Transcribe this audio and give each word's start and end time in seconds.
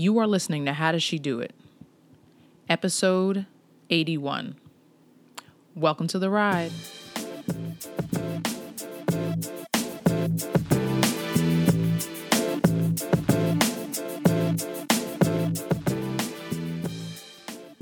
You 0.00 0.16
are 0.16 0.26
listening 0.26 0.64
to 0.64 0.72
How 0.72 0.92
Does 0.92 1.02
She 1.02 1.18
Do 1.18 1.40
It? 1.40 1.54
Episode 2.70 3.44
81. 3.90 4.56
Welcome 5.74 6.06
to 6.06 6.18
the 6.18 6.30
ride. 6.30 6.72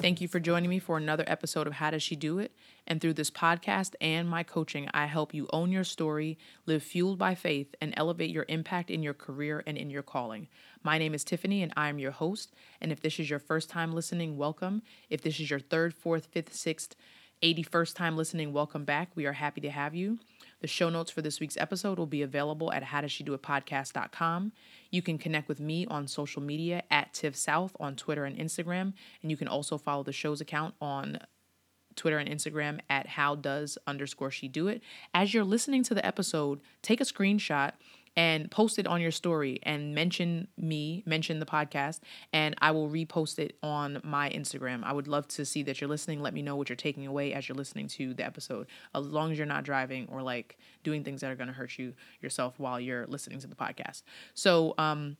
Thank 0.08 0.22
you 0.22 0.28
for 0.28 0.40
joining 0.40 0.70
me 0.70 0.78
for 0.78 0.96
another 0.96 1.24
episode 1.26 1.66
of 1.66 1.74
How 1.74 1.90
Does 1.90 2.02
She 2.02 2.16
Do 2.16 2.38
It? 2.38 2.52
And 2.86 2.98
through 2.98 3.12
this 3.12 3.30
podcast 3.30 3.94
and 4.00 4.26
my 4.26 4.42
coaching, 4.42 4.88
I 4.94 5.04
help 5.04 5.34
you 5.34 5.46
own 5.52 5.70
your 5.70 5.84
story, 5.84 6.38
live 6.64 6.82
fueled 6.82 7.18
by 7.18 7.34
faith, 7.34 7.74
and 7.78 7.92
elevate 7.94 8.30
your 8.30 8.46
impact 8.48 8.90
in 8.90 9.02
your 9.02 9.12
career 9.12 9.62
and 9.66 9.76
in 9.76 9.90
your 9.90 10.02
calling. 10.02 10.48
My 10.82 10.96
name 10.96 11.12
is 11.12 11.24
Tiffany, 11.24 11.62
and 11.62 11.74
I 11.76 11.90
am 11.90 11.98
your 11.98 12.12
host. 12.12 12.54
And 12.80 12.90
if 12.90 13.02
this 13.02 13.20
is 13.20 13.28
your 13.28 13.38
first 13.38 13.68
time 13.68 13.92
listening, 13.92 14.38
welcome. 14.38 14.80
If 15.10 15.20
this 15.20 15.40
is 15.40 15.50
your 15.50 15.60
third, 15.60 15.92
fourth, 15.92 16.28
fifth, 16.32 16.54
sixth, 16.54 16.96
81st 17.42 17.94
time 17.94 18.16
listening, 18.16 18.54
welcome 18.54 18.86
back. 18.86 19.10
We 19.14 19.26
are 19.26 19.34
happy 19.34 19.60
to 19.60 19.70
have 19.70 19.94
you. 19.94 20.20
The 20.60 20.66
show 20.66 20.88
notes 20.88 21.10
for 21.10 21.22
this 21.22 21.38
week's 21.38 21.56
episode 21.56 21.98
will 21.98 22.06
be 22.06 22.22
available 22.22 22.72
at 22.72 22.82
howdoesshedoitpodcast.com. 22.82 24.52
You 24.90 25.02
can 25.02 25.18
connect 25.18 25.48
with 25.48 25.60
me 25.60 25.86
on 25.86 26.08
social 26.08 26.42
media 26.42 26.82
at 26.90 27.12
Tiff 27.12 27.36
South 27.36 27.76
on 27.78 27.94
Twitter 27.94 28.24
and 28.24 28.36
Instagram, 28.36 28.92
and 29.22 29.30
you 29.30 29.36
can 29.36 29.48
also 29.48 29.78
follow 29.78 30.02
the 30.02 30.12
show's 30.12 30.40
account 30.40 30.74
on 30.80 31.18
Twitter 31.94 32.18
and 32.18 32.28
Instagram 32.28 32.80
at 32.88 33.06
how 33.08 33.34
does 33.34 33.76
underscore 33.86 34.30
she 34.30 34.48
do 34.48 34.68
it. 34.68 34.82
As 35.12 35.34
you're 35.34 35.44
listening 35.44 35.82
to 35.84 35.94
the 35.94 36.06
episode, 36.06 36.60
take 36.80 37.00
a 37.00 37.04
screenshot 37.04 37.72
and 38.18 38.50
post 38.50 38.80
it 38.80 38.86
on 38.88 39.00
your 39.00 39.12
story 39.12 39.60
and 39.62 39.94
mention 39.94 40.48
me, 40.56 41.04
mention 41.06 41.38
the 41.38 41.46
podcast, 41.46 42.00
and 42.32 42.56
I 42.58 42.72
will 42.72 42.90
repost 42.90 43.38
it 43.38 43.56
on 43.62 44.00
my 44.02 44.28
Instagram. 44.30 44.82
I 44.82 44.92
would 44.92 45.06
love 45.06 45.28
to 45.28 45.44
see 45.44 45.62
that 45.62 45.80
you're 45.80 45.86
listening. 45.86 46.20
Let 46.20 46.34
me 46.34 46.42
know 46.42 46.56
what 46.56 46.68
you're 46.68 46.74
taking 46.74 47.06
away 47.06 47.32
as 47.32 47.48
you're 47.48 47.54
listening 47.54 47.86
to 47.90 48.14
the 48.14 48.26
episode, 48.26 48.66
as 48.92 49.06
long 49.06 49.30
as 49.30 49.38
you're 49.38 49.46
not 49.46 49.62
driving 49.62 50.08
or 50.10 50.20
like 50.20 50.58
doing 50.82 51.04
things 51.04 51.20
that 51.20 51.30
are 51.30 51.36
going 51.36 51.46
to 51.46 51.52
hurt 51.52 51.78
you 51.78 51.94
yourself 52.20 52.58
while 52.58 52.80
you're 52.80 53.06
listening 53.06 53.38
to 53.38 53.46
the 53.46 53.54
podcast. 53.54 54.02
So, 54.34 54.74
um, 54.78 55.16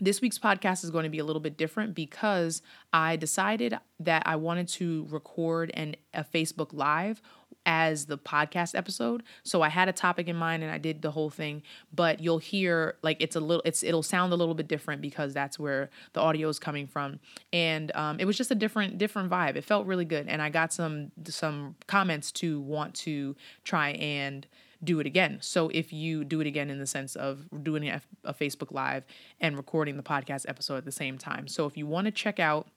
this 0.00 0.20
week's 0.20 0.38
podcast 0.38 0.84
is 0.84 0.90
going 0.90 1.04
to 1.04 1.10
be 1.10 1.18
a 1.18 1.24
little 1.24 1.40
bit 1.40 1.56
different 1.56 1.94
because 1.94 2.62
I 2.92 3.16
decided 3.16 3.78
that 4.00 4.22
I 4.26 4.36
wanted 4.36 4.68
to 4.68 5.06
record 5.10 5.70
an 5.74 5.96
a 6.14 6.24
Facebook 6.24 6.72
Live 6.72 7.22
as 7.64 8.06
the 8.06 8.18
podcast 8.18 8.74
episode. 8.76 9.22
So 9.44 9.62
I 9.62 9.68
had 9.68 9.88
a 9.88 9.92
topic 9.92 10.28
in 10.28 10.36
mind 10.36 10.62
and 10.62 10.72
I 10.72 10.78
did 10.78 11.02
the 11.02 11.12
whole 11.12 11.30
thing, 11.30 11.62
but 11.92 12.20
you'll 12.20 12.38
hear 12.38 12.96
like 13.02 13.18
it's 13.20 13.36
a 13.36 13.40
little 13.40 13.62
it's 13.64 13.82
it'll 13.82 14.02
sound 14.02 14.32
a 14.32 14.36
little 14.36 14.54
bit 14.54 14.68
different 14.68 15.00
because 15.00 15.32
that's 15.32 15.58
where 15.58 15.90
the 16.12 16.20
audio 16.20 16.48
is 16.48 16.58
coming 16.58 16.86
from. 16.86 17.20
And 17.52 17.94
um, 17.94 18.18
it 18.18 18.24
was 18.24 18.36
just 18.36 18.50
a 18.50 18.56
different 18.56 18.98
different 18.98 19.30
vibe. 19.30 19.56
It 19.56 19.64
felt 19.64 19.86
really 19.86 20.04
good 20.04 20.28
and 20.28 20.42
I 20.42 20.48
got 20.48 20.72
some 20.72 21.12
some 21.26 21.76
comments 21.86 22.32
to 22.32 22.60
want 22.60 22.94
to 22.94 23.36
try 23.64 23.90
and 23.90 24.46
do 24.84 25.00
it 25.00 25.06
again. 25.06 25.38
So 25.40 25.68
if 25.68 25.92
you 25.92 26.24
do 26.24 26.40
it 26.40 26.46
again 26.46 26.70
in 26.70 26.78
the 26.78 26.86
sense 26.86 27.14
of 27.16 27.48
doing 27.62 27.88
a, 27.88 28.00
Facebook 28.32 28.72
live 28.72 29.04
and 29.40 29.56
recording 29.56 29.96
the 29.96 30.02
podcast 30.02 30.44
episode 30.48 30.76
at 30.76 30.84
the 30.84 30.92
same 30.92 31.18
time. 31.18 31.46
So 31.46 31.66
if 31.66 31.76
you 31.76 31.86
want 31.86 32.06
to 32.06 32.10
check 32.10 32.40
out 32.40 32.68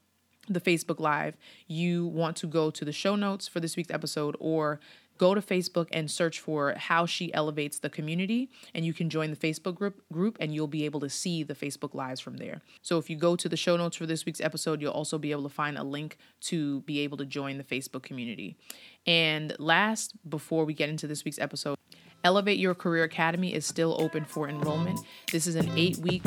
the 0.48 0.62
Facebook 0.62 1.00
Live, 1.00 1.36
you 1.68 2.06
want 2.06 2.38
to 2.38 2.48
go 2.48 2.70
to 2.70 2.86
the 2.86 2.92
show 2.92 3.16
notes 3.16 3.48
for 3.48 3.60
this 3.60 3.76
week's 3.76 3.92
episode 3.92 4.36
or 4.40 4.80
go 5.18 5.34
to 5.34 5.42
Facebook 5.42 5.88
and 5.92 6.10
search 6.10 6.40
for 6.40 6.74
how 6.78 7.06
she 7.06 7.34
elevates 7.34 7.80
the 7.80 7.90
community 7.90 8.50
and 8.74 8.86
you 8.86 8.94
can 8.94 9.10
join 9.10 9.30
the 9.30 9.38
Facebook 9.38 9.76
group 9.76 10.02
group 10.12 10.38
and 10.40 10.54
you'll 10.54 10.68
be 10.68 10.86
able 10.86 11.00
to 11.00 11.10
see 11.10 11.44
the 11.44 11.56
Facebook 11.56 11.94
lives 11.94 12.20
from 12.20 12.38
there. 12.38 12.62
So 12.82 12.98
if 12.98 13.10
you 13.10 13.16
go 13.16 13.36
to 13.36 13.50
the 13.50 13.58
show 13.58 13.78
notes 13.78 13.96
for 13.98 14.06
this 14.06 14.26
week's 14.26 14.42
episode, 14.42 14.82
you'll 14.82 14.92
also 14.92 15.18
be 15.18 15.32
able 15.32 15.44
to 15.44 15.50
find 15.50 15.78
a 15.78 15.84
link 15.84 16.18
to 16.42 16.82
be 16.82 17.00
able 17.00 17.18
to 17.18 17.26
join 17.26 17.58
the 17.58 17.64
Facebook 17.64 18.04
community. 18.04 18.58
And 19.06 19.56
last 19.60 20.14
before 20.30 20.66
we 20.66 20.74
get 20.74 20.90
into 20.90 21.08
this 21.08 21.24
week's 21.24 21.40
episode, 21.40 21.78
Elevate 22.26 22.58
Your 22.58 22.74
Career 22.74 23.04
Academy 23.04 23.54
is 23.54 23.68
still 23.68 23.96
open 24.02 24.26
for 24.26 24.50
enrollment. 24.50 25.00
This 25.32 25.46
is 25.46 25.54
an 25.54 25.70
eight 25.78 26.00
week 26.00 26.24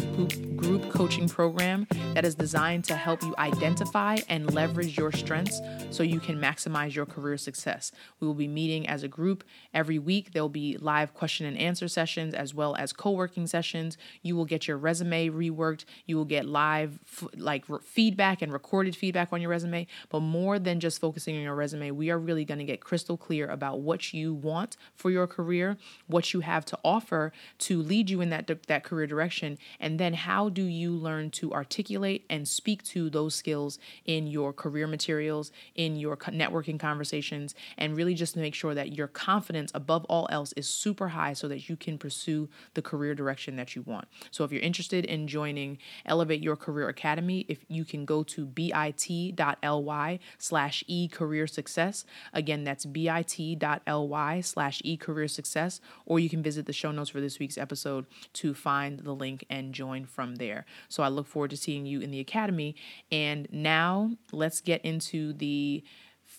group 0.57 0.93
coaching 0.93 1.29
program 1.29 1.89
that 2.15 2.25
is 2.25 2.37
designed 2.37 2.85
to 2.85 2.95
help 2.95 3.21
you 3.21 3.35
identify 3.37 4.19
and 4.29 4.55
leverage 4.55 4.97
your 4.97 5.11
strengths 5.11 5.61
so 5.91 6.05
you 6.05 6.21
can 6.21 6.41
maximize 6.41 6.95
your 6.95 7.05
career 7.05 7.37
success. 7.37 7.91
We 8.21 8.29
will 8.29 8.35
be 8.35 8.47
meeting 8.47 8.89
as 8.89 9.03
a 9.03 9.09
group 9.09 9.43
every 9.75 9.99
week. 9.99 10.31
There 10.33 10.43
will 10.43 10.49
be 10.49 10.77
live 10.77 11.15
question 11.15 11.47
and 11.47 11.59
answer 11.59 11.89
sessions 11.89 12.33
as 12.33 12.55
well 12.55 12.77
as 12.77 12.93
co 12.93 13.11
working 13.11 13.49
sessions. 13.49 13.99
You 14.23 14.37
will 14.37 14.45
get 14.45 14.69
your 14.69 14.77
resume 14.77 15.31
reworked. 15.31 15.85
You 16.07 16.17
will 16.17 16.25
get 16.25 16.47
live 16.47 17.01
like 17.35 17.69
re- 17.69 17.81
feedback 17.83 18.41
and 18.41 18.53
recorded 18.53 18.95
feedback 18.95 19.33
on 19.33 19.41
your 19.41 19.51
resume. 19.51 19.89
But 20.11 20.21
more 20.21 20.61
than 20.61 20.79
just 20.79 21.01
focusing 21.01 21.35
on 21.35 21.43
your 21.43 21.57
resume, 21.57 21.91
we 21.91 22.11
are 22.11 22.21
really 22.21 22.45
going 22.45 22.59
to 22.59 22.65
get 22.65 22.81
crystal 22.81 23.17
clear 23.17 23.49
about 23.49 23.81
what 23.81 24.15
you 24.15 24.33
want 24.33 24.77
for 24.95 25.11
your 25.11 25.27
career 25.27 25.77
what 26.06 26.32
you 26.32 26.41
have 26.41 26.65
to 26.65 26.78
offer 26.84 27.32
to 27.59 27.81
lead 27.82 28.10
you 28.10 28.21
in 28.21 28.31
that 28.31 28.49
that 28.66 28.84
career 28.84 29.06
direction. 29.06 29.59
And 29.78 29.99
then 29.99 30.15
how 30.15 30.49
do 30.49 30.62
you 30.62 30.93
learn 30.93 31.31
to 31.32 31.53
articulate 31.53 32.25
and 32.28 32.49
speak 32.49 32.82
to 32.84 33.10
those 33.10 33.34
skills 33.34 33.78
in 34.04 34.26
your 34.26 34.53
career 34.53 34.87
materials 34.87 35.53
in 35.75 35.97
your 35.97 36.16
networking 36.16 36.78
conversations 36.78 37.54
and 37.76 37.97
really 37.97 38.15
just 38.15 38.37
make 38.37 38.54
sure 38.54 38.75
that 38.75 38.93
your 38.93 39.06
confidence 39.06 39.71
above 39.75 40.04
all 40.06 40.26
else 40.31 40.53
is 40.54 40.69
super 40.69 41.09
high 41.09 41.32
so 41.32 41.49
that 41.49 41.69
you 41.69 41.76
can 41.76 41.99
pursue 41.99 42.49
the 42.75 42.82
career 42.82 43.15
direction 43.15 43.56
that 43.56 43.76
you 43.76 43.82
want? 43.82 44.09
So 44.31 44.44
if 44.44 44.53
you're 44.53 44.62
interested 44.62 45.05
in 45.05 45.28
joining 45.28 45.78
elevate 46.06 46.43
your 46.43 46.56
career 46.56 46.88
academy 46.88 47.44
if 47.49 47.65
you 47.69 47.84
can 47.84 48.05
go 48.05 48.22
to 48.22 48.47
bit.ly 48.47 50.19
slash 50.38 50.84
e 50.87 51.09
career 51.09 51.47
success. 51.47 52.05
Again 52.32 52.65
that's 52.65 52.87
bit.ly 52.87 54.41
slash 54.41 54.81
e 54.84 54.97
career 54.97 55.28
success 55.28 55.78
or 56.06 56.19
you 56.19 56.28
can 56.28 56.43
visit 56.43 56.66
the 56.66 56.72
show 56.72 56.91
notes 56.91 57.11
for 57.11 57.21
this 57.21 57.39
week's 57.39 57.59
episode 57.59 58.06
to 58.34 58.55
find 58.55 59.00
the 59.00 59.15
link 59.15 59.44
and 59.50 59.72
join 59.72 60.05
from 60.05 60.37
there. 60.37 60.65
So 60.89 61.03
I 61.03 61.09
look 61.09 61.27
forward 61.27 61.50
to 61.50 61.56
seeing 61.56 61.87
you 61.87 62.00
in 62.00 62.11
the 62.11 62.21
Academy. 62.21 62.77
And 63.11 63.49
now 63.50 64.12
let's 64.33 64.61
get 64.61 64.84
into 64.84 65.33
the 65.33 65.83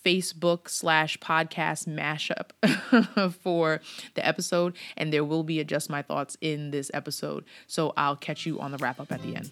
Facebook 0.04 0.68
slash 0.68 1.18
podcast 1.18 1.86
mashup 1.88 3.32
for 3.42 3.80
the 4.14 4.26
episode. 4.26 4.76
And 4.96 5.12
there 5.12 5.24
will 5.24 5.42
be 5.42 5.60
a 5.60 5.64
Just 5.64 5.90
My 5.90 6.02
Thoughts 6.02 6.36
in 6.40 6.70
this 6.70 6.90
episode. 6.94 7.44
So 7.66 7.92
I'll 7.96 8.16
catch 8.16 8.46
you 8.46 8.60
on 8.60 8.72
the 8.72 8.78
wrap 8.78 9.00
up 9.00 9.12
at 9.12 9.22
the 9.22 9.36
end. 9.36 9.50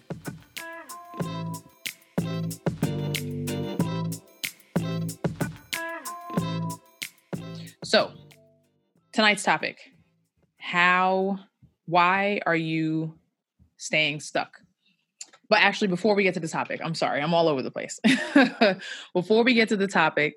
So, 7.83 8.11
tonight's 9.19 9.43
topic 9.43 9.91
how 10.59 11.37
why 11.87 12.39
are 12.45 12.55
you 12.55 13.17
staying 13.75 14.21
stuck? 14.21 14.61
But 15.49 15.59
actually 15.59 15.89
before 15.89 16.15
we 16.15 16.23
get 16.23 16.35
to 16.35 16.39
the 16.39 16.47
topic 16.47 16.79
i'm 16.81 16.95
sorry 16.95 17.21
i'm 17.21 17.33
all 17.33 17.49
over 17.49 17.61
the 17.61 17.69
place. 17.69 17.99
Before 19.13 19.43
we 19.43 19.53
get 19.55 19.67
to 19.69 19.75
the 19.75 19.89
topic 19.89 20.35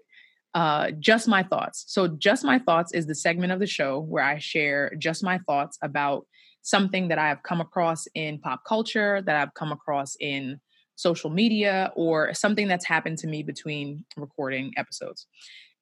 uh, 0.52 0.90
just 0.98 1.28
my 1.28 1.44
thoughts. 1.44 1.84
So 1.86 2.08
just 2.08 2.44
my 2.44 2.58
thoughts 2.58 2.92
is 2.92 3.06
the 3.06 3.14
segment 3.14 3.52
of 3.52 3.60
the 3.60 3.68
show 3.68 4.00
where 4.00 4.24
i 4.24 4.38
share 4.38 4.92
just 4.98 5.22
my 5.22 5.38
thoughts 5.46 5.78
about 5.80 6.26
something 6.62 7.06
that 7.06 7.20
i 7.20 7.28
have 7.28 7.44
come 7.44 7.60
across 7.60 8.08
in 8.16 8.40
pop 8.40 8.62
culture 8.66 9.22
that 9.22 9.36
i've 9.36 9.54
come 9.54 9.70
across 9.70 10.16
in 10.18 10.60
social 10.96 11.30
media 11.30 11.92
or 11.94 12.34
something 12.34 12.66
that's 12.66 12.84
happened 12.84 13.18
to 13.18 13.28
me 13.28 13.44
between 13.44 14.04
recording 14.16 14.72
episodes 14.76 15.28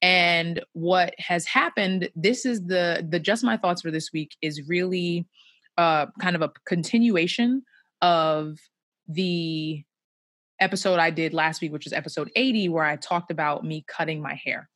and 0.03 0.62
what 0.72 1.15
has 1.19 1.44
happened, 1.47 2.11
this 2.15 2.47
is 2.47 2.66
the 2.66 3.06
the 3.09 3.21
just 3.21 3.44
my 3.44 3.56
thoughts 3.56 3.83
for 3.83 3.91
this 3.91 4.11
week 4.12 4.37
is 4.43 4.69
really 4.69 5.27
uh 5.77 6.06
kind 6.21 6.37
of 6.37 6.43
a 6.43 6.50
continuation 6.66 7.62
of 8.03 8.59
the 9.09 9.83
episode 10.60 10.99
I 10.99 11.10
did 11.10 11.34
last 11.34 11.60
week, 11.60 11.72
which 11.72 11.84
was 11.84 11.92
episode 11.92 12.30
80, 12.36 12.69
where 12.69 12.84
I 12.84 12.97
talked 12.97 13.30
about 13.30 13.65
me 13.65 13.84
cutting 13.89 14.21
my 14.21 14.34
hair. 14.34 14.69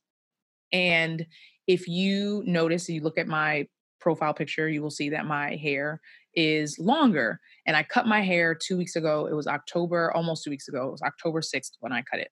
And 0.71 1.25
if 1.67 1.87
you 1.87 2.43
notice, 2.45 2.89
you 2.89 3.01
look 3.01 3.17
at 3.17 3.27
my 3.27 3.67
profile 3.99 4.33
picture, 4.33 4.67
you 4.67 4.81
will 4.81 4.91
see 4.91 5.09
that 5.09 5.25
my 5.25 5.55
hair 5.55 6.01
is 6.35 6.77
longer. 6.79 7.39
And 7.65 7.77
I 7.77 7.83
cut 7.83 8.07
my 8.07 8.21
hair 8.21 8.55
two 8.55 8.77
weeks 8.77 8.95
ago. 8.95 9.27
It 9.27 9.33
was 9.33 9.47
October, 9.47 10.11
almost 10.13 10.43
two 10.43 10.49
weeks 10.49 10.67
ago. 10.67 10.87
It 10.87 10.91
was 10.91 11.01
October 11.01 11.41
6th 11.41 11.71
when 11.79 11.93
I 11.93 12.01
cut 12.01 12.19
it. 12.19 12.29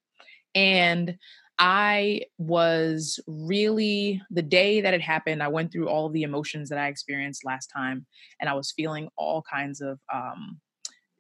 And 0.55 1.17
I 1.59 2.21
was 2.37 3.19
really, 3.27 4.21
the 4.31 4.41
day 4.41 4.81
that 4.81 4.93
it 4.93 5.01
happened, 5.01 5.43
I 5.43 5.47
went 5.47 5.71
through 5.71 5.87
all 5.87 6.09
the 6.09 6.23
emotions 6.23 6.69
that 6.69 6.79
I 6.79 6.87
experienced 6.87 7.45
last 7.45 7.67
time, 7.67 8.05
and 8.39 8.49
I 8.49 8.53
was 8.53 8.73
feeling 8.75 9.09
all 9.17 9.43
kinds 9.43 9.79
of, 9.79 9.99
um, 10.13 10.59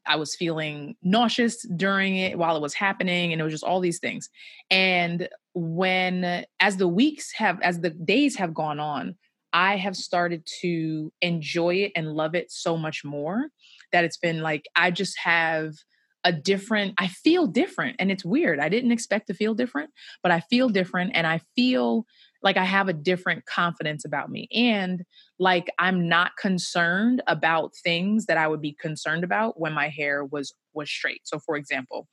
I 0.05 0.17
was 0.17 0.35
feeling 0.35 0.95
nauseous 1.01 1.65
during 1.77 2.17
it 2.17 2.37
while 2.37 2.57
it 2.57 2.61
was 2.61 2.73
happening, 2.73 3.31
and 3.31 3.39
it 3.39 3.43
was 3.43 3.53
just 3.53 3.63
all 3.63 3.79
these 3.79 3.99
things. 3.99 4.29
And 4.69 5.29
when, 5.53 6.45
as 6.59 6.77
the 6.77 6.89
weeks 6.89 7.31
have, 7.35 7.61
as 7.61 7.79
the 7.79 7.91
days 7.91 8.35
have 8.35 8.53
gone 8.53 8.79
on, 8.79 9.15
I 9.53 9.77
have 9.77 9.95
started 9.95 10.45
to 10.61 11.13
enjoy 11.21 11.75
it 11.75 11.91
and 11.95 12.13
love 12.13 12.33
it 12.35 12.51
so 12.51 12.75
much 12.75 13.05
more 13.05 13.49
that 13.91 14.03
it's 14.03 14.17
been 14.17 14.41
like, 14.41 14.65
I 14.75 14.89
just 14.89 15.17
have 15.19 15.73
a 16.23 16.31
different 16.31 16.93
i 16.97 17.07
feel 17.07 17.47
different 17.47 17.95
and 17.99 18.11
it's 18.11 18.25
weird 18.25 18.59
i 18.59 18.69
didn't 18.69 18.91
expect 18.91 19.27
to 19.27 19.33
feel 19.33 19.53
different 19.53 19.89
but 20.21 20.31
i 20.31 20.39
feel 20.39 20.69
different 20.69 21.11
and 21.13 21.27
i 21.27 21.39
feel 21.55 22.05
like 22.41 22.57
i 22.57 22.63
have 22.63 22.87
a 22.87 22.93
different 22.93 23.45
confidence 23.45 24.05
about 24.05 24.29
me 24.29 24.47
and 24.53 25.03
like 25.39 25.69
i'm 25.79 26.07
not 26.07 26.31
concerned 26.37 27.21
about 27.27 27.71
things 27.83 28.25
that 28.25 28.37
i 28.37 28.47
would 28.47 28.61
be 28.61 28.75
concerned 28.79 29.23
about 29.23 29.59
when 29.59 29.73
my 29.73 29.89
hair 29.89 30.23
was 30.25 30.53
was 30.73 30.89
straight. 30.89 31.21
So 31.23 31.39
for 31.39 31.55
example 31.55 32.07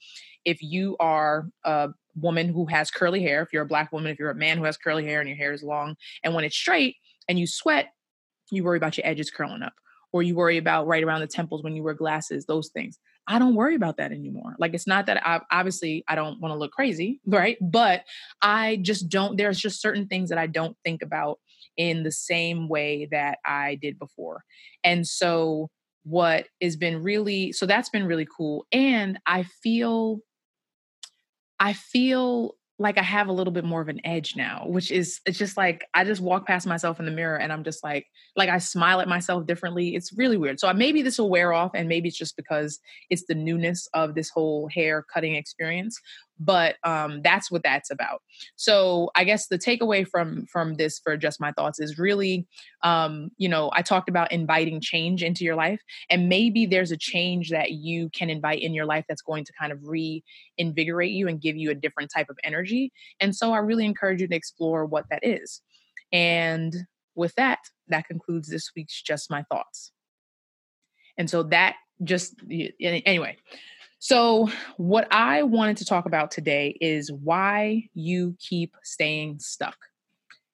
if 0.45 0.63
you 0.63 0.97
are 1.01 1.49
a 1.65 1.91
woman 2.15 2.49
who 2.49 2.67
has 2.67 2.91
curly 2.91 3.23
hair 3.23 3.43
if 3.43 3.53
you're 3.53 3.63
a 3.63 3.67
black 3.67 3.93
woman 3.93 4.11
if 4.11 4.19
you're 4.19 4.31
a 4.31 4.35
man 4.35 4.59
who 4.59 4.65
has 4.65 4.77
curly 4.77 5.05
hair 5.05 5.21
and 5.21 5.29
your 5.29 5.37
hair 5.37 5.53
is 5.53 5.63
long 5.63 5.97
and 6.25 6.35
when 6.35 6.45
it's 6.45 6.57
straight 6.57 6.97
and 7.29 7.39
you 7.39 7.47
sweat 7.47 7.93
you 8.51 8.65
worry 8.65 8.77
about 8.77 8.97
your 8.97 9.07
edges 9.07 9.31
curling 9.31 9.63
up 9.63 9.75
or 10.13 10.23
you 10.23 10.35
worry 10.35 10.57
about 10.57 10.87
right 10.87 11.05
around 11.05 11.21
the 11.21 11.27
temples 11.27 11.63
when 11.63 11.77
you 11.77 11.83
wear 11.83 11.95
glasses 11.95 12.47
those 12.47 12.69
things 12.71 12.99
I 13.27 13.39
don't 13.39 13.55
worry 13.55 13.75
about 13.75 13.99
that 13.99 14.13
anymore. 14.13 14.57
Like 14.59 14.75
it's 14.75 14.87
not 14.87 15.07
that 15.07 15.25
I 15.27 15.41
obviously 15.53 16.05
I 16.09 16.15
don't 16.15 16.41
want 16.41 16.53
to 16.53 16.59
look 16.59 16.73
crazy, 16.73 17.21
right? 17.27 17.57
But 17.61 18.05
I 18.43 18.79
just 18.83 19.09
don't 19.09 19.37
there's 19.37 19.59
just 19.59 19.81
certain 19.81 20.07
things 20.07 20.31
that 20.31 20.39
I 20.39 20.47
don't 20.47 20.77
think 20.85 21.03
about 21.03 21.39
in 21.77 22.03
the 22.03 22.13
same 22.13 22.69
way 22.69 23.09
that 23.11 23.39
I 23.45 23.79
did 23.81 23.99
before. 23.99 24.43
And 24.85 25.07
so 25.07 25.71
what 26.03 26.47
has 26.63 26.77
been 26.77 27.03
really 27.03 27.53
so 27.53 27.67
that's 27.67 27.91
been 27.91 28.07
really 28.07 28.27
cool 28.37 28.67
and 28.73 29.19
I 29.27 29.45
feel 29.63 30.21
I 31.59 31.75
feel 31.75 32.55
like 32.81 32.97
I 32.97 33.03
have 33.03 33.29
a 33.29 33.33
little 33.33 33.53
bit 33.53 33.65
more 33.65 33.83
of 33.83 33.89
an 33.89 34.01
edge 34.07 34.37
now, 34.37 34.65
which 34.67 34.91
is 34.91 35.21
it's 35.27 35.37
just 35.37 35.59
like 35.59 35.85
I 35.93 36.03
just 36.03 36.23
walk 36.23 36.47
past 36.47 36.67
myself 36.67 36.99
in 36.99 37.05
the 37.05 37.13
mirror 37.13 37.37
and 37.37 37.53
I'm 37.53 37.63
just 37.63 37.85
like 37.85 38.07
like 38.37 38.49
I 38.49 38.57
smile 38.57 39.03
at 39.03 39.09
myself 39.09 39.47
differently. 39.47 39.95
It's 39.95 40.17
really 40.17 40.39
weird. 40.39 40.59
So 40.59 40.73
maybe 40.73 41.03
this 41.03 41.19
will 41.19 41.29
wear 41.29 41.53
off 41.53 41.73
and 41.75 41.91
maybe 41.91 42.09
it's 42.09 42.17
just 42.17 42.37
because 42.37 42.81
it's 43.11 43.27
the 43.29 43.35
newness 43.35 43.87
of 43.93 44.15
this 44.15 44.31
whole 44.31 44.67
hair 44.73 45.05
cutting 45.13 45.35
experience 45.35 46.01
but 46.41 46.77
um, 46.85 47.21
that's 47.23 47.51
what 47.51 47.63
that's 47.63 47.91
about. 47.91 48.23
So 48.57 49.11
i 49.15 49.25
guess 49.25 49.47
the 49.49 49.59
takeaway 49.59 50.07
from 50.07 50.47
from 50.47 50.75
this 50.75 50.99
for 50.99 51.17
just 51.17 51.41
my 51.41 51.53
thoughts 51.53 51.79
is 51.79 51.99
really 51.99 52.47
um, 52.83 53.31
you 53.37 53.49
know 53.49 53.71
i 53.75 53.83
talked 53.83 54.09
about 54.09 54.33
inviting 54.33 54.81
change 54.81 55.23
into 55.23 55.45
your 55.45 55.55
life 55.55 55.81
and 56.09 56.29
maybe 56.29 56.67
there's 56.67 56.91
a 56.91 56.97
change 56.97 57.51
that 57.51 57.73
you 57.73 58.09
can 58.11 58.31
invite 58.31 58.63
in 58.63 58.75
your 58.75 58.87
life 58.87 59.05
that's 59.09 59.23
going 59.23 59.45
to 59.45 59.53
kind 59.61 59.73
of 59.73 59.79
reinvigorate 59.83 61.13
you 61.13 61.29
and 61.29 61.41
give 61.41 61.57
you 61.57 61.71
a 61.71 61.75
different 61.75 62.11
type 62.15 62.29
of 62.31 62.39
energy 62.43 62.93
and 63.21 63.37
so 63.37 63.53
i 63.53 63.59
really 63.59 63.85
encourage 63.85 64.21
you 64.21 64.29
to 64.29 64.35
explore 64.35 64.87
what 64.87 65.05
that 65.11 65.21
is. 65.23 65.61
And 66.13 66.75
with 67.15 67.35
that 67.35 67.59
that 67.89 68.07
concludes 68.07 68.49
this 68.49 68.71
week's 68.75 69.01
just 69.03 69.31
my 69.31 69.43
thoughts. 69.51 69.93
And 71.19 71.29
so 71.29 71.43
that 71.45 71.77
just 72.03 72.35
anyway 72.81 73.37
so, 74.03 74.49
what 74.79 75.07
I 75.11 75.43
wanted 75.43 75.77
to 75.77 75.85
talk 75.85 76.07
about 76.07 76.31
today 76.31 76.77
is 76.81 77.13
why 77.13 77.85
you 77.93 78.35
keep 78.41 78.75
staying 78.83 79.41
stuck. 79.41 79.77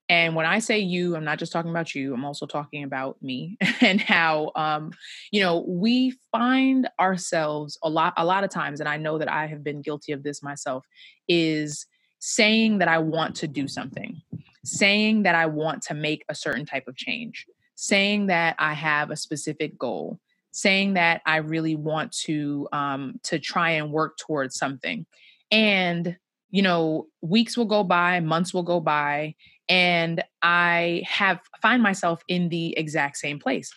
And 0.08 0.34
when 0.34 0.46
I 0.46 0.58
say 0.58 0.80
you, 0.80 1.14
I'm 1.14 1.24
not 1.24 1.38
just 1.38 1.52
talking 1.52 1.70
about 1.70 1.94
you, 1.94 2.12
I'm 2.12 2.24
also 2.24 2.46
talking 2.46 2.82
about 2.82 3.22
me 3.22 3.56
and 3.80 4.00
how 4.00 4.50
um, 4.56 4.90
you 5.30 5.40
know, 5.40 5.64
we 5.66 6.14
find 6.32 6.88
ourselves 6.98 7.78
a 7.84 7.88
lot 7.88 8.14
a 8.16 8.24
lot 8.24 8.42
of 8.42 8.50
times 8.50 8.80
and 8.80 8.88
I 8.88 8.96
know 8.96 9.16
that 9.16 9.30
I 9.30 9.46
have 9.46 9.62
been 9.62 9.80
guilty 9.80 10.10
of 10.10 10.24
this 10.24 10.42
myself 10.42 10.84
is 11.28 11.86
saying 12.18 12.78
that 12.78 12.88
I 12.88 12.98
want 12.98 13.36
to 13.36 13.46
do 13.46 13.68
something, 13.68 14.20
saying 14.64 15.22
that 15.22 15.36
I 15.36 15.46
want 15.46 15.82
to 15.82 15.94
make 15.94 16.24
a 16.28 16.34
certain 16.34 16.66
type 16.66 16.88
of 16.88 16.96
change, 16.96 17.46
saying 17.76 18.26
that 18.26 18.56
I 18.58 18.72
have 18.72 19.12
a 19.12 19.16
specific 19.16 19.78
goal, 19.78 20.18
saying 20.56 20.94
that 20.94 21.20
I 21.26 21.36
really 21.36 21.76
want 21.76 22.12
to 22.24 22.66
um, 22.72 23.20
to 23.24 23.38
try 23.38 23.72
and 23.72 23.92
work 23.92 24.16
towards 24.16 24.56
something. 24.56 25.04
And 25.50 26.16
you 26.48 26.62
know, 26.62 27.08
weeks 27.20 27.58
will 27.58 27.66
go 27.66 27.84
by, 27.84 28.20
months 28.20 28.54
will 28.54 28.62
go 28.62 28.80
by, 28.80 29.34
and 29.68 30.24
I 30.40 31.02
have 31.06 31.40
find 31.60 31.82
myself 31.82 32.22
in 32.26 32.48
the 32.48 32.76
exact 32.78 33.18
same 33.18 33.38
place. 33.38 33.70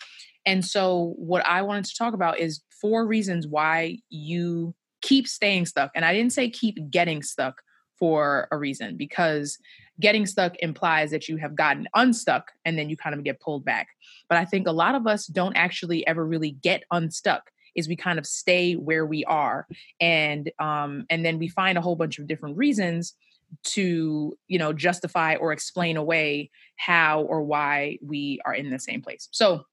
And 0.46 0.64
so 0.64 1.12
what 1.18 1.46
I 1.46 1.60
wanted 1.60 1.84
to 1.84 1.96
talk 1.98 2.14
about 2.14 2.38
is 2.38 2.62
four 2.80 3.06
reasons 3.06 3.46
why 3.46 3.98
you 4.08 4.74
keep 5.02 5.28
staying 5.28 5.66
stuck. 5.66 5.90
And 5.94 6.02
I 6.02 6.14
didn't 6.14 6.32
say 6.32 6.48
keep 6.48 6.90
getting 6.90 7.22
stuck 7.22 7.60
for 8.00 8.48
a 8.50 8.58
reason 8.58 8.96
because 8.96 9.58
getting 10.00 10.26
stuck 10.26 10.56
implies 10.56 11.10
that 11.12 11.28
you 11.28 11.36
have 11.36 11.54
gotten 11.54 11.86
unstuck 11.94 12.50
and 12.64 12.76
then 12.76 12.88
you 12.90 12.96
kind 12.96 13.14
of 13.14 13.22
get 13.22 13.38
pulled 13.38 13.64
back. 13.64 13.88
But 14.28 14.38
I 14.38 14.44
think 14.44 14.66
a 14.66 14.72
lot 14.72 14.96
of 14.96 15.06
us 15.06 15.26
don't 15.26 15.54
actually 15.54 16.04
ever 16.06 16.26
really 16.26 16.52
get 16.52 16.82
unstuck 16.90 17.50
is 17.76 17.86
we 17.86 17.94
kind 17.94 18.18
of 18.18 18.26
stay 18.26 18.72
where 18.72 19.06
we 19.06 19.24
are 19.26 19.64
and 20.00 20.50
um 20.58 21.04
and 21.08 21.24
then 21.24 21.38
we 21.38 21.46
find 21.46 21.78
a 21.78 21.80
whole 21.80 21.94
bunch 21.94 22.18
of 22.18 22.26
different 22.26 22.56
reasons 22.56 23.14
to 23.62 24.36
you 24.48 24.58
know 24.58 24.72
justify 24.72 25.36
or 25.36 25.52
explain 25.52 25.96
away 25.96 26.50
how 26.76 27.22
or 27.22 27.42
why 27.42 27.98
we 28.02 28.40
are 28.44 28.54
in 28.54 28.70
the 28.70 28.78
same 28.78 29.02
place. 29.02 29.28
So 29.30 29.64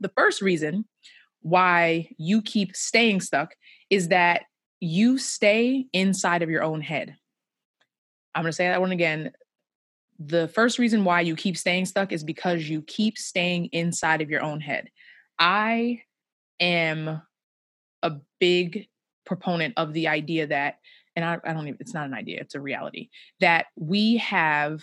the 0.00 0.10
first 0.16 0.40
reason 0.40 0.86
why 1.42 2.08
you 2.16 2.40
keep 2.40 2.74
staying 2.74 3.20
stuck 3.20 3.54
is 3.90 4.08
that 4.08 4.44
you 4.80 5.18
stay 5.18 5.86
inside 5.92 6.42
of 6.42 6.50
your 6.50 6.62
own 6.62 6.80
head. 6.80 7.16
I'm 8.34 8.42
going 8.42 8.50
to 8.50 8.56
say 8.56 8.68
that 8.68 8.80
one 8.80 8.92
again 8.92 9.32
the 10.18 10.48
first 10.48 10.78
reason 10.78 11.04
why 11.04 11.20
you 11.20 11.36
keep 11.36 11.56
staying 11.56 11.86
stuck 11.86 12.12
is 12.12 12.22
because 12.22 12.68
you 12.68 12.82
keep 12.82 13.18
staying 13.18 13.66
inside 13.72 14.22
of 14.22 14.30
your 14.30 14.42
own 14.42 14.60
head. 14.60 14.88
I 15.38 16.02
am 16.60 17.22
a 18.02 18.12
big 18.38 18.86
proponent 19.26 19.74
of 19.76 19.92
the 19.92 20.08
idea 20.08 20.46
that, 20.46 20.76
and 21.16 21.24
I, 21.24 21.38
I 21.44 21.52
don't 21.52 21.66
even, 21.66 21.78
it's 21.80 21.94
not 21.94 22.06
an 22.06 22.14
idea, 22.14 22.40
it's 22.40 22.54
a 22.54 22.60
reality, 22.60 23.08
that 23.40 23.66
we 23.76 24.18
have 24.18 24.82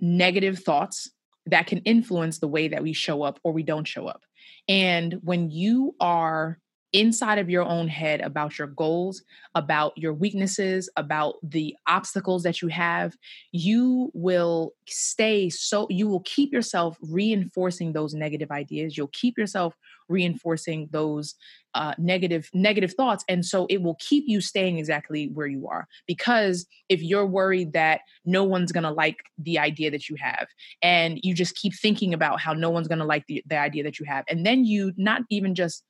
negative 0.00 0.58
thoughts 0.58 1.10
that 1.46 1.66
can 1.66 1.78
influence 1.78 2.38
the 2.38 2.48
way 2.48 2.68
that 2.68 2.82
we 2.82 2.92
show 2.92 3.22
up 3.22 3.38
or 3.42 3.52
we 3.52 3.62
don't 3.62 3.88
show 3.88 4.06
up. 4.06 4.22
And 4.68 5.18
when 5.22 5.50
you 5.50 5.94
are 6.00 6.58
inside 6.92 7.38
of 7.38 7.48
your 7.48 7.64
own 7.64 7.88
head 7.88 8.20
about 8.20 8.58
your 8.58 8.68
goals, 8.68 9.22
about 9.54 9.96
your 9.96 10.12
weaknesses, 10.12 10.90
about 10.96 11.36
the 11.42 11.74
obstacles 11.86 12.42
that 12.42 12.60
you 12.60 12.68
have, 12.68 13.16
you 13.50 14.10
will 14.14 14.74
stay 14.86 15.48
so, 15.48 15.86
you 15.90 16.08
will 16.08 16.20
keep 16.20 16.52
yourself 16.52 16.98
reinforcing 17.00 17.92
those 17.92 18.14
negative 18.14 18.50
ideas. 18.50 18.96
You'll 18.96 19.08
keep 19.08 19.38
yourself 19.38 19.74
reinforcing 20.08 20.88
those 20.90 21.34
uh, 21.74 21.94
negative 21.96 22.50
negative 22.52 22.92
thoughts 22.92 23.24
and 23.28 23.46
so 23.46 23.66
it 23.70 23.80
will 23.80 23.96
keep 23.98 24.24
you 24.26 24.42
staying 24.42 24.78
exactly 24.78 25.30
where 25.32 25.46
you 25.46 25.66
are 25.66 25.88
because 26.06 26.66
if 26.90 27.02
you're 27.02 27.24
worried 27.24 27.72
that 27.72 28.02
no 28.26 28.44
one's 28.44 28.72
going 28.72 28.84
to 28.84 28.90
like 28.90 29.16
the 29.38 29.58
idea 29.58 29.90
that 29.90 30.10
you 30.10 30.16
have 30.16 30.48
and 30.82 31.18
you 31.22 31.34
just 31.34 31.56
keep 31.56 31.74
thinking 31.74 32.12
about 32.12 32.40
how 32.40 32.52
no 32.52 32.68
one's 32.68 32.88
going 32.88 32.98
to 32.98 33.06
like 33.06 33.26
the, 33.26 33.42
the 33.46 33.56
idea 33.56 33.82
that 33.82 33.98
you 33.98 34.04
have 34.04 34.22
and 34.28 34.44
then 34.44 34.66
you 34.66 34.92
not 34.98 35.22
even 35.30 35.54
just 35.54 35.82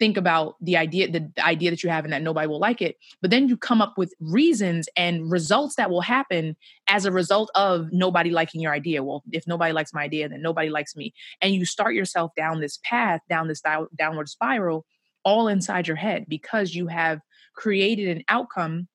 think 0.00 0.16
about 0.16 0.56
the 0.60 0.76
idea 0.76 1.08
the, 1.08 1.30
idea 1.38 1.70
that 1.70 1.84
you 1.84 1.90
have 1.90 2.04
and 2.04 2.12
that 2.12 2.22
nobody 2.22 2.48
will 2.48 2.58
like 2.58 2.82
it 2.82 2.96
but 3.22 3.30
then 3.30 3.48
you 3.48 3.56
come 3.56 3.80
up 3.80 3.94
with 3.96 4.12
reasons 4.18 4.88
and 4.96 5.30
results 5.30 5.76
that 5.76 5.90
will 5.90 6.00
happen 6.00 6.56
as 6.88 7.04
a 7.04 7.12
result 7.12 7.50
of 7.54 7.92
nobody 7.92 8.30
liking 8.30 8.60
your 8.60 8.72
idea 8.72 9.04
well 9.04 9.22
if 9.30 9.46
nobody 9.46 9.72
likes 9.72 9.94
my 9.94 10.02
idea 10.02 10.28
then 10.28 10.42
nobody 10.42 10.70
likes 10.70 10.96
me 10.96 11.14
and 11.40 11.54
you 11.54 11.64
start 11.64 11.94
yourself 11.94 12.32
down 12.36 12.60
this 12.60 12.80
path 12.82 13.20
down 13.28 13.46
this 13.46 13.62
downward 13.96 14.28
spiral 14.28 14.84
all 15.22 15.46
inside 15.46 15.86
your 15.86 15.96
head 15.98 16.24
because 16.28 16.74
you 16.74 16.88
have 16.88 17.20
created 17.54 18.16
an 18.16 18.24
outcome 18.28 18.88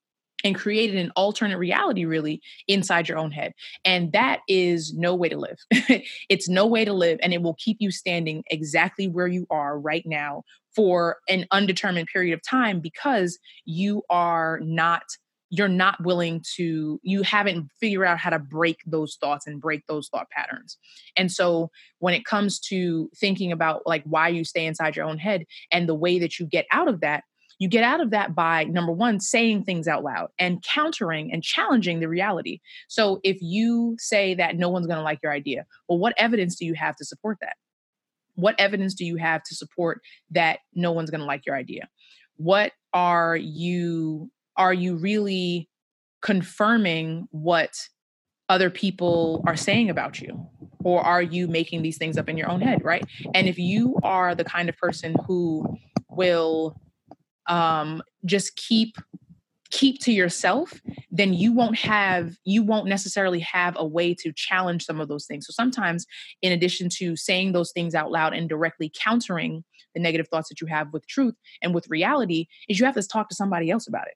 and 0.43 0.55
created 0.55 0.97
an 0.97 1.11
alternate 1.15 1.57
reality 1.57 2.05
really 2.05 2.41
inside 2.67 3.09
your 3.09 3.17
own 3.17 3.31
head. 3.31 3.53
And 3.83 4.11
that 4.11 4.41
is 4.47 4.93
no 4.93 5.15
way 5.15 5.29
to 5.29 5.37
live. 5.37 5.57
it's 6.29 6.47
no 6.47 6.67
way 6.67 6.85
to 6.85 6.93
live. 6.93 7.19
And 7.23 7.33
it 7.33 7.41
will 7.41 7.55
keep 7.55 7.77
you 7.79 7.89
standing 7.89 8.43
exactly 8.47 9.07
where 9.07 9.27
you 9.27 9.47
are 9.49 9.79
right 9.79 10.03
now 10.05 10.43
for 10.75 11.17
an 11.29 11.45
undetermined 11.51 12.07
period 12.11 12.33
of 12.33 12.41
time 12.43 12.79
because 12.79 13.39
you 13.65 14.03
are 14.09 14.59
not 14.61 15.03
you're 15.51 15.67
not 15.67 16.03
willing 16.03 16.43
to 16.55 16.99
you 17.03 17.21
haven't 17.21 17.69
figured 17.79 18.07
out 18.07 18.17
how 18.17 18.29
to 18.29 18.39
break 18.39 18.79
those 18.85 19.15
thoughts 19.21 19.45
and 19.47 19.61
break 19.61 19.85
those 19.87 20.09
thought 20.09 20.29
patterns 20.29 20.77
and 21.15 21.31
so 21.31 21.69
when 21.99 22.13
it 22.13 22.25
comes 22.25 22.59
to 22.59 23.09
thinking 23.15 23.51
about 23.51 23.81
like 23.85 24.03
why 24.05 24.27
you 24.27 24.43
stay 24.43 24.65
inside 24.65 24.95
your 24.95 25.05
own 25.05 25.17
head 25.17 25.45
and 25.71 25.87
the 25.87 25.95
way 25.95 26.19
that 26.19 26.39
you 26.39 26.45
get 26.45 26.65
out 26.71 26.87
of 26.87 26.99
that 27.01 27.23
you 27.59 27.69
get 27.69 27.83
out 27.83 28.01
of 28.01 28.09
that 28.09 28.35
by 28.35 28.65
number 28.65 28.91
one, 28.91 29.19
saying 29.19 29.63
things 29.63 29.87
out 29.87 30.03
loud 30.03 30.29
and 30.37 30.61
countering 30.61 31.31
and 31.31 31.43
challenging 31.43 31.99
the 31.99 32.09
reality. 32.09 32.59
So 32.87 33.19
if 33.23 33.37
you 33.41 33.95
say 33.97 34.33
that 34.35 34.57
no 34.57 34.69
one's 34.69 34.87
going 34.87 34.97
to 34.97 35.03
like 35.03 35.19
your 35.23 35.31
idea, 35.31 35.65
well, 35.87 35.97
what 35.97 36.13
evidence 36.17 36.55
do 36.55 36.65
you 36.65 36.73
have 36.73 36.95
to 36.97 37.05
support 37.05 37.37
that? 37.41 37.55
What 38.35 38.55
evidence 38.59 38.93
do 38.93 39.05
you 39.05 39.17
have 39.17 39.43
to 39.43 39.55
support 39.55 40.01
that 40.31 40.59
no 40.73 40.91
one's 40.91 41.09
going 41.09 41.21
to 41.21 41.25
like 41.25 41.45
your 41.45 41.55
idea? 41.55 41.87
What 42.37 42.71
are 42.93 43.35
you 43.35 44.31
are 44.57 44.73
you 44.73 44.95
really 44.95 45.69
confirming 46.21 47.27
what 47.31 47.71
other 48.47 48.69
people 48.69 49.43
are 49.47 49.55
saying 49.55 49.89
about 49.89 50.21
you? 50.21 50.47
Or 50.83 51.01
are 51.01 51.21
you 51.21 51.47
making 51.47 51.81
these 51.81 51.97
things 51.97 52.17
up 52.17 52.29
in 52.29 52.37
your 52.37 52.49
own 52.49 52.61
head, 52.61 52.83
right? 52.83 53.03
And 53.33 53.47
if 53.47 53.57
you 53.57 53.97
are 54.03 54.35
the 54.35 54.43
kind 54.43 54.69
of 54.69 54.77
person 54.77 55.15
who 55.25 55.77
will 56.09 56.79
um, 57.47 58.01
just 58.25 58.55
keep 58.55 58.95
keep 59.71 59.99
to 60.01 60.11
yourself 60.11 60.81
then 61.15 61.33
you 61.33 61.53
won't 61.53 61.77
have 61.77 62.35
you 62.43 62.61
won't 62.61 62.87
necessarily 62.87 63.39
have 63.39 63.75
a 63.77 63.85
way 63.85 64.13
to 64.13 64.33
challenge 64.33 64.85
some 64.85 64.99
of 64.99 65.07
those 65.07 65.25
things. 65.25 65.47
So 65.47 65.51
sometimes 65.51 66.05
in 66.41 66.51
addition 66.51 66.89
to 66.97 67.15
saying 67.15 67.53
those 67.53 67.71
things 67.71 67.95
out 67.95 68.11
loud 68.11 68.33
and 68.33 68.49
directly 68.49 68.91
countering 68.93 69.63
the 69.93 70.01
negative 70.01 70.27
thoughts 70.27 70.49
that 70.49 70.59
you 70.59 70.67
have 70.67 70.91
with 70.91 71.07
truth 71.07 71.35
and 71.61 71.73
with 71.73 71.89
reality 71.89 72.47
is 72.67 72.79
you 72.79 72.85
have 72.85 72.95
to 72.95 73.07
talk 73.07 73.29
to 73.29 73.35
somebody 73.35 73.71
else 73.71 73.87
about 73.87 74.07
it 74.07 74.15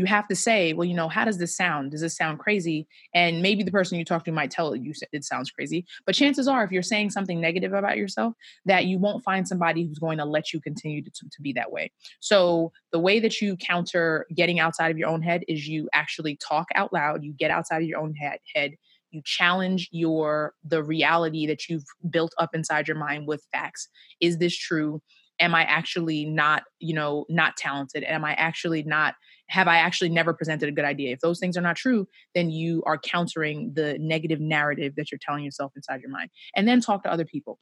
you 0.00 0.06
have 0.06 0.26
to 0.28 0.34
say, 0.34 0.72
well, 0.72 0.86
you 0.86 0.94
know, 0.94 1.10
how 1.10 1.26
does 1.26 1.36
this 1.36 1.54
sound? 1.54 1.90
Does 1.90 2.00
this 2.00 2.16
sound 2.16 2.38
crazy? 2.38 2.88
And 3.14 3.42
maybe 3.42 3.62
the 3.62 3.70
person 3.70 3.98
you 3.98 4.04
talk 4.06 4.24
to 4.24 4.32
might 4.32 4.50
tell 4.50 4.74
you 4.74 4.94
it 5.12 5.24
sounds 5.24 5.50
crazy. 5.50 5.84
But 6.06 6.14
chances 6.14 6.48
are, 6.48 6.64
if 6.64 6.72
you're 6.72 6.82
saying 6.82 7.10
something 7.10 7.38
negative 7.38 7.74
about 7.74 7.98
yourself, 7.98 8.32
that 8.64 8.86
you 8.86 8.98
won't 8.98 9.22
find 9.22 9.46
somebody 9.46 9.86
who's 9.86 9.98
going 9.98 10.16
to 10.16 10.24
let 10.24 10.54
you 10.54 10.60
continue 10.60 11.02
to, 11.02 11.10
to 11.10 11.42
be 11.42 11.52
that 11.52 11.70
way. 11.70 11.92
So 12.20 12.72
the 12.92 12.98
way 12.98 13.20
that 13.20 13.42
you 13.42 13.58
counter 13.58 14.26
getting 14.34 14.58
outside 14.58 14.90
of 14.90 14.96
your 14.96 15.10
own 15.10 15.20
head 15.20 15.42
is 15.46 15.68
you 15.68 15.90
actually 15.92 16.36
talk 16.36 16.68
out 16.74 16.94
loud. 16.94 17.22
You 17.22 17.34
get 17.34 17.50
outside 17.50 17.82
of 17.82 17.88
your 17.88 18.00
own 18.00 18.14
head. 18.14 18.38
head 18.54 18.72
you 19.10 19.20
challenge 19.24 19.88
your 19.90 20.54
the 20.64 20.82
reality 20.82 21.46
that 21.46 21.68
you've 21.68 21.84
built 22.08 22.32
up 22.38 22.54
inside 22.54 22.88
your 22.88 22.96
mind 22.96 23.26
with 23.26 23.44
facts 23.52 23.88
is 24.20 24.38
this 24.38 24.56
true 24.56 25.02
am 25.40 25.54
i 25.54 25.64
actually 25.64 26.24
not 26.24 26.62
you 26.78 26.94
know 26.94 27.24
not 27.28 27.56
talented 27.56 28.04
am 28.04 28.24
i 28.24 28.34
actually 28.34 28.82
not 28.82 29.14
have 29.50 29.66
I 29.66 29.78
actually 29.78 30.10
never 30.10 30.32
presented 30.32 30.68
a 30.68 30.72
good 30.72 30.84
idea? 30.84 31.12
If 31.12 31.20
those 31.20 31.40
things 31.40 31.56
are 31.56 31.60
not 31.60 31.76
true, 31.76 32.06
then 32.34 32.50
you 32.50 32.82
are 32.86 32.96
countering 32.96 33.72
the 33.74 33.98
negative 33.98 34.40
narrative 34.40 34.94
that 34.96 35.10
you're 35.10 35.18
telling 35.20 35.44
yourself 35.44 35.72
inside 35.74 36.00
your 36.00 36.10
mind. 36.10 36.30
And 36.54 36.68
then 36.68 36.80
talk 36.80 37.02
to 37.02 37.12
other 37.12 37.24
people. 37.24 37.58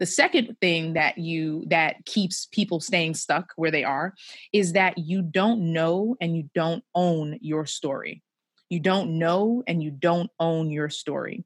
The 0.00 0.06
second 0.06 0.56
thing 0.62 0.94
that 0.94 1.18
you 1.18 1.64
that 1.68 2.06
keeps 2.06 2.46
people 2.46 2.80
staying 2.80 3.14
stuck 3.14 3.52
where 3.56 3.70
they 3.70 3.84
are 3.84 4.14
is 4.52 4.72
that 4.72 4.96
you 4.96 5.20
don't 5.20 5.72
know 5.72 6.16
and 6.22 6.34
you 6.34 6.48
don't 6.54 6.82
own 6.94 7.38
your 7.42 7.66
story. 7.66 8.22
You 8.70 8.80
don't 8.80 9.18
know 9.18 9.62
and 9.66 9.82
you 9.82 9.90
don't 9.90 10.30
own 10.40 10.70
your 10.70 10.88
story. 10.88 11.44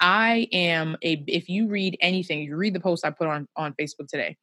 I 0.00 0.48
am 0.52 0.96
a 1.04 1.22
if 1.28 1.48
you 1.48 1.68
read 1.68 1.96
anything, 2.00 2.42
you 2.42 2.56
read 2.56 2.74
the 2.74 2.80
post 2.80 3.06
I 3.06 3.10
put 3.10 3.28
on 3.28 3.46
on 3.54 3.74
Facebook 3.74 4.08
today. 4.08 4.36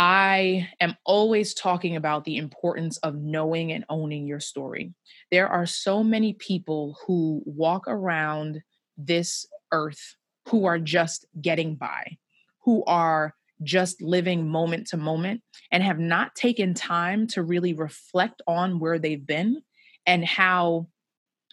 I 0.00 0.68
am 0.78 0.96
always 1.04 1.54
talking 1.54 1.96
about 1.96 2.24
the 2.24 2.36
importance 2.36 2.98
of 2.98 3.16
knowing 3.16 3.72
and 3.72 3.84
owning 3.88 4.28
your 4.28 4.38
story. 4.38 4.94
There 5.32 5.48
are 5.48 5.66
so 5.66 6.04
many 6.04 6.34
people 6.34 6.96
who 7.04 7.42
walk 7.44 7.88
around 7.88 8.62
this 8.96 9.44
earth 9.72 10.14
who 10.46 10.66
are 10.66 10.78
just 10.78 11.26
getting 11.42 11.74
by, 11.74 12.16
who 12.60 12.84
are 12.84 13.34
just 13.64 14.00
living 14.00 14.48
moment 14.48 14.86
to 14.86 14.96
moment 14.96 15.42
and 15.72 15.82
have 15.82 15.98
not 15.98 16.36
taken 16.36 16.74
time 16.74 17.26
to 17.26 17.42
really 17.42 17.72
reflect 17.72 18.40
on 18.46 18.78
where 18.78 19.00
they've 19.00 19.26
been 19.26 19.60
and 20.06 20.24
how 20.24 20.86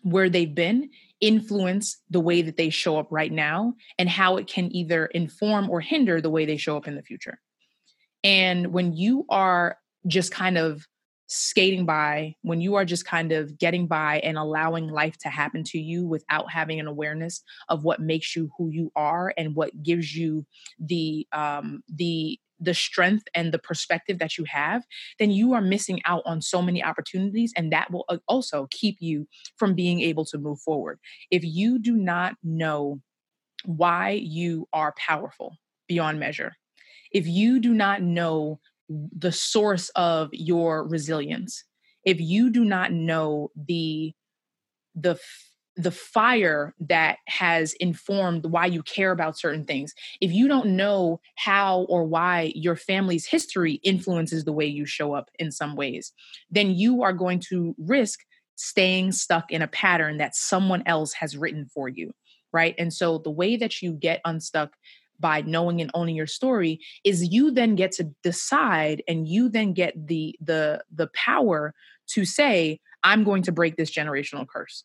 where 0.04 0.30
they've 0.30 0.54
been 0.54 0.92
influence 1.20 2.00
the 2.12 2.20
way 2.20 2.44
that 2.44 2.58
they 2.58 2.70
show 2.70 3.00
up 3.00 3.08
right 3.10 3.32
now 3.32 3.74
and 3.98 4.08
how 4.08 4.38
it 4.38 4.46
can 4.46 4.72
either 4.76 5.08
inform 5.08 5.68
or 5.68 5.82
hinder 5.82 6.22
the 6.22 6.30
way 6.30 6.46
they 6.46 6.58
show 6.58 6.78
up 6.78 6.88
in 6.88 6.94
the 6.94 7.02
future. 7.02 7.40
And 8.26 8.74
when 8.74 8.94
you 8.94 9.24
are 9.30 9.78
just 10.08 10.32
kind 10.32 10.58
of 10.58 10.88
skating 11.28 11.86
by, 11.86 12.36
when 12.42 12.60
you 12.60 12.74
are 12.74 12.84
just 12.84 13.06
kind 13.06 13.32
of 13.32 13.58
getting 13.60 13.86
by 13.86 14.20
and 14.24 14.36
allowing 14.36 14.88
life 14.88 15.16
to 15.20 15.30
happen 15.30 15.64
to 15.66 15.78
you 15.78 16.08
without 16.08 16.52
having 16.52 16.80
an 16.80 16.88
awareness 16.88 17.44
of 17.70 17.84
what 17.84 18.02
makes 18.02 18.36
you 18.36 18.50
who 18.58 18.70
you 18.72 18.92
are 18.96 19.32
and 19.38 19.56
what 19.56 19.84
gives 19.84 20.16
you 20.16 20.44
the 20.80 21.28
um, 21.32 21.84
the 21.88 22.40
the 22.60 22.74
strength 22.74 23.28
and 23.36 23.52
the 23.54 23.60
perspective 23.60 24.18
that 24.18 24.38
you 24.38 24.46
have, 24.46 24.82
then 25.20 25.30
you 25.30 25.54
are 25.54 25.62
missing 25.62 26.02
out 26.06 26.24
on 26.26 26.42
so 26.42 26.62
many 26.62 26.82
opportunities. 26.82 27.52
And 27.56 27.72
that 27.74 27.92
will 27.92 28.06
uh, 28.08 28.18
also 28.30 28.70
keep 28.72 28.96
you 29.02 29.28
from 29.58 29.76
being 29.76 30.00
able 30.00 30.24
to 30.26 30.38
move 30.38 30.62
forward. 30.62 30.98
If 31.30 31.44
you 31.44 31.80
do 31.80 31.98
not 31.98 32.36
know 32.44 33.02
why 33.66 34.12
you 34.12 34.70
are 34.72 34.96
powerful 34.98 35.58
beyond 35.90 36.18
measure, 36.18 36.54
if 37.12 37.28
you 37.28 37.60
do 37.60 37.74
not 37.74 38.02
know 38.02 38.60
the 38.90 39.32
source 39.32 39.90
of 39.90 40.30
your 40.32 40.88
resilience, 40.88 41.64
if 42.04 42.20
you 42.20 42.50
do 42.50 42.64
not 42.64 42.92
know 42.92 43.52
the 43.56 44.14
the 44.96 45.20
the 45.78 45.92
fire 45.92 46.74
that 46.80 47.18
has 47.28 47.74
informed 47.74 48.46
why 48.46 48.66
you 48.66 48.82
care 48.84 49.12
about 49.12 49.38
certain 49.38 49.66
things. 49.66 49.94
If 50.22 50.32
you 50.32 50.48
don't 50.48 50.78
know 50.78 51.20
how 51.36 51.82
or 51.90 52.06
why 52.06 52.54
your 52.56 52.76
family's 52.76 53.26
history 53.26 53.74
influences 53.84 54.46
the 54.46 54.54
way 54.54 54.66
you 54.66 54.86
show 54.86 55.14
up 55.14 55.30
in 55.38 55.52
some 55.52 55.76
ways, 55.76 56.14
then 56.50 56.72
you 56.72 57.04
are 57.04 57.14
going 57.14 57.42
to 57.50 57.76
risk 57.78 58.22
staying 58.56 59.12
stuck 59.12 59.52
in 59.52 59.62
a 59.62 59.68
pattern 59.68 60.18
that 60.18 60.36
someone 60.36 60.84
else 60.86 61.12
has 61.14 61.36
written 61.36 61.66
for 61.66 61.90
you. 61.90 62.14
Right. 62.54 62.76
And 62.78 62.94
so 62.94 63.18
the 63.18 63.32
way 63.32 63.58
that 63.58 63.82
you 63.82 63.92
get 63.92 64.22
unstuck 64.24 64.72
by 65.20 65.42
knowing 65.42 65.82
and 65.82 65.92
owning 65.94 66.16
your 66.16 66.28
story 66.28 66.80
is 67.04 67.32
you 67.32 67.52
then 67.52 67.76
get 67.76 67.92
to 67.94 68.06
decide 68.24 69.04
and 69.08 69.28
you 69.28 69.50
then 69.50 69.74
get 69.74 69.94
the 70.08 70.36
the 70.42 70.84
the 70.94 71.08
power 71.14 71.74
to 72.08 72.26
say 72.26 72.80
i'm 73.04 73.24
going 73.24 73.42
to 73.44 73.52
break 73.52 73.76
this 73.76 73.92
generational 73.92 74.48
curse 74.48 74.84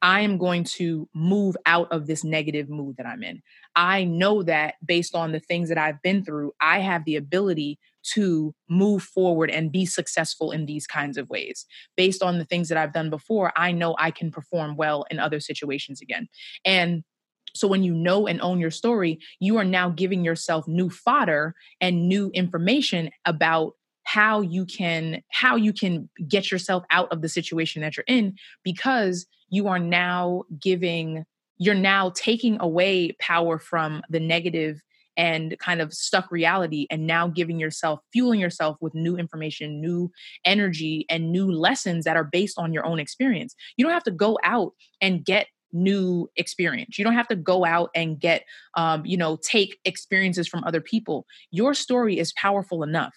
i 0.00 0.20
am 0.20 0.38
going 0.38 0.64
to 0.64 1.08
move 1.14 1.56
out 1.66 1.90
of 1.90 2.06
this 2.06 2.24
negative 2.24 2.68
mood 2.68 2.96
that 2.96 3.06
i'm 3.06 3.22
in 3.22 3.42
i 3.76 4.04
know 4.04 4.42
that 4.42 4.74
based 4.84 5.14
on 5.14 5.32
the 5.32 5.40
things 5.40 5.68
that 5.68 5.78
i've 5.78 6.00
been 6.02 6.24
through 6.24 6.52
i 6.60 6.78
have 6.78 7.04
the 7.04 7.16
ability 7.16 7.78
to 8.02 8.54
move 8.68 9.02
forward 9.02 9.50
and 9.50 9.72
be 9.72 9.86
successful 9.86 10.50
in 10.50 10.66
these 10.66 10.86
kinds 10.86 11.16
of 11.16 11.28
ways. 11.30 11.66
Based 11.96 12.22
on 12.22 12.38
the 12.38 12.44
things 12.44 12.68
that 12.68 12.78
I've 12.78 12.92
done 12.92 13.10
before, 13.10 13.52
I 13.56 13.72
know 13.72 13.94
I 13.98 14.10
can 14.10 14.30
perform 14.30 14.76
well 14.76 15.04
in 15.10 15.18
other 15.18 15.40
situations 15.40 16.00
again. 16.00 16.28
And 16.64 17.04
so 17.54 17.68
when 17.68 17.82
you 17.82 17.94
know 17.94 18.26
and 18.26 18.40
own 18.40 18.60
your 18.60 18.70
story, 18.70 19.18
you 19.40 19.56
are 19.58 19.64
now 19.64 19.90
giving 19.90 20.24
yourself 20.24 20.66
new 20.66 20.90
fodder 20.90 21.54
and 21.80 22.08
new 22.08 22.30
information 22.30 23.10
about 23.24 23.74
how 24.04 24.40
you 24.40 24.66
can 24.66 25.22
how 25.30 25.56
you 25.56 25.72
can 25.72 26.08
get 26.26 26.50
yourself 26.50 26.84
out 26.90 27.10
of 27.12 27.22
the 27.22 27.28
situation 27.28 27.82
that 27.82 27.96
you're 27.96 28.04
in 28.08 28.34
because 28.64 29.26
you 29.48 29.68
are 29.68 29.78
now 29.78 30.42
giving 30.60 31.24
you're 31.58 31.74
now 31.74 32.10
taking 32.16 32.60
away 32.60 33.12
power 33.20 33.58
from 33.58 34.02
the 34.10 34.18
negative 34.18 34.80
and 35.16 35.56
kind 35.58 35.80
of 35.80 35.92
stuck 35.92 36.32
reality 36.32 36.86
and 36.90 37.06
now 37.06 37.28
giving 37.28 37.60
yourself 37.60 38.00
fueling 38.12 38.40
yourself 38.40 38.76
with 38.80 38.94
new 38.94 39.16
information 39.16 39.80
new 39.80 40.10
energy 40.44 41.06
and 41.08 41.30
new 41.30 41.52
lessons 41.52 42.04
that 42.04 42.16
are 42.16 42.24
based 42.24 42.58
on 42.58 42.72
your 42.72 42.84
own 42.84 42.98
experience. 42.98 43.54
You 43.76 43.84
don't 43.84 43.94
have 43.94 44.04
to 44.04 44.10
go 44.10 44.38
out 44.42 44.72
and 45.00 45.24
get 45.24 45.46
new 45.72 46.28
experience. 46.36 46.98
You 46.98 47.04
don't 47.04 47.14
have 47.14 47.28
to 47.28 47.36
go 47.36 47.64
out 47.64 47.90
and 47.94 48.18
get, 48.18 48.44
um, 48.74 49.04
you 49.06 49.16
know, 49.16 49.38
take 49.42 49.78
experiences 49.84 50.48
from 50.48 50.64
other 50.64 50.80
people. 50.80 51.26
Your 51.50 51.74
story 51.74 52.18
is 52.18 52.32
powerful 52.34 52.82
enough. 52.82 53.14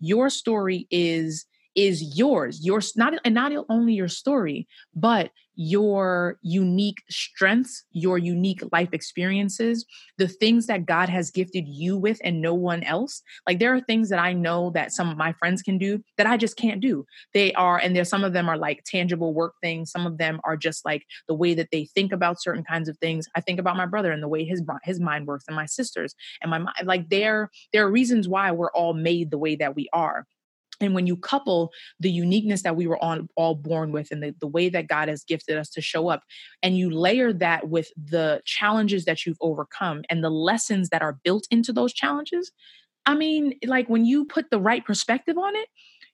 Your 0.00 0.30
story 0.30 0.86
is 0.90 1.46
is 1.74 2.16
yours. 2.16 2.64
Yours 2.64 2.92
not 2.96 3.14
and 3.24 3.34
not 3.34 3.52
only 3.68 3.94
your 3.94 4.08
story, 4.08 4.66
but 4.94 5.30
your 5.60 6.38
unique 6.40 7.02
strengths, 7.10 7.82
your 7.90 8.16
unique 8.16 8.62
life 8.70 8.90
experiences, 8.92 9.84
the 10.16 10.28
things 10.28 10.68
that 10.68 10.86
God 10.86 11.08
has 11.08 11.32
gifted 11.32 11.66
you 11.66 11.98
with 11.98 12.20
and 12.22 12.40
no 12.40 12.54
one 12.54 12.84
else. 12.84 13.22
Like 13.44 13.58
there 13.58 13.74
are 13.74 13.80
things 13.80 14.08
that 14.10 14.20
I 14.20 14.32
know 14.32 14.70
that 14.74 14.92
some 14.92 15.10
of 15.10 15.16
my 15.16 15.32
friends 15.32 15.60
can 15.60 15.76
do 15.76 16.00
that 16.16 16.28
I 16.28 16.36
just 16.36 16.56
can't 16.56 16.80
do. 16.80 17.04
They 17.34 17.52
are, 17.54 17.76
and 17.76 17.94
there's 17.96 18.08
some 18.08 18.22
of 18.22 18.32
them 18.32 18.48
are 18.48 18.56
like 18.56 18.84
tangible 18.86 19.34
work 19.34 19.54
things. 19.60 19.90
Some 19.90 20.06
of 20.06 20.16
them 20.16 20.40
are 20.44 20.56
just 20.56 20.84
like 20.84 21.04
the 21.26 21.34
way 21.34 21.54
that 21.54 21.70
they 21.72 21.86
think 21.86 22.12
about 22.12 22.40
certain 22.40 22.62
kinds 22.62 22.88
of 22.88 22.96
things. 22.98 23.26
I 23.34 23.40
think 23.40 23.58
about 23.58 23.76
my 23.76 23.86
brother 23.86 24.12
and 24.12 24.22
the 24.22 24.28
way 24.28 24.44
his 24.44 24.62
his 24.84 25.00
mind 25.00 25.26
works, 25.26 25.44
and 25.48 25.56
my 25.56 25.66
sisters 25.66 26.14
and 26.40 26.52
my. 26.52 26.64
Like 26.84 27.08
there, 27.08 27.50
there 27.72 27.84
are 27.84 27.90
reasons 27.90 28.28
why 28.28 28.52
we're 28.52 28.70
all 28.70 28.94
made 28.94 29.32
the 29.32 29.38
way 29.38 29.56
that 29.56 29.74
we 29.74 29.88
are 29.92 30.24
and 30.80 30.94
when 30.94 31.06
you 31.06 31.16
couple 31.16 31.70
the 32.00 32.10
uniqueness 32.10 32.62
that 32.62 32.76
we 32.76 32.86
were 32.86 33.02
on 33.02 33.28
all 33.36 33.54
born 33.54 33.92
with 33.92 34.10
and 34.10 34.22
the, 34.22 34.34
the 34.40 34.46
way 34.46 34.68
that 34.68 34.88
god 34.88 35.08
has 35.08 35.24
gifted 35.24 35.56
us 35.56 35.68
to 35.70 35.80
show 35.80 36.08
up 36.08 36.22
and 36.62 36.76
you 36.76 36.90
layer 36.90 37.32
that 37.32 37.68
with 37.68 37.90
the 37.96 38.40
challenges 38.44 39.04
that 39.04 39.24
you've 39.24 39.38
overcome 39.40 40.02
and 40.08 40.22
the 40.22 40.30
lessons 40.30 40.88
that 40.90 41.02
are 41.02 41.18
built 41.24 41.46
into 41.50 41.72
those 41.72 41.92
challenges 41.92 42.52
i 43.06 43.14
mean 43.14 43.54
like 43.66 43.88
when 43.88 44.04
you 44.04 44.24
put 44.24 44.50
the 44.50 44.60
right 44.60 44.84
perspective 44.84 45.38
on 45.38 45.54
it 45.56 45.68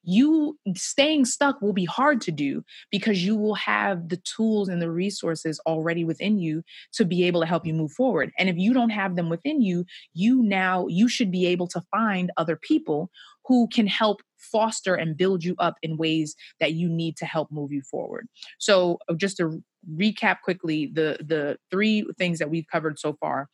you 0.04 0.58
staying 0.76 1.24
stuck 1.24 1.60
will 1.60 1.72
be 1.72 1.86
hard 1.86 2.20
to 2.20 2.30
do 2.30 2.62
because 2.90 3.24
you 3.24 3.36
will 3.36 3.54
have 3.54 4.08
the 4.08 4.18
tools 4.18 4.68
and 4.68 4.80
the 4.80 4.90
resources 4.90 5.60
already 5.66 6.04
within 6.04 6.38
you 6.38 6.62
to 6.92 7.04
be 7.04 7.24
able 7.24 7.40
to 7.40 7.46
help 7.46 7.66
you 7.66 7.72
move 7.72 7.92
forward. 7.92 8.30
And 8.38 8.48
if 8.48 8.56
you 8.56 8.74
don't 8.74 8.90
have 8.90 9.16
them 9.16 9.28
within 9.30 9.62
you 9.62 9.84
you 10.12 10.42
now 10.42 10.86
you 10.88 11.08
should 11.08 11.30
be 11.30 11.46
able 11.46 11.66
to 11.68 11.82
find 11.90 12.30
other 12.36 12.56
people 12.56 13.10
who 13.46 13.68
can 13.68 13.86
help 13.86 14.20
foster 14.38 14.94
and 14.94 15.16
build 15.16 15.44
you 15.44 15.54
up 15.58 15.74
in 15.82 15.96
ways 15.96 16.34
that 16.60 16.72
you 16.72 16.88
need 16.88 17.16
to 17.16 17.26
help 17.26 17.50
move 17.50 17.72
you 17.72 17.82
forward. 17.82 18.26
So, 18.58 18.98
just 19.16 19.36
to 19.38 19.62
recap 19.96 20.40
quickly, 20.42 20.86
the 20.86 21.18
the 21.20 21.58
three 21.70 22.06
things 22.18 22.38
that 22.38 22.50
we've 22.50 22.66
covered 22.70 22.98
so 22.98 23.14
far 23.20 23.48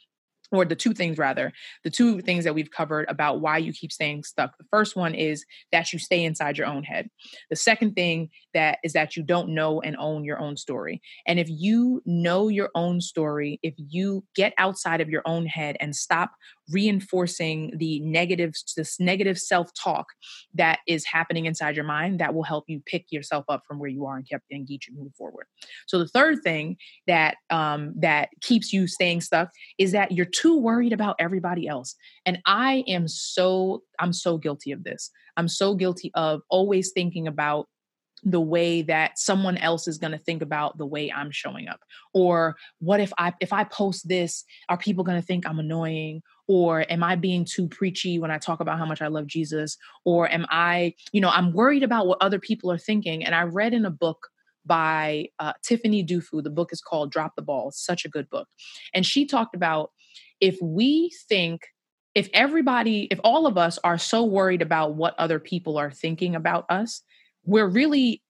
or 0.52 0.64
the 0.64 0.76
two 0.76 0.92
things 0.92 1.18
rather, 1.18 1.52
the 1.84 1.90
two 1.90 2.20
things 2.20 2.44
that 2.44 2.54
we've 2.54 2.70
covered 2.70 3.08
about 3.08 3.40
why 3.40 3.58
you 3.58 3.72
keep 3.72 3.92
staying 3.92 4.24
stuck. 4.24 4.56
The 4.58 4.64
first 4.70 4.96
one 4.96 5.14
is 5.14 5.44
that 5.72 5.92
you 5.92 5.98
stay 5.98 6.24
inside 6.24 6.58
your 6.58 6.66
own 6.66 6.82
head. 6.82 7.08
The 7.50 7.56
second 7.56 7.94
thing 7.94 8.30
that 8.54 8.78
is 8.82 8.92
that 8.94 9.16
you 9.16 9.22
don't 9.22 9.50
know 9.50 9.80
and 9.80 9.96
own 9.98 10.24
your 10.24 10.40
own 10.40 10.56
story. 10.56 11.00
And 11.26 11.38
if 11.38 11.48
you 11.48 12.02
know 12.04 12.48
your 12.48 12.70
own 12.74 13.00
story, 13.00 13.60
if 13.62 13.74
you 13.76 14.24
get 14.34 14.52
outside 14.58 15.00
of 15.00 15.08
your 15.08 15.22
own 15.24 15.46
head 15.46 15.76
and 15.80 15.94
stop 15.94 16.32
reinforcing 16.70 17.72
the 17.76 18.00
negative 18.00 18.54
this 18.76 19.00
negative 19.00 19.38
self-talk 19.38 20.06
that 20.54 20.78
is 20.86 21.04
happening 21.04 21.46
inside 21.46 21.74
your 21.74 21.84
mind 21.84 22.20
that 22.20 22.34
will 22.34 22.42
help 22.42 22.64
you 22.68 22.80
pick 22.86 23.06
yourself 23.10 23.44
up 23.48 23.62
from 23.66 23.78
where 23.78 23.90
you 23.90 24.06
are 24.06 24.16
and 24.16 24.26
keep 24.28 24.40
and 24.50 24.66
get 24.66 24.86
you 24.86 24.94
move 24.94 25.12
forward 25.16 25.46
so 25.86 25.98
the 25.98 26.08
third 26.08 26.42
thing 26.42 26.76
that 27.06 27.36
um, 27.50 27.92
that 27.96 28.28
keeps 28.40 28.72
you 28.72 28.86
staying 28.86 29.20
stuck 29.20 29.50
is 29.78 29.92
that 29.92 30.12
you're 30.12 30.26
too 30.40 30.58
worried 30.58 30.92
about 30.92 31.16
everybody 31.18 31.66
else 31.66 31.94
and 32.26 32.38
i 32.46 32.84
am 32.86 33.06
so 33.08 33.82
i'm 33.98 34.12
so 34.12 34.38
guilty 34.38 34.72
of 34.72 34.84
this. 34.84 35.10
I'm 35.36 35.48
so 35.48 35.74
guilty 35.74 36.10
of 36.14 36.42
always 36.48 36.92
thinking 36.92 37.26
about 37.26 37.66
the 38.22 38.40
way 38.40 38.82
that 38.82 39.18
someone 39.18 39.56
else 39.56 39.88
is 39.88 39.96
going 39.96 40.12
to 40.12 40.18
think 40.18 40.42
about 40.42 40.76
the 40.76 40.84
way 40.84 41.10
I'm 41.10 41.30
showing 41.30 41.68
up 41.68 41.80
or 42.12 42.54
what 42.78 43.00
if 43.00 43.10
I 43.16 43.32
if 43.40 43.50
I 43.50 43.64
post 43.64 44.06
this 44.06 44.44
are 44.68 44.76
people 44.76 45.04
going 45.04 45.18
to 45.18 45.26
think 45.26 45.46
I'm 45.46 45.58
annoying? 45.58 46.22
Or 46.46 46.84
am 46.90 47.02
I 47.02 47.14
being 47.14 47.46
too 47.46 47.68
preachy 47.68 48.18
when 48.18 48.30
I 48.30 48.36
talk 48.36 48.60
about 48.60 48.76
how 48.76 48.84
much 48.84 49.00
I 49.00 49.06
love 49.06 49.26
Jesus? 49.26 49.78
Or 50.04 50.28
am 50.28 50.44
I 50.50 50.92
you 51.12 51.22
know 51.22 51.30
I'm 51.30 51.54
worried 51.54 51.82
about 51.82 52.06
what 52.06 52.18
other 52.20 52.38
people 52.38 52.70
are 52.70 52.78
thinking 52.78 53.24
and 53.24 53.34
I 53.34 53.44
read 53.44 53.72
in 53.72 53.86
a 53.86 53.90
book 53.90 54.28
by 54.66 55.28
uh, 55.38 55.54
Tiffany 55.62 56.04
Dufu 56.04 56.42
the 56.42 56.50
book 56.50 56.74
is 56.74 56.82
called 56.82 57.10
Drop 57.10 57.32
the 57.36 57.42
Ball 57.42 57.70
such 57.70 58.04
a 58.04 58.10
good 58.10 58.28
book. 58.28 58.48
And 58.92 59.06
she 59.06 59.24
talked 59.24 59.54
about 59.54 59.92
if 60.40 60.56
we 60.62 61.12
think 61.28 61.62
if 62.14 62.28
everybody 62.34 63.06
if 63.10 63.20
all 63.22 63.46
of 63.46 63.56
us 63.56 63.78
are 63.84 63.98
so 63.98 64.24
worried 64.24 64.62
about 64.62 64.94
what 64.94 65.14
other 65.18 65.38
people 65.38 65.78
are 65.78 65.90
thinking 65.90 66.34
about 66.34 66.64
us 66.68 67.02
we're 67.44 67.68
really 67.68 68.22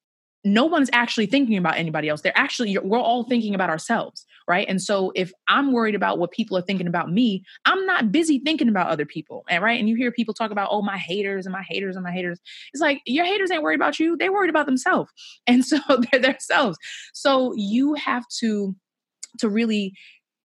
no 0.45 0.64
one's 0.64 0.88
actually 0.93 1.26
thinking 1.26 1.59
about 1.59 1.76
anybody 1.76 2.09
else. 2.09 2.23
They're 2.23 2.33
actually, 2.37 2.76
we're 2.79 2.99
all 2.99 3.25
thinking 3.25 3.55
about 3.55 3.69
ourselves, 3.69 4.25
right? 4.49 4.67
And 4.69 4.81
so 4.81 5.12
if 5.14 5.33
I'm 5.49 5.73
worried 5.73 5.95
about 5.95 6.19
what 6.19 6.31
people 6.31 6.57
are 6.57 6.62
thinking 6.62 6.87
about 6.87 7.11
me, 7.12 7.45
I'm 7.67 7.85
not 7.85 8.11
busy 8.11 8.38
thinking 8.38 8.69
about 8.69 8.88
other 8.88 9.05
people, 9.05 9.45
and 9.50 9.62
right? 9.62 9.79
And 9.79 9.88
you 9.88 9.97
hear 9.97 10.11
people 10.11 10.33
talk 10.33 10.50
about, 10.50 10.69
oh, 10.71 10.83
my 10.83 10.97
haters 10.97 11.45
and 11.45 11.52
my 11.52 11.64
haters 11.69 11.95
and 11.95 12.05
my 12.05 12.12
haters. 12.12 12.40
It's 12.73 12.81
like 12.81 13.02
your 13.05 13.26
haters 13.26 13.50
ain't 13.50 13.62
worried 13.62 13.79
about 13.79 13.99
you; 13.99 14.17
they're 14.17 14.33
worried 14.33 14.50
about 14.50 14.67
themselves, 14.67 15.11
and 15.47 15.64
so 15.64 15.79
they're 16.11 16.21
themselves. 16.21 16.79
So 17.12 17.52
you 17.55 17.95
have 17.95 18.25
to 18.40 18.75
to 19.38 19.49
really 19.49 19.93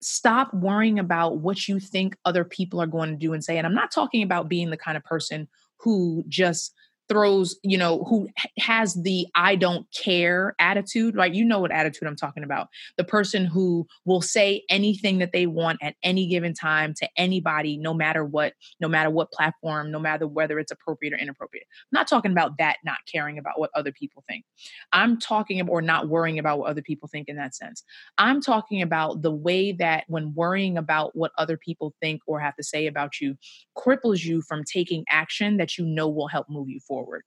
stop 0.00 0.52
worrying 0.54 0.98
about 0.98 1.38
what 1.38 1.68
you 1.68 1.80
think 1.80 2.16
other 2.24 2.44
people 2.44 2.80
are 2.80 2.86
going 2.86 3.10
to 3.10 3.16
do 3.16 3.32
and 3.32 3.42
say. 3.42 3.58
And 3.58 3.66
I'm 3.66 3.74
not 3.74 3.90
talking 3.90 4.22
about 4.22 4.48
being 4.48 4.70
the 4.70 4.76
kind 4.76 4.96
of 4.96 5.04
person 5.04 5.48
who 5.78 6.24
just 6.28 6.74
throws, 7.08 7.58
you 7.62 7.78
know, 7.78 8.04
who 8.04 8.28
has 8.58 8.94
the 9.02 9.26
I 9.34 9.56
don't 9.56 9.86
care 9.92 10.54
attitude, 10.58 11.16
right? 11.16 11.32
You 11.32 11.44
know 11.44 11.58
what 11.60 11.72
attitude 11.72 12.06
I'm 12.06 12.16
talking 12.16 12.44
about. 12.44 12.68
The 12.96 13.04
person 13.04 13.44
who 13.44 13.86
will 14.04 14.20
say 14.20 14.64
anything 14.68 15.18
that 15.18 15.32
they 15.32 15.46
want 15.46 15.78
at 15.82 15.94
any 16.02 16.26
given 16.26 16.54
time 16.54 16.94
to 16.98 17.08
anybody, 17.16 17.76
no 17.76 17.94
matter 17.94 18.24
what, 18.24 18.54
no 18.80 18.88
matter 18.88 19.10
what 19.10 19.32
platform, 19.32 19.90
no 19.90 19.98
matter 19.98 20.26
whether 20.26 20.58
it's 20.58 20.72
appropriate 20.72 21.14
or 21.14 21.18
inappropriate. 21.18 21.66
I'm 21.70 21.98
not 21.98 22.08
talking 22.08 22.32
about 22.32 22.58
that 22.58 22.76
not 22.84 22.98
caring 23.10 23.38
about 23.38 23.58
what 23.58 23.70
other 23.74 23.92
people 23.92 24.22
think. 24.28 24.44
I'm 24.92 25.18
talking 25.18 25.60
about 25.60 25.72
or 25.72 25.82
not 25.82 26.08
worrying 26.08 26.38
about 26.38 26.58
what 26.58 26.70
other 26.70 26.82
people 26.82 27.08
think 27.08 27.28
in 27.28 27.36
that 27.36 27.54
sense. 27.54 27.82
I'm 28.18 28.40
talking 28.40 28.82
about 28.82 29.22
the 29.22 29.32
way 29.32 29.72
that 29.72 30.04
when 30.08 30.34
worrying 30.34 30.76
about 30.76 31.16
what 31.16 31.32
other 31.38 31.56
people 31.56 31.94
think 32.00 32.22
or 32.26 32.40
have 32.40 32.56
to 32.56 32.62
say 32.62 32.86
about 32.86 33.20
you 33.20 33.36
cripples 33.76 34.24
you 34.24 34.42
from 34.42 34.64
taking 34.64 35.04
action 35.10 35.56
that 35.56 35.78
you 35.78 35.84
know 35.84 36.08
will 36.08 36.28
help 36.28 36.48
move 36.48 36.68
you 36.68 36.80
forward 36.80 36.97
forward. 36.98 37.22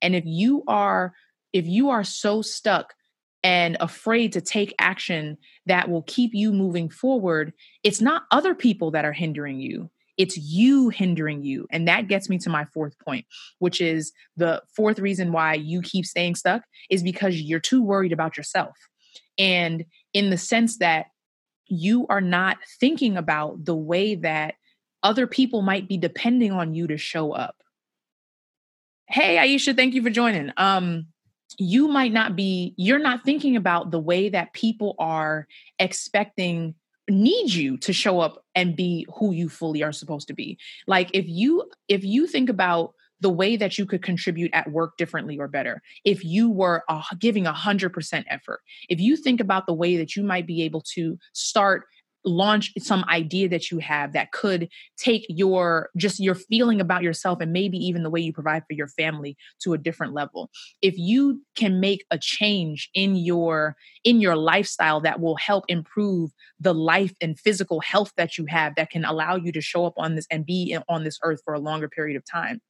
And 0.00 0.14
if 0.14 0.24
you 0.26 0.62
are 0.66 1.12
if 1.52 1.66
you 1.66 1.90
are 1.90 2.04
so 2.04 2.40
stuck 2.40 2.94
and 3.42 3.76
afraid 3.78 4.32
to 4.32 4.40
take 4.40 4.74
action 4.78 5.36
that 5.66 5.90
will 5.90 6.02
keep 6.02 6.30
you 6.32 6.50
moving 6.52 6.88
forward, 6.88 7.52
it's 7.84 8.00
not 8.00 8.22
other 8.30 8.54
people 8.54 8.90
that 8.92 9.04
are 9.04 9.12
hindering 9.12 9.60
you. 9.60 9.90
It's 10.16 10.38
you 10.38 10.88
hindering 10.88 11.42
you. 11.42 11.66
And 11.70 11.86
that 11.88 12.08
gets 12.08 12.30
me 12.30 12.38
to 12.38 12.50
my 12.50 12.64
fourth 12.72 12.94
point, 13.04 13.26
which 13.58 13.82
is 13.82 14.12
the 14.36 14.62
fourth 14.74 14.98
reason 14.98 15.32
why 15.32 15.54
you 15.54 15.82
keep 15.82 16.06
staying 16.06 16.36
stuck 16.36 16.62
is 16.88 17.02
because 17.02 17.40
you're 17.40 17.60
too 17.60 17.82
worried 17.82 18.12
about 18.12 18.36
yourself. 18.36 18.76
And 19.38 19.84
in 20.14 20.30
the 20.30 20.38
sense 20.38 20.78
that 20.78 21.06
you 21.66 22.06
are 22.08 22.20
not 22.20 22.58
thinking 22.80 23.16
about 23.16 23.64
the 23.64 23.76
way 23.76 24.14
that 24.14 24.54
other 25.02 25.26
people 25.26 25.62
might 25.62 25.88
be 25.88 25.96
depending 25.96 26.52
on 26.52 26.74
you 26.74 26.86
to 26.86 26.96
show 26.96 27.32
up. 27.32 27.61
Hey, 29.12 29.36
Aisha, 29.36 29.76
thank 29.76 29.92
you 29.92 30.02
for 30.02 30.08
joining. 30.08 30.52
Um, 30.56 31.08
you 31.58 31.86
might 31.86 32.14
not 32.14 32.34
be, 32.34 32.72
you're 32.78 32.98
not 32.98 33.24
thinking 33.26 33.56
about 33.56 33.90
the 33.90 34.00
way 34.00 34.30
that 34.30 34.54
people 34.54 34.94
are 34.98 35.46
expecting 35.78 36.74
need 37.10 37.52
you 37.52 37.76
to 37.76 37.92
show 37.92 38.20
up 38.20 38.42
and 38.54 38.74
be 38.74 39.06
who 39.18 39.34
you 39.34 39.50
fully 39.50 39.82
are 39.82 39.92
supposed 39.92 40.28
to 40.28 40.34
be. 40.34 40.56
Like 40.86 41.10
if 41.12 41.26
you 41.28 41.70
if 41.88 42.04
you 42.04 42.26
think 42.26 42.48
about 42.48 42.94
the 43.20 43.28
way 43.28 43.54
that 43.56 43.76
you 43.76 43.84
could 43.84 44.02
contribute 44.02 44.50
at 44.54 44.72
work 44.72 44.96
differently 44.96 45.38
or 45.38 45.46
better 45.46 45.82
if 46.04 46.24
you 46.24 46.48
were 46.48 46.82
uh, 46.88 47.02
giving 47.18 47.44
100% 47.44 48.24
effort 48.28 48.60
if 48.88 48.98
you 48.98 49.16
think 49.16 49.40
about 49.40 49.66
the 49.66 49.74
way 49.74 49.96
that 49.96 50.16
you 50.16 50.24
might 50.24 50.46
be 50.46 50.62
able 50.62 50.80
to 50.80 51.18
start 51.32 51.84
launch 52.24 52.72
some 52.78 53.04
idea 53.08 53.48
that 53.48 53.70
you 53.70 53.78
have 53.78 54.12
that 54.12 54.32
could 54.32 54.68
take 54.96 55.24
your 55.28 55.90
just 55.96 56.20
your 56.20 56.34
feeling 56.34 56.80
about 56.80 57.02
yourself 57.02 57.40
and 57.40 57.52
maybe 57.52 57.76
even 57.78 58.02
the 58.02 58.10
way 58.10 58.20
you 58.20 58.32
provide 58.32 58.62
for 58.66 58.74
your 58.74 58.88
family 58.88 59.36
to 59.60 59.72
a 59.72 59.78
different 59.78 60.12
level. 60.12 60.50
If 60.80 60.96
you 60.96 61.42
can 61.56 61.80
make 61.80 62.04
a 62.10 62.18
change 62.18 62.90
in 62.94 63.16
your 63.16 63.76
in 64.04 64.20
your 64.20 64.36
lifestyle 64.36 65.00
that 65.00 65.20
will 65.20 65.36
help 65.36 65.64
improve 65.68 66.30
the 66.60 66.74
life 66.74 67.12
and 67.20 67.38
physical 67.38 67.80
health 67.80 68.12
that 68.16 68.38
you 68.38 68.46
have 68.48 68.74
that 68.76 68.90
can 68.90 69.04
allow 69.04 69.36
you 69.36 69.52
to 69.52 69.60
show 69.60 69.86
up 69.86 69.94
on 69.96 70.14
this 70.14 70.26
and 70.30 70.46
be 70.46 70.76
on 70.88 71.04
this 71.04 71.18
earth 71.22 71.40
for 71.44 71.54
a 71.54 71.60
longer 71.60 71.88
period 71.88 72.16
of 72.16 72.24
time. 72.24 72.60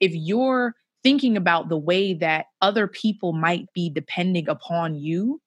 If 0.00 0.12
you're 0.14 0.74
thinking 1.02 1.36
about 1.36 1.68
the 1.68 1.78
way 1.78 2.12
that 2.12 2.46
other 2.60 2.88
people 2.88 3.32
might 3.32 3.66
be 3.74 3.88
depending 3.88 4.48
upon 4.48 4.96
you 4.96 5.40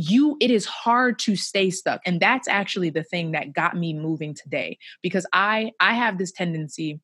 you 0.00 0.36
it 0.40 0.48
is 0.48 0.64
hard 0.64 1.18
to 1.18 1.34
stay 1.34 1.70
stuck 1.70 2.00
and 2.06 2.20
that's 2.20 2.46
actually 2.46 2.88
the 2.88 3.02
thing 3.02 3.32
that 3.32 3.52
got 3.52 3.76
me 3.76 3.92
moving 3.92 4.32
today 4.32 4.78
because 5.02 5.26
i 5.32 5.72
i 5.80 5.92
have 5.92 6.18
this 6.18 6.30
tendency 6.30 7.00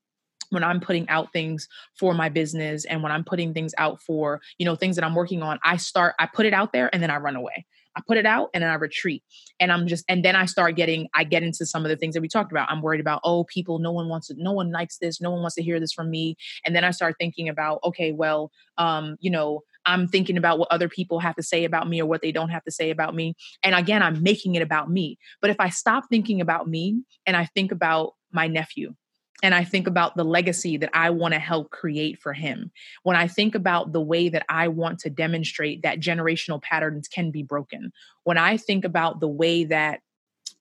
when 0.51 0.63
i'm 0.63 0.79
putting 0.79 1.09
out 1.09 1.33
things 1.33 1.67
for 1.99 2.15
my 2.15 2.29
business 2.29 2.85
and 2.85 3.03
when 3.03 3.11
i'm 3.11 3.25
putting 3.25 3.53
things 3.53 3.75
out 3.79 4.01
for 4.01 4.41
you 4.59 4.65
know 4.65 4.77
things 4.77 4.95
that 4.95 5.05
i'm 5.05 5.17
working 5.17 5.43
on 5.43 5.59
i 5.65 5.77
start 5.77 6.15
i 6.21 6.27
put 6.27 6.47
it 6.47 6.55
out 6.55 6.73
there 6.73 6.89
and 6.93 7.03
then 7.03 7.11
i 7.11 7.17
run 7.17 7.35
away 7.35 7.67
I 7.97 8.03
put 8.07 8.17
it 8.17 8.27
out 8.27 8.51
and 8.53 8.63
then 8.63 8.71
I 8.71 8.75
retreat. 8.75 9.23
And 9.61 9.71
I'm 9.71 9.87
just, 9.87 10.05
and 10.09 10.25
then 10.25 10.35
I 10.35 10.47
start 10.47 10.75
getting, 10.77 11.09
I 11.15 11.25
get 11.25 11.43
into 11.43 11.65
some 11.65 11.85
of 11.85 11.91
the 11.91 11.97
things 11.97 12.15
that 12.15 12.21
we 12.21 12.29
talked 12.29 12.51
about. 12.51 12.71
I'm 12.71 12.83
worried 12.83 13.01
about, 13.01 13.21
oh, 13.25 13.45
people, 13.45 13.79
no 13.79 13.93
one 13.93 14.09
wants 14.09 14.29
to, 14.29 14.35
no 14.37 14.53
one 14.53 14.73
likes 14.73 14.99
this, 14.99 15.21
no 15.21 15.31
one 15.31 15.41
wants 15.43 15.55
to 15.57 15.63
hear 15.63 15.79
this 15.79 15.93
from 15.93 16.11
me. 16.11 16.37
And 16.65 16.75
then 16.75 16.85
I 16.85 16.91
start 16.91 17.15
thinking 17.19 17.49
about, 17.49 17.81
okay, 17.85 18.13
well, 18.13 18.51
um, 18.79 19.17
you 19.21 19.31
know, 19.31 19.63
I'm 19.87 20.09
thinking 20.09 20.37
about 20.37 20.59
what 20.59 20.71
other 20.71 20.89
people 20.89 21.19
have 21.21 21.37
to 21.37 21.43
say 21.43 21.65
about 21.65 21.89
me 21.89 22.01
or 22.01 22.07
what 22.07 22.23
they 22.23 22.33
don't 22.33 22.51
have 22.51 22.65
to 22.65 22.71
say 22.71 22.91
about 22.91 23.15
me. 23.15 23.35
And 23.63 23.75
again, 23.75 24.03
I'm 24.03 24.23
making 24.23 24.55
it 24.55 24.63
about 24.63 24.91
me. 24.91 25.19
But 25.41 25.51
if 25.51 25.61
I 25.61 25.69
stop 25.69 26.05
thinking 26.09 26.41
about 26.41 26.69
me 26.69 27.03
and 27.27 27.37
I 27.37 27.47
think 27.47 27.73
about 27.73 28.15
my 28.33 28.47
nephew, 28.47 28.95
and 29.43 29.55
I 29.55 29.63
think 29.63 29.87
about 29.87 30.17
the 30.17 30.25
legacy 30.25 30.79
that 30.79 30.89
I 30.95 31.11
want 31.11 31.35
to 31.35 31.41
help 31.41 31.71
create 31.71 32.19
for 32.19 32.33
him. 32.33 32.71
When 33.03 33.15
I 33.15 33.27
think 33.27 33.55
about 33.55 33.93
the 33.93 34.01
way 34.01 34.31
that 34.31 34.47
I 34.49 34.69
want 34.69 35.01
to 35.01 35.11
demonstrate 35.11 35.83
that 35.83 36.01
generational 36.01 36.63
patterns 36.63 37.09
can 37.09 37.31
be 37.31 37.43
broken. 37.43 37.93
When 38.23 38.39
I 38.39 38.57
think 38.57 38.87
about 38.87 39.21
the 39.21 39.29
way 39.29 39.65
that 39.65 40.01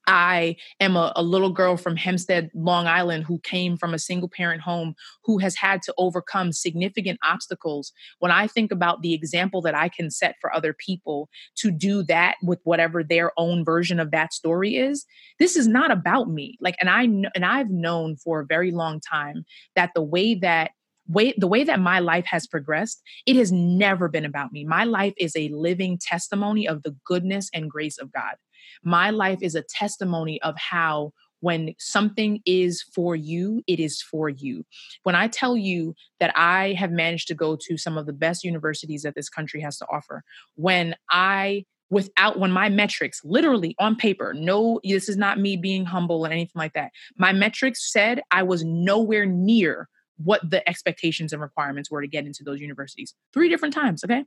I 0.06 0.56
am 0.80 0.96
a, 0.96 1.12
a, 1.16 1.22
little 1.22 1.50
girl 1.50 1.76
from 1.76 1.96
Hempstead, 1.96 2.50
Long 2.54 2.86
Island, 2.86 3.24
who 3.24 3.38
came 3.40 3.76
from 3.76 3.94
a 3.94 3.98
single 3.98 4.28
parent 4.28 4.60
home 4.60 4.94
who 5.24 5.38
has 5.38 5.56
had 5.56 5.82
to 5.82 5.94
overcome 5.98 6.52
significant 6.52 7.18
obstacles. 7.24 7.92
When 8.18 8.30
I 8.30 8.46
think 8.46 8.70
about 8.70 9.02
the 9.02 9.14
example 9.14 9.62
that 9.62 9.74
I 9.74 9.88
can 9.88 10.10
set 10.10 10.36
for 10.40 10.54
other 10.54 10.74
people 10.74 11.28
to 11.56 11.70
do 11.70 12.02
that 12.04 12.36
with 12.42 12.60
whatever 12.64 13.02
their 13.02 13.32
own 13.36 13.64
version 13.64 13.98
of 13.98 14.10
that 14.10 14.32
story 14.32 14.76
is, 14.76 15.06
this 15.38 15.56
is 15.56 15.66
not 15.66 15.90
about 15.90 16.28
me. 16.28 16.56
Like, 16.60 16.76
and 16.80 16.90
I 16.90 17.02
and 17.34 17.44
I've 17.44 17.70
known 17.70 18.16
for 18.16 18.40
a 18.40 18.46
very 18.46 18.70
long 18.70 19.00
time 19.00 19.44
that 19.74 19.90
the 19.94 20.02
way 20.02 20.34
that 20.36 20.72
way 21.08 21.34
the 21.36 21.46
way 21.46 21.64
that 21.64 21.80
my 21.80 21.98
life 21.98 22.24
has 22.24 22.46
progressed 22.46 23.02
it 23.26 23.36
has 23.36 23.52
never 23.52 24.08
been 24.08 24.24
about 24.24 24.52
me 24.52 24.64
my 24.64 24.84
life 24.84 25.12
is 25.18 25.36
a 25.36 25.48
living 25.48 25.98
testimony 26.00 26.66
of 26.66 26.82
the 26.82 26.96
goodness 27.04 27.50
and 27.52 27.70
grace 27.70 27.98
of 27.98 28.10
god 28.10 28.36
my 28.82 29.10
life 29.10 29.38
is 29.42 29.54
a 29.54 29.62
testimony 29.62 30.40
of 30.42 30.56
how 30.56 31.12
when 31.40 31.74
something 31.78 32.40
is 32.46 32.82
for 32.94 33.14
you, 33.14 33.62
it 33.66 33.78
is 33.78 34.00
for 34.00 34.30
you. 34.30 34.64
When 35.02 35.14
I 35.14 35.28
tell 35.28 35.58
you 35.58 35.94
that 36.18 36.32
I 36.34 36.72
have 36.72 36.90
managed 36.90 37.28
to 37.28 37.34
go 37.34 37.56
to 37.68 37.76
some 37.76 37.98
of 37.98 38.06
the 38.06 38.14
best 38.14 38.44
universities 38.44 39.02
that 39.02 39.14
this 39.14 39.28
country 39.28 39.60
has 39.60 39.76
to 39.78 39.86
offer, 39.92 40.22
when 40.54 40.94
I 41.10 41.66
without 41.90 42.38
when 42.38 42.50
my 42.50 42.70
metrics 42.70 43.20
literally 43.24 43.76
on 43.78 43.94
paper 43.94 44.32
no 44.32 44.80
this 44.82 45.06
is 45.06 45.18
not 45.18 45.38
me 45.38 45.54
being 45.54 45.84
humble 45.84 46.24
and 46.24 46.32
anything 46.32 46.58
like 46.58 46.72
that. 46.72 46.90
My 47.18 47.32
metrics 47.32 47.92
said 47.92 48.22
i 48.30 48.42
was 48.42 48.64
nowhere 48.64 49.26
near 49.26 49.88
what 50.16 50.40
the 50.48 50.66
expectations 50.66 51.32
and 51.32 51.42
requirements 51.42 51.90
were 51.90 52.00
to 52.00 52.08
get 52.08 52.24
into 52.24 52.42
those 52.42 52.60
universities. 52.60 53.14
Three 53.34 53.50
different 53.50 53.74
times 53.74 54.02
okay 54.02 54.24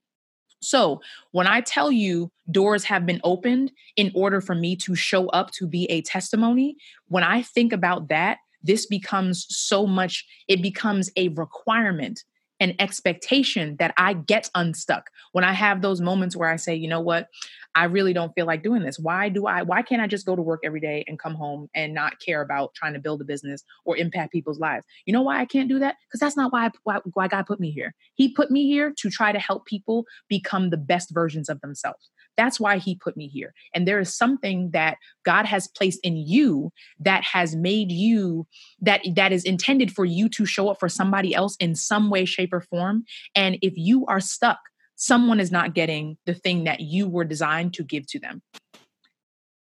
so 0.62 1.02
when 1.32 1.48
i 1.48 1.62
tell 1.62 1.91
you 1.91 2.32
doors 2.52 2.84
have 2.84 3.06
been 3.06 3.22
opened 3.24 3.72
in 3.96 4.12
order 4.15 4.41
for 4.41 4.56
me 4.56 4.76
to 4.76 4.96
show 4.96 5.28
up 5.30 5.52
to 5.52 5.67
be 5.67 5.86
a 5.86 6.02
testimony 6.02 6.76
when 7.08 7.24
i 7.24 7.41
think 7.41 7.72
about 7.72 8.08
that 8.10 8.38
this 8.63 8.86
becomes 8.86 9.46
so 9.50 9.86
much 9.86 10.26
it 10.48 10.62
becomes 10.62 11.10
a 11.15 11.30
requirement 11.30 12.24
an 12.60 12.76
expectation 12.80 13.76
that 13.78 13.93
I 13.98 14.13
get 14.13 14.50
unstuck. 14.56 15.10
When 15.32 15.43
I 15.43 15.54
have 15.54 15.82
those 15.82 16.02
moments 16.02 16.36
where 16.36 16.50
I 16.50 16.56
say, 16.56 16.76
you 16.76 16.88
know 16.88 17.02
what, 17.02 17.30
I 17.76 17.86
really 17.86 18.13
don't 18.13 18.34
feel 18.34 18.48
like 18.48 18.63
doing 18.63 18.82
this. 18.82 18.98
Why 18.98 19.30
do 19.30 19.46
I 19.46 19.62
why 19.62 19.84
can't 19.84 20.02
I 20.02 20.08
just 20.08 20.26
go 20.26 20.36
to 20.36 20.41
work 20.41 20.62
every 20.63 20.80
day 20.80 21.06
and 21.08 21.20
come 21.20 21.36
home 21.36 21.70
and 21.76 21.93
not 21.93 22.20
care 22.20 22.41
about 22.41 22.74
trying 22.74 22.93
to 22.93 23.00
build 23.00 23.22
a 23.22 23.26
business 23.26 23.63
or 23.86 23.96
impact 23.96 24.32
people's 24.32 24.60
lives? 24.60 24.86
You 25.06 25.13
know 25.13 25.22
why 25.22 25.39
I 25.39 25.46
can't 25.46 25.70
do 25.70 25.78
that? 25.80 25.98
Cuz 26.12 26.20
that's 26.20 26.36
not 26.36 26.52
why, 26.52 26.65
I, 26.65 26.72
why 26.84 27.00
why 27.13 27.28
God 27.28 27.46
put 27.46 27.60
me 27.60 27.70
here. 27.70 27.93
He 28.15 28.34
put 28.34 28.50
me 28.50 28.65
here 28.67 28.93
to 28.98 29.10
try 29.12 29.32
to 29.32 29.39
help 29.39 29.65
people 29.65 30.06
become 30.28 30.72
the 30.72 30.78
best 30.78 31.13
versions 31.13 31.50
of 31.50 31.62
themselves. 31.62 32.10
That's 32.38 32.60
why 32.60 32.78
he 32.78 32.95
put 32.95 33.17
me 33.17 33.28
here. 33.28 33.54
And 33.73 33.88
there 33.88 34.00
is 34.00 34.15
something 34.15 34.71
that 34.71 34.97
God 35.23 35.45
has 35.45 35.67
placed 35.67 36.00
in 36.04 36.15
you 36.15 36.71
that 37.00 37.23
has 37.23 37.56
made 37.56 37.91
you 37.91 38.47
that 38.80 39.02
that 39.15 39.32
is 39.32 39.43
intended 39.43 39.91
for 39.91 40.06
you 40.06 40.30
to 40.30 40.45
show 40.45 40.69
up 40.69 40.80
for 40.80 40.88
somebody 40.88 41.34
else 41.34 41.56
in 41.60 41.76
some 41.76 42.10
way 42.10 42.26
shape 42.26 42.54
or 42.54 42.62
form. 42.62 43.04
And 43.36 43.58
if 43.62 43.73
you 43.76 44.06
are 44.06 44.19
stuck 44.19 44.60
someone 44.97 45.39
is 45.39 45.52
not 45.52 45.73
getting 45.73 46.17
the 46.26 46.34
thing 46.34 46.65
that 46.65 46.82
you 46.82 47.08
were 47.08 47.23
designed 47.23 47.73
to 47.76 47.84
give 47.84 48.06
to 48.08 48.19
them. 48.19 48.41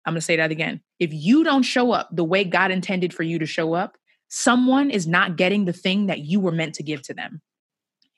I'm 0.05 0.13
going 0.13 0.21
to 0.21 0.25
say 0.25 0.37
that 0.37 0.49
again. 0.49 0.81
If 0.97 1.13
you 1.13 1.43
don't 1.43 1.63
show 1.63 1.91
up 1.91 2.09
the 2.11 2.23
way 2.23 2.43
God 2.45 2.71
intended 2.71 3.13
for 3.13 3.23
you 3.23 3.37
to 3.37 3.45
show 3.45 3.73
up, 3.73 3.97
someone 4.29 4.89
is 4.89 5.05
not 5.05 5.35
getting 5.35 5.65
the 5.65 5.73
thing 5.73 6.07
that 6.07 6.19
you 6.19 6.39
were 6.39 6.53
meant 6.53 6.73
to 6.75 6.83
give 6.83 7.01
to 7.03 7.13
them. 7.13 7.41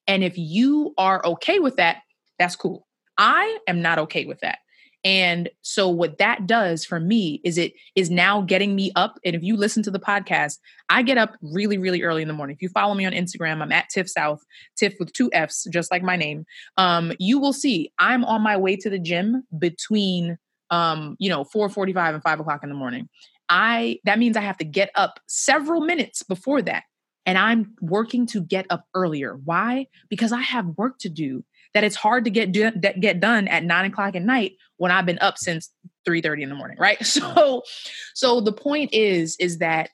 And 0.07 0.23
if 0.23 0.37
you 0.37 0.93
are 0.97 1.25
okay 1.25 1.59
with 1.59 1.77
that, 1.77 1.97
that's 2.37 2.55
cool. 2.55 2.87
I 3.17 3.59
am 3.67 3.81
not 3.81 3.99
okay 3.99 4.25
with 4.25 4.39
that. 4.41 4.59
And 5.03 5.49
so 5.61 5.89
what 5.89 6.19
that 6.19 6.45
does 6.45 6.85
for 6.85 6.99
me 6.99 7.41
is 7.43 7.57
it 7.57 7.73
is 7.95 8.11
now 8.11 8.41
getting 8.41 8.75
me 8.75 8.91
up. 8.95 9.17
And 9.25 9.35
if 9.35 9.41
you 9.41 9.57
listen 9.57 9.81
to 9.83 9.91
the 9.91 9.99
podcast, 9.99 10.59
I 10.89 11.01
get 11.01 11.17
up 11.17 11.35
really, 11.41 11.79
really 11.79 12.03
early 12.03 12.21
in 12.21 12.27
the 12.27 12.35
morning. 12.35 12.55
If 12.55 12.61
you 12.61 12.69
follow 12.69 12.93
me 12.93 13.05
on 13.05 13.11
Instagram, 13.11 13.61
I'm 13.61 13.71
at 13.71 13.89
Tiff 13.89 14.07
South, 14.07 14.43
Tiff 14.77 14.93
with 14.99 15.11
two 15.13 15.31
F's, 15.33 15.67
just 15.71 15.91
like 15.91 16.03
my 16.03 16.15
name. 16.15 16.45
Um, 16.77 17.13
you 17.17 17.39
will 17.39 17.53
see 17.53 17.91
I'm 17.97 18.23
on 18.25 18.43
my 18.43 18.57
way 18.57 18.75
to 18.75 18.89
the 18.91 18.99
gym 18.99 19.43
between 19.57 20.37
um, 20.71 21.17
you 21.19 21.29
know, 21.29 21.43
445 21.43 22.15
and 22.15 22.23
five 22.23 22.39
o'clock 22.39 22.63
in 22.63 22.69
the 22.69 22.75
morning. 22.75 23.09
I 23.49 23.99
that 24.05 24.17
means 24.17 24.37
I 24.37 24.41
have 24.41 24.57
to 24.57 24.65
get 24.65 24.89
up 24.95 25.19
several 25.27 25.81
minutes 25.81 26.23
before 26.23 26.61
that. 26.63 26.83
And 27.25 27.37
I'm 27.37 27.75
working 27.81 28.25
to 28.27 28.41
get 28.41 28.65
up 28.69 28.85
earlier. 28.95 29.37
Why? 29.43 29.87
Because 30.09 30.31
I 30.31 30.41
have 30.41 30.65
work 30.77 30.97
to 30.99 31.09
do 31.09 31.43
that 31.73 31.83
it's 31.83 31.95
hard 31.95 32.25
to 32.25 32.29
get 32.29 32.51
do, 32.51 32.71
get 32.71 33.19
done 33.19 33.47
at 33.47 33.63
nine 33.63 33.85
o'clock 33.85 34.15
at 34.15 34.21
night 34.21 34.53
when 34.77 34.91
I've 34.91 35.05
been 35.05 35.19
up 35.19 35.37
since 35.37 35.71
three 36.05 36.21
thirty 36.21 36.43
in 36.43 36.49
the 36.49 36.55
morning, 36.55 36.77
right? 36.79 36.97
So, 37.05 37.21
mm-hmm. 37.21 37.89
so 38.13 38.41
the 38.41 38.53
point 38.53 38.93
is, 38.93 39.35
is 39.39 39.59
that 39.59 39.89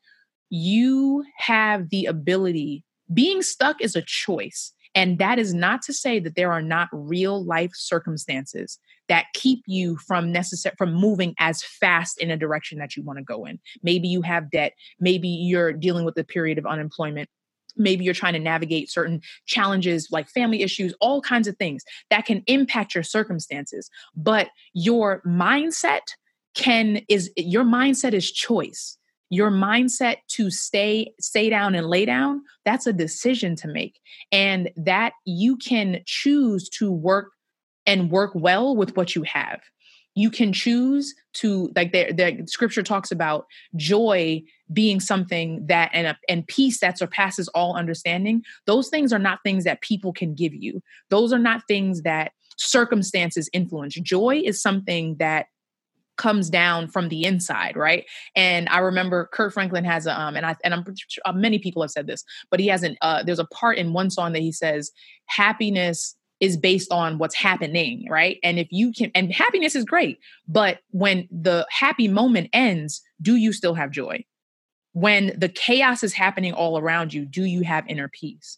you 0.50 1.24
have 1.38 1.90
the 1.90 2.06
ability. 2.06 2.84
Being 3.14 3.42
stuck 3.42 3.82
is 3.82 3.96
a 3.96 4.02
choice. 4.02 4.74
And 4.96 5.20
that 5.20 5.38
is 5.38 5.54
not 5.54 5.84
to 5.84 5.94
say 5.94 6.20
that 6.20 6.36
there 6.36 6.52
are 6.52 6.62
not 6.62 6.90
real 6.92 7.44
life 7.44 7.72
circumstances 7.76 8.80
that 9.10 9.28
keep 9.34 9.64
you 9.68 9.98
from 9.98 10.32
necessary 10.32 10.76
from 10.78 10.94
moving 10.94 11.36
as 11.40 11.64
fast 11.64 12.20
in 12.20 12.32
a 12.32 12.38
direction 12.38 12.80
that 12.80 12.96
you 12.96 13.04
want 13.04 13.18
to 13.18 13.24
go 13.24 13.46
in. 13.46 13.60
Maybe 13.84 14.08
you 14.08 14.22
have 14.24 14.50
debt, 14.50 14.74
maybe 15.00 15.28
you're 15.28 15.72
dealing 15.72 16.04
with 16.04 16.18
a 16.18 16.24
period 16.24 16.58
of 16.58 16.66
unemployment, 16.66 17.30
maybe 17.78 18.04
you're 18.04 18.14
trying 18.14 18.34
to 18.34 18.40
navigate 18.40 18.90
certain 18.90 19.22
challenges 19.46 20.10
like 20.12 20.30
family 20.30 20.62
issues, 20.62 20.94
all 21.00 21.22
kinds 21.22 21.48
of 21.48 21.58
things 21.58 21.84
that 22.10 22.26
can 22.26 22.44
impact 22.48 22.96
your 22.96 23.04
circumstances. 23.04 23.90
But 24.16 24.50
your 24.74 25.22
mindset 25.26 26.02
can 26.56 27.02
is 27.08 27.32
your 27.38 27.64
mindset 27.64 28.14
is 28.14 28.32
choice. 28.32 28.98
Your 29.30 29.52
mindset 29.52 30.18
to 30.30 30.50
stay 30.50 31.14
stay 31.20 31.50
down 31.50 31.76
and 31.76 31.88
lay 31.88 32.06
down, 32.06 32.42
that's 32.66 32.88
a 32.88 32.94
decision 32.94 33.56
to 33.58 33.68
make. 33.68 34.00
And 34.32 34.70
that 34.78 35.14
you 35.26 35.58
can 35.58 36.02
choose 36.06 36.70
to 36.70 36.92
work 36.92 37.32
and 37.86 38.12
work 38.12 38.32
well 38.36 38.76
with 38.76 38.96
what 38.96 39.16
you 39.16 39.24
have 39.24 39.62
you 40.18 40.32
can 40.32 40.52
choose 40.52 41.14
to 41.32 41.72
like 41.76 41.92
the, 41.92 42.12
the 42.12 42.48
scripture 42.48 42.82
talks 42.82 43.12
about 43.12 43.46
joy 43.76 44.42
being 44.74 45.00
something 45.00 45.64
that 45.68 45.92
and 45.94 46.08
a, 46.08 46.18
and 46.28 46.48
peace 46.48 46.80
that 46.80 46.98
surpasses 46.98 47.48
all 47.50 47.78
understanding. 47.78 48.42
Those 48.66 48.90
things 48.90 49.14
are 49.14 49.20
not 49.20 49.40
things 49.44 49.64
that 49.66 49.82
people 49.82 50.12
can 50.12 50.34
give 50.34 50.56
you. 50.56 50.82
Those 51.12 51.32
are 51.32 51.40
not 51.40 51.62
things 51.68 52.02
that 52.02 52.32
circumstances 52.58 53.48
influence. 53.54 53.94
Joy 53.94 54.42
is 54.44 54.60
something 54.60 55.18
that 55.20 55.46
comes 56.18 56.50
down 56.50 56.88
from 56.88 57.10
the 57.10 57.24
inside, 57.24 57.78
right? 57.78 58.04
And 58.36 58.68
I 58.70 58.80
remember 58.80 59.30
Kirk 59.32 59.54
Franklin 59.54 59.86
has 59.86 60.08
a 60.08 60.20
um, 60.20 60.36
and 60.36 60.48
I 60.48 60.56
and 60.64 60.74
I'm 60.74 60.84
uh, 61.26 61.32
many 61.34 61.60
people 61.60 61.84
have 61.84 61.92
said 61.92 62.08
this, 62.08 62.24
but 62.50 62.60
he 62.60 62.66
has 62.70 62.82
an 62.82 62.98
uh, 63.04 63.22
there's 63.22 63.38
a 63.38 63.46
part 63.46 63.78
in 63.78 63.94
one 63.94 64.10
song 64.10 64.34
that 64.34 64.42
he 64.42 64.52
says 64.52 64.92
happiness 65.28 66.17
is 66.40 66.58
based 66.58 66.92
on 66.92 67.18
what's 67.18 67.36
happening, 67.36 68.06
right? 68.10 68.38
And 68.44 68.60
if 68.60 68.68
you 68.72 68.92
can, 68.92 69.12
and 69.16 69.34
happiness 69.34 69.76
is 69.76 69.86
great, 69.86 70.20
but 70.48 70.80
when 70.92 71.28
the 71.32 71.66
happy 71.70 72.08
moment 72.08 72.50
ends, 72.54 73.02
do 73.22 73.36
you 73.36 73.54
still 73.54 73.74
have 73.74 73.92
joy? 73.92 74.24
When 74.94 75.34
the 75.38 75.50
chaos 75.50 76.04
is 76.04 76.14
happening 76.14 76.54
all 76.54 76.78
around 76.78 77.14
you, 77.14 77.26
do 77.26 77.44
you 77.44 77.62
have 77.62 77.88
inner 77.88 78.08
peace? 78.08 78.58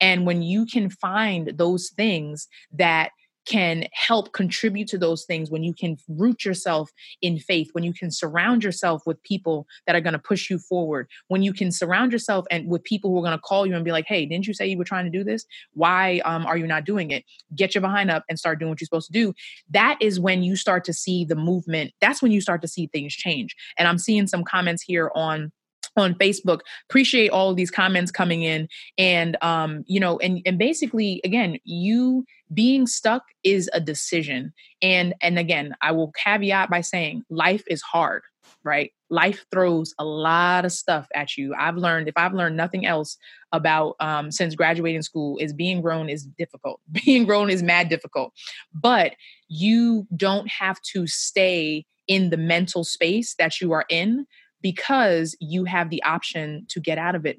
And 0.00 0.26
when 0.26 0.42
you 0.42 0.66
can 0.66 0.88
find 0.90 1.52
those 1.56 1.90
things 1.90 2.48
that 2.72 3.10
can 3.46 3.86
help 3.92 4.32
contribute 4.32 4.88
to 4.88 4.98
those 4.98 5.24
things 5.24 5.50
when 5.50 5.62
you 5.62 5.72
can 5.72 5.96
root 6.08 6.44
yourself 6.44 6.90
in 7.22 7.38
faith 7.38 7.70
when 7.72 7.84
you 7.84 7.92
can 7.92 8.10
surround 8.10 8.62
yourself 8.62 9.02
with 9.06 9.22
people 9.22 9.66
that 9.86 9.96
are 9.96 10.00
going 10.00 10.12
to 10.12 10.18
push 10.18 10.50
you 10.50 10.58
forward 10.58 11.08
when 11.28 11.42
you 11.42 11.52
can 11.52 11.72
surround 11.72 12.12
yourself 12.12 12.44
and 12.50 12.68
with 12.68 12.82
people 12.84 13.10
who 13.10 13.18
are 13.18 13.22
going 13.22 13.36
to 13.36 13.38
call 13.38 13.66
you 13.66 13.74
and 13.74 13.84
be 13.84 13.92
like 13.92 14.06
hey 14.06 14.26
didn't 14.26 14.46
you 14.46 14.54
say 14.54 14.66
you 14.66 14.78
were 14.78 14.84
trying 14.84 15.04
to 15.04 15.10
do 15.10 15.24
this 15.24 15.44
why 15.72 16.20
um, 16.24 16.46
are 16.46 16.56
you 16.56 16.66
not 16.66 16.84
doing 16.84 17.10
it 17.10 17.24
get 17.54 17.74
your 17.74 17.82
behind 17.82 18.10
up 18.10 18.24
and 18.28 18.38
start 18.38 18.58
doing 18.58 18.68
what 18.68 18.80
you're 18.80 18.86
supposed 18.86 19.06
to 19.06 19.12
do 19.12 19.32
that 19.70 19.96
is 20.00 20.20
when 20.20 20.42
you 20.42 20.56
start 20.56 20.84
to 20.84 20.92
see 20.92 21.24
the 21.24 21.36
movement 21.36 21.92
that's 22.00 22.22
when 22.22 22.32
you 22.32 22.40
start 22.40 22.60
to 22.62 22.68
see 22.68 22.86
things 22.88 23.14
change 23.14 23.56
and 23.78 23.88
i'm 23.88 23.98
seeing 23.98 24.26
some 24.26 24.44
comments 24.44 24.82
here 24.82 25.10
on 25.14 25.50
on 25.96 26.14
Facebook. 26.14 26.60
Appreciate 26.88 27.30
all 27.30 27.54
these 27.54 27.70
comments 27.70 28.10
coming 28.10 28.42
in. 28.42 28.68
And 28.98 29.36
um, 29.42 29.84
you 29.86 30.00
know, 30.00 30.18
and 30.18 30.40
and 30.46 30.58
basically 30.58 31.20
again, 31.24 31.58
you 31.64 32.24
being 32.52 32.86
stuck 32.86 33.24
is 33.44 33.70
a 33.72 33.80
decision. 33.80 34.52
And 34.82 35.14
and 35.20 35.38
again, 35.38 35.74
I 35.80 35.92
will 35.92 36.12
caveat 36.12 36.70
by 36.70 36.80
saying 36.80 37.24
life 37.30 37.62
is 37.68 37.82
hard, 37.82 38.22
right? 38.64 38.92
Life 39.08 39.44
throws 39.50 39.94
a 39.98 40.04
lot 40.04 40.64
of 40.64 40.72
stuff 40.72 41.08
at 41.14 41.36
you. 41.36 41.54
I've 41.58 41.76
learned, 41.76 42.08
if 42.08 42.14
I've 42.16 42.34
learned 42.34 42.56
nothing 42.56 42.86
else 42.86 43.16
about 43.52 43.96
um, 44.00 44.30
since 44.30 44.54
graduating 44.54 45.02
school, 45.02 45.38
is 45.38 45.52
being 45.52 45.80
grown 45.80 46.08
is 46.08 46.24
difficult. 46.24 46.80
Being 47.04 47.24
grown 47.24 47.50
is 47.50 47.62
mad 47.62 47.88
difficult. 47.88 48.32
But 48.72 49.14
you 49.48 50.06
don't 50.16 50.48
have 50.48 50.80
to 50.92 51.06
stay 51.06 51.86
in 52.06 52.30
the 52.30 52.36
mental 52.36 52.84
space 52.84 53.34
that 53.34 53.60
you 53.60 53.72
are 53.72 53.84
in 53.88 54.26
because 54.62 55.36
you 55.40 55.64
have 55.64 55.90
the 55.90 56.02
option 56.02 56.66
to 56.68 56.80
get 56.80 56.98
out 56.98 57.14
of 57.14 57.24
it 57.24 57.38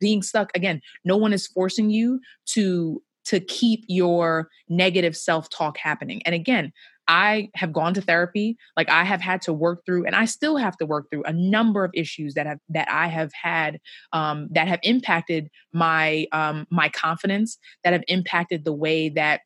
being 0.00 0.22
stuck 0.22 0.50
again 0.56 0.80
no 1.04 1.16
one 1.16 1.32
is 1.32 1.46
forcing 1.46 1.90
you 1.90 2.20
to 2.44 3.02
to 3.26 3.40
keep 3.40 3.84
your 3.88 4.48
negative 4.68 5.16
self-talk 5.16 5.78
happening. 5.78 6.22
And 6.24 6.34
again 6.34 6.72
I 7.08 7.50
have 7.54 7.72
gone 7.72 7.94
to 7.94 8.00
therapy 8.00 8.56
like 8.76 8.88
I 8.88 9.04
have 9.04 9.20
had 9.20 9.42
to 9.42 9.52
work 9.52 9.84
through 9.86 10.06
and 10.06 10.16
I 10.16 10.24
still 10.24 10.56
have 10.56 10.76
to 10.78 10.86
work 10.86 11.06
through 11.10 11.24
a 11.24 11.32
number 11.32 11.84
of 11.84 11.92
issues 11.94 12.34
that 12.34 12.46
have 12.46 12.58
that 12.70 12.88
I 12.90 13.06
have 13.06 13.32
had 13.32 13.80
um, 14.12 14.48
that 14.52 14.68
have 14.68 14.80
impacted 14.82 15.48
my 15.72 16.26
um, 16.32 16.66
my 16.70 16.88
confidence 16.88 17.58
that 17.84 17.92
have 17.92 18.04
impacted 18.08 18.64
the 18.64 18.72
way 18.72 19.08
that 19.10 19.42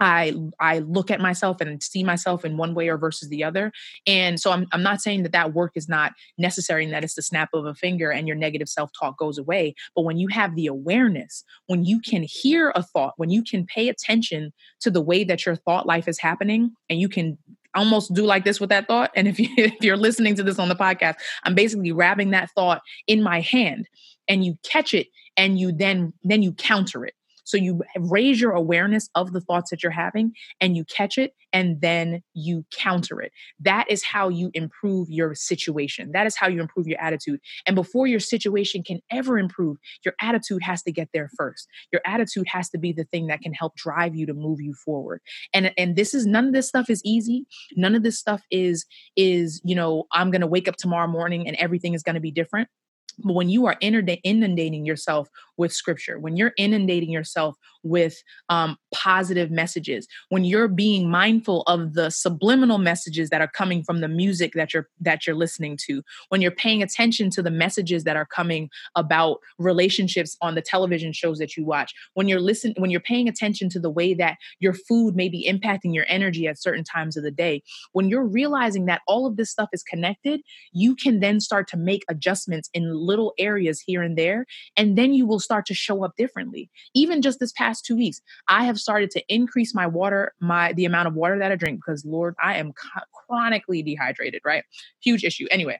I 0.00 0.34
I 0.60 0.80
look 0.80 1.10
at 1.10 1.20
myself 1.20 1.60
and 1.60 1.82
see 1.82 2.02
myself 2.02 2.44
in 2.44 2.56
one 2.56 2.74
way 2.74 2.88
or 2.88 2.98
versus 2.98 3.28
the 3.28 3.44
other. 3.44 3.72
And 4.06 4.40
so 4.40 4.50
I'm 4.50 4.66
I'm 4.72 4.82
not 4.82 5.00
saying 5.00 5.22
that 5.22 5.32
that 5.32 5.54
work 5.54 5.72
is 5.76 5.88
not 5.88 6.12
necessary 6.36 6.84
and 6.84 6.92
that 6.92 7.04
it's 7.04 7.14
the 7.14 7.22
snap 7.22 7.50
of 7.54 7.64
a 7.66 7.74
finger 7.74 8.10
and 8.10 8.26
your 8.26 8.36
negative 8.36 8.68
self-talk 8.68 9.18
goes 9.18 9.38
away, 9.38 9.74
but 9.94 10.02
when 10.02 10.18
you 10.18 10.28
have 10.28 10.56
the 10.56 10.66
awareness, 10.66 11.44
when 11.66 11.84
you 11.84 12.00
can 12.00 12.24
hear 12.28 12.72
a 12.74 12.82
thought, 12.82 13.14
when 13.16 13.30
you 13.30 13.42
can 13.42 13.66
pay 13.66 13.88
attention 13.88 14.52
to 14.80 14.90
the 14.90 15.02
way 15.02 15.24
that 15.24 15.46
your 15.46 15.56
thought 15.56 15.86
life 15.86 16.08
is 16.08 16.18
happening 16.18 16.72
and 16.90 17.00
you 17.00 17.08
can 17.08 17.38
almost 17.74 18.14
do 18.14 18.24
like 18.24 18.44
this 18.44 18.60
with 18.60 18.70
that 18.70 18.86
thought 18.86 19.10
and 19.16 19.26
if 19.26 19.38
you 19.38 19.48
if 19.56 19.82
you're 19.82 19.96
listening 19.96 20.34
to 20.34 20.42
this 20.42 20.58
on 20.58 20.68
the 20.68 20.76
podcast, 20.76 21.14
I'm 21.44 21.54
basically 21.54 21.90
grabbing 21.90 22.30
that 22.30 22.50
thought 22.54 22.82
in 23.06 23.22
my 23.22 23.40
hand 23.40 23.88
and 24.28 24.44
you 24.44 24.58
catch 24.64 24.92
it 24.94 25.06
and 25.36 25.58
you 25.58 25.72
then 25.72 26.12
then 26.24 26.42
you 26.42 26.52
counter 26.52 27.04
it 27.04 27.14
So 27.44 27.56
you 27.56 27.82
raise 27.96 28.40
your 28.40 28.52
awareness 28.52 29.08
of 29.14 29.32
the 29.32 29.40
thoughts 29.40 29.70
that 29.70 29.82
you're 29.82 29.92
having 29.92 30.32
and 30.60 30.76
you 30.76 30.84
catch 30.84 31.18
it 31.18 31.32
and 31.52 31.80
then 31.80 32.22
you 32.34 32.64
counter 32.76 33.20
it. 33.20 33.32
That 33.60 33.86
is 33.88 34.02
how 34.02 34.28
you 34.28 34.50
improve 34.54 35.08
your 35.10 35.34
situation. 35.34 36.10
That 36.12 36.26
is 36.26 36.36
how 36.36 36.48
you 36.48 36.60
improve 36.60 36.88
your 36.88 37.00
attitude. 37.00 37.40
And 37.66 37.76
before 37.76 38.06
your 38.06 38.20
situation 38.20 38.82
can 38.82 39.00
ever 39.10 39.38
improve, 39.38 39.76
your 40.04 40.14
attitude 40.20 40.62
has 40.62 40.82
to 40.82 40.92
get 40.92 41.08
there 41.14 41.30
first. 41.36 41.68
Your 41.92 42.02
attitude 42.04 42.46
has 42.48 42.68
to 42.70 42.78
be 42.78 42.92
the 42.92 43.04
thing 43.04 43.28
that 43.28 43.40
can 43.40 43.54
help 43.54 43.76
drive 43.76 44.16
you 44.16 44.26
to 44.26 44.34
move 44.34 44.60
you 44.60 44.74
forward. 44.74 45.20
And 45.52 45.72
and 45.78 45.96
this 45.96 46.14
is 46.14 46.26
none 46.26 46.46
of 46.46 46.52
this 46.52 46.68
stuff 46.68 46.90
is 46.90 47.00
easy. 47.04 47.46
None 47.76 47.94
of 47.94 48.02
this 48.02 48.18
stuff 48.18 48.42
is 48.50 48.86
is, 49.16 49.60
you 49.64 49.74
know, 49.74 50.04
I'm 50.12 50.30
going 50.30 50.40
to 50.40 50.46
wake 50.46 50.68
up 50.68 50.76
tomorrow 50.76 51.06
morning 51.06 51.46
and 51.46 51.56
everything 51.56 51.94
is 51.94 52.02
going 52.02 52.14
to 52.14 52.20
be 52.20 52.30
different 52.30 52.68
but 53.18 53.34
when 53.34 53.48
you 53.48 53.66
are 53.66 53.76
inundating 53.80 54.84
yourself 54.84 55.28
with 55.56 55.72
scripture, 55.72 56.18
when 56.18 56.36
you're 56.36 56.52
inundating 56.56 57.10
yourself 57.10 57.56
with 57.84 58.22
um, 58.48 58.76
positive 58.92 59.50
messages, 59.50 60.08
when 60.30 60.44
you're 60.44 60.68
being 60.68 61.08
mindful 61.10 61.62
of 61.66 61.94
the 61.94 62.10
subliminal 62.10 62.78
messages 62.78 63.30
that 63.30 63.40
are 63.40 63.48
coming 63.48 63.84
from 63.84 64.00
the 64.00 64.08
music 64.08 64.52
that 64.54 64.74
you're 64.74 64.88
that 65.00 65.26
you're 65.26 65.36
listening 65.36 65.78
to, 65.86 66.02
when 66.30 66.40
you're 66.40 66.50
paying 66.50 66.82
attention 66.82 67.30
to 67.30 67.42
the 67.42 67.50
messages 67.50 68.04
that 68.04 68.16
are 68.16 68.26
coming 68.26 68.68
about 68.96 69.38
relationships 69.58 70.36
on 70.40 70.54
the 70.54 70.62
television 70.62 71.12
shows 71.12 71.38
that 71.38 71.56
you 71.56 71.64
watch, 71.64 71.94
when 72.14 72.26
you're 72.26 72.40
listening, 72.40 72.74
when 72.78 72.90
you're 72.90 73.00
paying 73.00 73.28
attention 73.28 73.68
to 73.68 73.78
the 73.78 73.90
way 73.90 74.14
that 74.14 74.36
your 74.58 74.72
food 74.72 75.14
may 75.14 75.28
be 75.28 75.48
impacting 75.48 75.94
your 75.94 76.06
energy 76.08 76.48
at 76.48 76.60
certain 76.60 76.84
times 76.84 77.16
of 77.16 77.22
the 77.22 77.30
day, 77.30 77.62
when 77.92 78.08
you're 78.08 78.26
realizing 78.26 78.86
that 78.86 79.02
all 79.06 79.26
of 79.26 79.36
this 79.36 79.50
stuff 79.50 79.68
is 79.72 79.82
connected, 79.82 80.40
you 80.72 80.96
can 80.96 81.20
then 81.20 81.38
start 81.40 81.68
to 81.68 81.76
make 81.76 82.04
adjustments 82.08 82.70
in 82.72 82.94
little 82.94 83.34
areas 83.38 83.80
here 83.80 84.02
and 84.02 84.16
there, 84.16 84.46
and 84.76 84.96
then 84.96 85.12
you 85.12 85.26
will 85.26 85.40
start 85.40 85.66
to 85.66 85.74
show 85.74 86.04
up 86.04 86.16
differently. 86.16 86.70
Even 86.94 87.20
just 87.20 87.40
this 87.40 87.52
past 87.52 87.73
two 87.80 87.96
weeks, 87.96 88.20
I 88.48 88.64
have 88.64 88.78
started 88.78 89.10
to 89.12 89.22
increase 89.28 89.74
my 89.74 89.86
water, 89.86 90.34
my 90.40 90.72
the 90.72 90.84
amount 90.84 91.08
of 91.08 91.14
water 91.14 91.38
that 91.38 91.52
I 91.52 91.56
drink 91.56 91.80
because 91.84 92.04
Lord, 92.04 92.34
I 92.42 92.56
am 92.56 92.72
chronically 93.26 93.82
dehydrated, 93.82 94.42
right? 94.44 94.64
Huge 95.00 95.24
issue. 95.24 95.46
Anyway, 95.50 95.78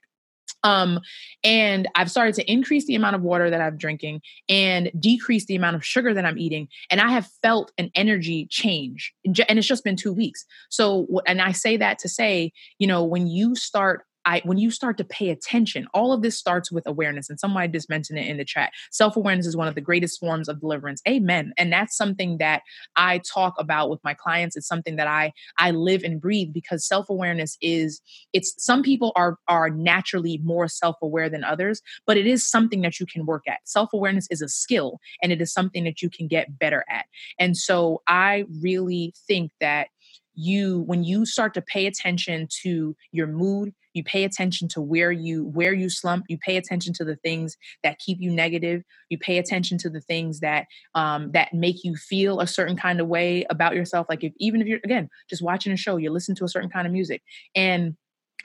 um, 0.64 0.98
and 1.44 1.86
I've 1.94 2.10
started 2.10 2.34
to 2.36 2.50
increase 2.50 2.86
the 2.86 2.94
amount 2.94 3.16
of 3.16 3.22
water 3.22 3.50
that 3.50 3.60
I'm 3.60 3.76
drinking 3.76 4.22
and 4.48 4.90
decrease 4.98 5.44
the 5.44 5.56
amount 5.56 5.76
of 5.76 5.84
sugar 5.84 6.14
that 6.14 6.24
I'm 6.24 6.38
eating. 6.38 6.68
And 6.90 7.00
I 7.00 7.10
have 7.10 7.28
felt 7.42 7.70
an 7.76 7.90
energy 7.94 8.48
change. 8.50 9.12
And 9.24 9.58
it's 9.58 9.68
just 9.68 9.84
been 9.84 9.96
two 9.96 10.12
weeks. 10.12 10.44
So, 10.70 11.06
and 11.26 11.42
I 11.42 11.52
say 11.52 11.76
that 11.76 11.98
to 12.00 12.08
say, 12.08 12.52
you 12.78 12.86
know, 12.86 13.04
when 13.04 13.26
you 13.26 13.54
start 13.54 14.04
I 14.24 14.42
when 14.44 14.58
you 14.58 14.70
start 14.70 14.98
to 14.98 15.04
pay 15.04 15.30
attention, 15.30 15.86
all 15.94 16.12
of 16.12 16.22
this 16.22 16.38
starts 16.38 16.70
with 16.70 16.86
awareness. 16.86 17.28
And 17.30 17.38
somebody 17.38 17.68
just 17.68 17.88
mentioned 17.88 18.18
it 18.18 18.26
in 18.26 18.36
the 18.36 18.44
chat. 18.44 18.72
Self-awareness 18.90 19.46
is 19.46 19.56
one 19.56 19.68
of 19.68 19.74
the 19.74 19.80
greatest 19.80 20.20
forms 20.20 20.48
of 20.48 20.60
deliverance. 20.60 21.02
Amen. 21.08 21.52
And 21.56 21.72
that's 21.72 21.96
something 21.96 22.38
that 22.38 22.62
I 22.96 23.18
talk 23.18 23.54
about 23.58 23.90
with 23.90 24.00
my 24.04 24.14
clients. 24.14 24.56
It's 24.56 24.68
something 24.68 24.96
that 24.96 25.06
I 25.06 25.32
I 25.58 25.70
live 25.70 26.02
and 26.02 26.20
breathe 26.20 26.52
because 26.52 26.86
self-awareness 26.86 27.56
is 27.60 28.00
it's 28.32 28.54
some 28.58 28.82
people 28.82 29.12
are 29.16 29.38
are 29.48 29.70
naturally 29.70 30.40
more 30.44 30.68
self-aware 30.68 31.28
than 31.28 31.44
others, 31.44 31.82
but 32.06 32.16
it 32.16 32.26
is 32.26 32.48
something 32.48 32.82
that 32.82 33.00
you 33.00 33.06
can 33.06 33.26
work 33.26 33.44
at. 33.48 33.58
Self-awareness 33.64 34.28
is 34.30 34.42
a 34.42 34.48
skill 34.48 34.98
and 35.22 35.32
it 35.32 35.40
is 35.40 35.52
something 35.52 35.84
that 35.84 36.02
you 36.02 36.10
can 36.10 36.28
get 36.28 36.58
better 36.58 36.84
at. 36.88 37.06
And 37.38 37.56
so 37.56 38.02
I 38.06 38.44
really 38.60 39.14
think 39.26 39.52
that 39.60 39.88
you 40.34 40.80
when 40.80 41.04
you 41.04 41.26
start 41.26 41.54
to 41.54 41.62
pay 41.62 41.86
attention 41.86 42.48
to 42.62 42.96
your 43.12 43.26
mood 43.26 43.72
you 43.92 44.02
pay 44.02 44.24
attention 44.24 44.66
to 44.66 44.80
where 44.80 45.12
you 45.12 45.44
where 45.44 45.72
you 45.72 45.88
slump 45.88 46.24
you 46.28 46.36
pay 46.38 46.56
attention 46.56 46.92
to 46.92 47.04
the 47.04 47.16
things 47.16 47.56
that 47.82 47.98
keep 47.98 48.18
you 48.20 48.30
negative 48.30 48.82
you 49.08 49.18
pay 49.18 49.38
attention 49.38 49.78
to 49.78 49.88
the 49.88 50.00
things 50.00 50.40
that 50.40 50.66
um, 50.94 51.30
that 51.32 51.52
make 51.52 51.84
you 51.84 51.96
feel 51.96 52.40
a 52.40 52.46
certain 52.46 52.76
kind 52.76 53.00
of 53.00 53.06
way 53.08 53.44
about 53.50 53.74
yourself. 53.74 54.06
Like 54.08 54.24
if 54.24 54.32
even 54.38 54.60
if 54.60 54.66
you're 54.66 54.80
again 54.84 55.08
just 55.28 55.42
watching 55.42 55.72
a 55.72 55.76
show 55.76 55.96
you 55.96 56.10
listen 56.10 56.34
to 56.36 56.44
a 56.44 56.48
certain 56.48 56.70
kind 56.70 56.86
of 56.86 56.92
music 56.92 57.22
and 57.54 57.96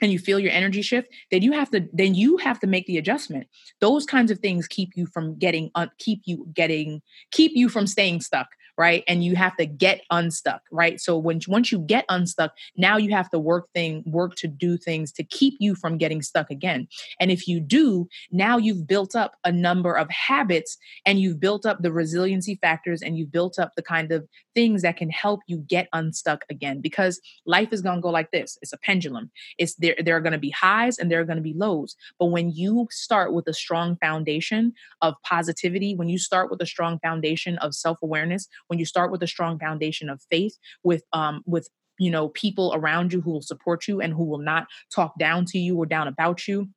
and 0.02 0.10
you 0.10 0.18
feel 0.18 0.38
your 0.38 0.52
energy 0.52 0.80
shift 0.80 1.08
then 1.30 1.42
you 1.42 1.52
have 1.52 1.70
to 1.70 1.86
then 1.92 2.14
you 2.14 2.36
have 2.38 2.60
to 2.60 2.66
make 2.66 2.86
the 2.86 2.98
adjustment. 2.98 3.46
Those 3.80 4.06
kinds 4.06 4.30
of 4.30 4.38
things 4.38 4.68
keep 4.68 4.90
you 4.94 5.06
from 5.06 5.38
getting 5.38 5.70
uh, 5.74 5.88
keep 5.98 6.22
you 6.24 6.48
getting 6.54 7.02
keep 7.32 7.52
you 7.54 7.68
from 7.68 7.86
staying 7.86 8.20
stuck 8.20 8.48
right? 8.80 9.04
And 9.06 9.22
you 9.22 9.36
have 9.36 9.54
to 9.58 9.66
get 9.66 10.00
unstuck 10.10 10.62
right? 10.72 10.98
So 10.98 11.18
when 11.18 11.40
once 11.46 11.70
you 11.70 11.80
get 11.80 12.06
unstuck 12.08 12.52
now 12.76 12.96
you 12.96 13.10
have 13.10 13.30
to 13.30 13.38
work 13.38 13.66
thing 13.74 14.02
work 14.06 14.36
to 14.36 14.48
do 14.48 14.78
things 14.78 15.12
to 15.12 15.22
keep 15.22 15.54
you 15.60 15.74
from 15.74 15.98
getting 15.98 16.22
stuck 16.22 16.50
again. 16.50 16.88
And 17.20 17.30
if 17.30 17.46
you 17.46 17.60
do 17.60 18.08
now 18.32 18.56
you've 18.56 18.86
built 18.86 19.14
up 19.14 19.32
a 19.44 19.52
number 19.52 19.92
of 19.92 20.08
habits 20.08 20.78
and 21.04 21.20
you've 21.20 21.40
built 21.40 21.66
up 21.66 21.82
the 21.82 21.92
resiliency 21.92 22.58
factors 22.62 23.02
and 23.02 23.18
you've 23.18 23.30
built 23.30 23.58
up 23.58 23.72
the 23.76 23.82
kind 23.82 24.12
of 24.12 24.26
things 24.54 24.80
that 24.82 24.96
can 24.96 25.10
help 25.10 25.40
you 25.46 25.58
get 25.58 25.88
unstuck 25.92 26.44
again. 26.50 26.80
Because 26.80 27.20
life 27.46 27.68
is 27.72 27.82
going 27.82 27.98
to 27.98 28.02
go 28.02 28.10
like 28.10 28.30
this. 28.30 28.58
It's 28.62 28.72
a 28.72 28.78
pendulum. 28.78 29.30
It's 29.58 29.74
there 29.74 29.96
there 30.02 30.16
are 30.16 30.20
going 30.20 30.32
to 30.32 30.38
be 30.38 30.50
highs 30.50 30.98
and 30.98 31.10
there 31.10 31.20
are 31.20 31.24
going 31.24 31.36
to 31.36 31.42
be 31.42 31.54
lows. 31.54 31.94
But 32.18 32.26
when 32.26 32.50
you 32.50 32.88
start 32.90 33.34
with 33.34 33.46
a 33.46 33.54
strong 33.54 33.96
foundation 33.96 34.72
of 35.02 35.14
positivity 35.24 35.94
when 35.94 36.08
you 36.08 36.18
start 36.18 36.50
with 36.50 36.60
a 36.62 36.66
strong 36.66 36.98
foundation 37.00 37.58
of 37.58 37.74
self-awareness 37.74 38.48
when 38.70 38.78
you 38.78 38.86
start 38.86 39.10
with 39.10 39.22
a 39.22 39.26
strong 39.26 39.58
foundation 39.58 40.08
of 40.08 40.22
faith 40.30 40.56
with 40.84 41.02
um 41.12 41.42
with 41.44 41.68
you 41.98 42.10
know 42.10 42.28
people 42.28 42.72
around 42.74 43.12
you 43.12 43.20
who 43.20 43.32
will 43.32 43.42
support 43.42 43.88
you 43.88 44.00
and 44.00 44.14
who 44.14 44.24
will 44.24 44.38
not 44.38 44.68
talk 44.94 45.18
down 45.18 45.44
to 45.44 45.58
you 45.58 45.76
or 45.76 45.86
down 45.86 46.08
about 46.08 46.46
you 46.46 46.68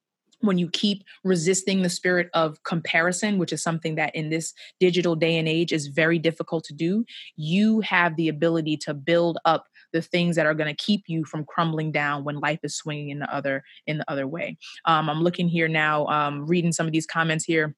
when 0.44 0.58
you 0.58 0.70
keep 0.70 1.04
resisting 1.24 1.82
the 1.82 1.90
spirit 1.90 2.30
of 2.34 2.62
comparison, 2.64 3.38
which 3.38 3.54
is 3.54 3.64
something 3.64 3.96
that 3.96 4.14
in 4.14 4.30
this 4.30 4.54
digital 4.80 5.16
day 5.16 5.38
and 5.38 5.48
age 5.48 5.72
is 5.72 5.88
very 5.88 6.20
difficult 6.20 6.66
to 6.66 6.74
do, 6.74 7.06
you 7.38 7.80
have 7.80 8.18
the 8.18 8.28
ability 8.28 8.76
to 8.76 8.94
build 8.94 9.38
up 9.46 9.68
the 9.94 10.02
things 10.02 10.36
that 10.36 10.46
are 10.46 10.54
going 10.54 10.74
to 10.74 10.84
keep 10.84 11.04
you 11.08 11.24
from 11.24 11.46
crumbling 11.46 11.92
down 11.92 12.26
when 12.26 12.40
life 12.40 12.60
is 12.64 12.76
swinging 12.76 13.10
in 13.10 13.20
the 13.20 13.34
other 13.34 13.64
in 13.88 14.00
the 14.00 14.12
other 14.12 14.28
way. 14.28 14.58
Um, 14.86 15.10
I'm 15.10 15.22
looking 15.24 15.48
here 15.48 15.70
now, 15.70 16.08
um, 16.08 16.46
reading 16.46 16.74
some 16.74 16.88
of 16.88 16.92
these 16.92 17.06
comments 17.06 17.46
here 17.46 17.76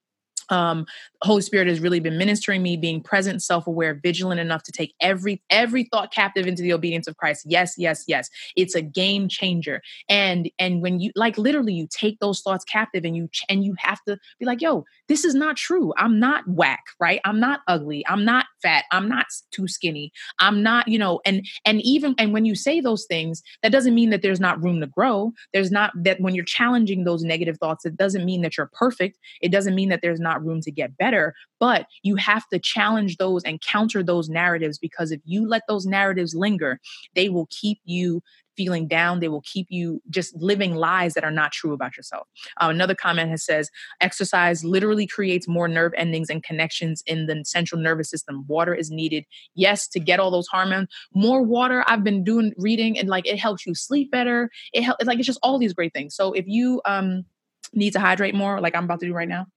um 0.50 0.86
holy 1.22 1.42
spirit 1.42 1.68
has 1.68 1.80
really 1.80 2.00
been 2.00 2.18
ministering 2.18 2.62
me 2.62 2.78
being 2.78 3.02
present 3.02 3.42
self-aware 3.42 4.00
vigilant 4.02 4.40
enough 4.40 4.64
to 4.64 4.72
take 4.72 4.94
every 5.00 5.42
every 5.50 5.86
thought 5.86 6.12
captive 6.14 6.46
into 6.48 6.62
the 6.62 6.74
obedience 6.74 7.08
of 7.08 7.18
christ. 7.18 7.44
Yes 7.48 7.76
yes 7.78 8.04
yes. 8.08 8.30
It's 8.56 8.76
a 8.76 8.82
game 8.82 9.28
changer. 9.28 9.82
And 10.10 10.50
and 10.60 10.82
when 10.82 11.00
you 11.00 11.12
like 11.16 11.38
literally 11.38 11.74
you 11.74 11.88
take 11.90 12.20
those 12.20 12.42
thoughts 12.42 12.66
captive 12.66 13.06
and 13.06 13.16
you 13.16 13.30
and 13.50 13.64
you 13.64 13.76
have 13.80 14.02
to 14.08 14.18
be 14.40 14.46
like 14.46 14.62
yo 14.62 14.86
this 15.08 15.26
is 15.26 15.36
not 15.36 15.56
true. 15.56 15.94
I'm 15.98 16.20
not 16.20 16.48
whack 16.48 16.84
right? 17.00 17.20
I'm 17.26 17.40
not 17.40 17.62
ugly. 17.68 18.06
I'm 18.08 18.24
not 18.26 18.46
fat. 18.62 18.86
I'm 18.92 19.10
not 19.10 19.26
too 19.52 19.68
skinny. 19.68 20.12
I'm 20.40 20.62
not 20.64 20.88
you 20.88 21.00
know 21.00 21.22
and 21.26 21.46
and 21.66 21.82
even 21.82 22.16
and 22.18 22.34
when 22.34 22.46
you 22.46 22.56
say 22.56 22.80
those 22.82 23.06
things 23.06 23.42
that 23.64 23.72
doesn't 23.72 23.96
mean 23.96 24.10
that 24.12 24.22
there's 24.22 24.40
not 24.40 24.62
room 24.64 24.80
to 24.82 24.88
grow. 24.88 25.34
There's 25.54 25.72
not 25.72 25.92
that 26.04 26.20
when 26.22 26.36
you're 26.36 26.46
challenging 26.46 27.04
those 27.04 27.24
negative 27.24 27.58
thoughts 27.58 27.86
it 27.86 27.98
doesn't 27.98 28.26
mean 28.26 28.42
that 28.42 28.58
you're 28.58 28.70
perfect. 28.74 29.18
It 29.42 29.52
doesn't 29.52 29.76
mean 29.76 29.90
that 29.90 30.02
there's 30.02 30.20
not 30.20 30.35
not 30.36 30.46
room 30.46 30.62
to 30.62 30.72
get 30.72 30.98
better, 30.98 31.34
but 31.60 31.88
you 32.04 32.16
have 32.16 32.48
to 32.50 32.60
challenge 32.60 33.18
those 33.18 33.44
and 33.44 33.62
counter 33.62 34.04
those 34.04 34.30
narratives 34.30 34.78
because 34.78 35.12
if 35.12 35.22
you 35.26 35.48
let 35.48 35.64
those 35.68 35.86
narratives 35.86 36.36
linger, 36.36 36.80
they 37.16 37.30
will 37.30 37.48
keep 37.50 37.80
you 37.86 38.22
feeling 38.58 38.88
down. 38.88 39.20
They 39.20 39.28
will 39.28 39.42
keep 39.42 39.68
you 39.70 40.02
just 40.10 40.34
living 40.36 40.76
lies 40.76 41.14
that 41.14 41.26
are 41.26 41.32
not 41.32 41.52
true 41.52 41.74
about 41.74 41.98
yourself. 41.98 42.26
Uh, 42.62 42.68
another 42.70 42.96
comment 42.96 43.30
has 43.30 43.44
says 43.44 43.70
exercise 44.00 44.64
literally 44.64 45.06
creates 45.06 45.46
more 45.46 45.68
nerve 45.68 45.92
endings 45.98 46.30
and 46.30 46.42
connections 46.42 47.04
in 47.06 47.26
the 47.26 47.44
central 47.44 47.82
nervous 47.82 48.10
system. 48.10 48.46
Water 48.48 48.74
is 48.74 48.90
needed, 48.90 49.26
yes, 49.56 49.90
to 49.90 50.00
get 50.00 50.22
all 50.22 50.32
those 50.32 50.48
hormones. 50.48 50.88
More 51.14 51.42
water. 51.42 51.84
I've 51.88 52.04
been 52.04 52.24
doing 52.24 52.54
reading 52.58 52.98
and 52.98 53.10
like 53.10 53.28
it 53.28 53.38
helps 53.38 53.66
you 53.66 53.76
sleep 53.76 54.10
better. 54.10 54.50
It 54.74 54.84
helps. 54.84 55.06
Like 55.06 55.18
it's 55.18 55.28
just 55.28 55.40
all 55.44 55.60
these 55.60 55.74
great 55.74 55.94
things. 55.94 56.16
So 56.16 56.32
if 56.32 56.46
you 56.48 56.82
um 56.86 57.26
need 57.74 57.92
to 57.92 58.00
hydrate 58.00 58.36
more, 58.36 58.62
like 58.62 58.76
I'm 58.76 58.86
about 58.86 59.02
to 59.02 59.06
do 59.06 59.14
right 59.14 59.28
now, 59.28 59.48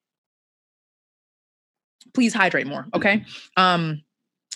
please 2.15 2.35
hydrate 2.35 2.67
more. 2.67 2.87
Okay. 2.95 3.25
Um, 3.57 4.03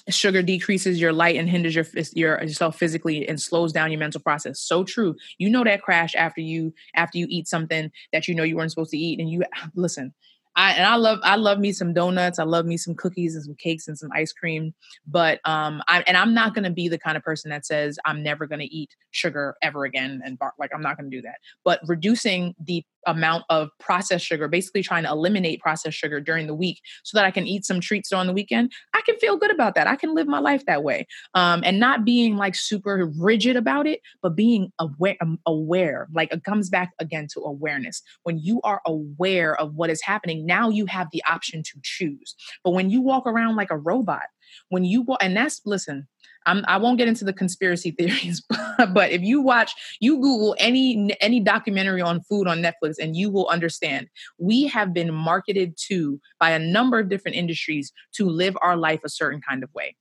sugar 0.09 0.43
decreases 0.43 1.01
your 1.01 1.13
light 1.13 1.37
and 1.37 1.49
hinders 1.49 1.75
your, 1.75 1.87
your 2.15 2.43
yourself 2.43 2.77
physically 2.77 3.29
and 3.29 3.41
slows 3.41 3.73
down 3.73 3.91
your 3.93 4.01
mental 4.01 4.21
process 4.21 4.61
so 4.61 4.83
true 4.83 5.15
you 5.39 5.49
know 5.49 5.63
that 5.63 5.81
crash 5.81 6.15
after 6.17 6.41
you 6.41 6.75
after 6.97 7.19
you 7.19 7.27
eat 7.29 7.47
something 7.47 7.91
that 8.13 8.27
you 8.27 8.35
know 8.35 8.43
you 8.43 8.57
weren't 8.57 8.71
supposed 8.71 8.91
to 8.91 8.99
eat 8.99 9.21
and 9.21 9.31
you 9.31 9.45
listen 9.77 10.13
I 10.57 10.73
and 10.73 10.85
I 10.85 10.97
love 10.97 11.19
I 11.23 11.37
love 11.37 11.59
me 11.59 11.73
some 11.73 11.95
donuts. 11.95 12.39
I 12.39 12.45
love 12.45 12.67
me 12.67 12.77
some 12.77 12.95
cookies 12.95 13.35
and 13.35 13.45
some 13.45 13.55
cakes 13.55 13.89
and 13.89 13.99
some 13.99 14.11
ice 14.15 14.33
cream. 14.33 14.75
But 15.07 15.41
um, 15.45 15.83
I 15.89 16.03
and 16.07 16.17
I'm 16.17 16.35
not 16.35 16.55
going 16.55 16.65
to 16.65 16.71
be 16.71 16.89
the 16.89 16.99
kind 16.99 17.17
of 17.17 17.23
person 17.23 17.51
that 17.51 17.65
says 17.65 17.99
I'm 18.05 18.23
never 18.23 18.47
going 18.47 18.61
to 18.61 18.75
eat 18.75 18.91
sugar 19.11 19.55
ever 19.63 19.85
again. 19.85 20.21
And 20.25 20.39
bar, 20.39 20.53
like 20.59 20.71
I'm 20.75 20.83
not 20.83 20.97
going 20.97 21.11
to 21.11 21.17
do 21.17 21.23
that. 21.23 21.37
But 21.65 21.81
reducing 21.87 22.55
the 22.63 22.85
amount 23.07 23.45
of 23.51 23.69
processed 23.81 24.25
sugar, 24.25 24.49
basically 24.49 24.83
trying 24.83 25.05
to 25.05 25.11
eliminate 25.11 25.61
processed 25.61 25.97
sugar 25.97 26.21
during 26.21 26.47
the 26.47 26.55
week 26.55 26.81
so 27.03 27.17
that 27.17 27.25
I 27.25 27.31
can 27.31 27.47
eat 27.47 27.65
some 27.65 27.81
treats 27.81 28.09
during 28.11 28.27
the 28.27 28.33
weekend, 28.33 28.73
I 28.95 29.03
can 29.03 29.17
feel 29.17 29.37
good 29.37 29.51
about 29.51 29.75
that. 29.75 29.87
I 29.87 29.97
can 29.97 30.15
live 30.15 30.27
my 30.27 30.39
life 30.39 30.65
that 30.67 30.83
way. 30.83 31.07
Um, 31.35 31.63
and 31.65 31.81
not 31.81 32.05
being 32.05 32.37
like 32.37 32.55
super 32.55 33.11
rigid 33.19 33.57
about 33.57 33.87
it, 33.87 34.01
but 34.23 34.37
being 34.37 34.71
aware, 34.79 35.17
um, 35.21 35.39
aware. 35.47 36.09
Like 36.15 36.33
it 36.33 36.45
comes 36.45 36.69
back 36.69 36.93
again 36.99 37.27
to 37.35 37.41
awareness. 37.41 38.03
When 38.23 38.39
you 38.39 38.61
are 38.63 38.81
aware 38.87 39.59
of 39.61 39.75
what 39.75 39.91
is 39.91 40.03
happening, 40.03 40.42
now 40.47 40.69
you 40.69 40.87
have 40.87 41.09
the 41.13 41.23
option 41.29 41.63
to 41.63 41.81
choose. 41.83 42.35
But 42.65 42.73
when 42.73 42.91
you 42.91 43.01
walk 43.01 43.27
around 43.27 43.57
like 43.57 43.71
a 43.71 43.79
robot, 43.79 44.27
when 44.69 44.85
you 44.85 45.03
walk, 45.03 45.23
and 45.23 45.37
that's 45.37 45.61
listen 45.65 46.09
I'm, 46.47 46.65
I 46.67 46.77
won't 46.77 46.99
get 46.99 47.09
into 47.09 47.25
the 47.25 47.33
conspiracy 47.33 47.91
theories, 47.99 48.43
but 48.93 49.11
if 49.11 49.23
you 49.23 49.41
watch, 49.41 49.73
you 50.01 50.17
Google 50.17 50.57
any 50.59 51.17
any 51.21 51.41
documentary 51.41 52.03
on 52.03 52.21
food 52.23 52.47
on 52.47 52.63
Netflix, 52.63 52.95
and 53.01 53.17
you 53.17 53.31
will 53.31 53.49
understand 53.49 54.09
we 54.39 54.67
have 54.67 54.93
been 54.93 55.13
marketed 55.13 55.77
to 55.89 56.21
by 56.39 56.51
a 56.51 56.59
number 56.59 56.99
of 56.99 57.09
different 57.09 57.37
industries 57.37 57.93
to 58.15 58.29
live 58.29 58.57
our 58.61 58.77
life 58.77 59.01
a 59.05 59.09
certain 59.09 59.41
kind 59.41 59.63
of 59.63 59.73
way. 59.75 59.97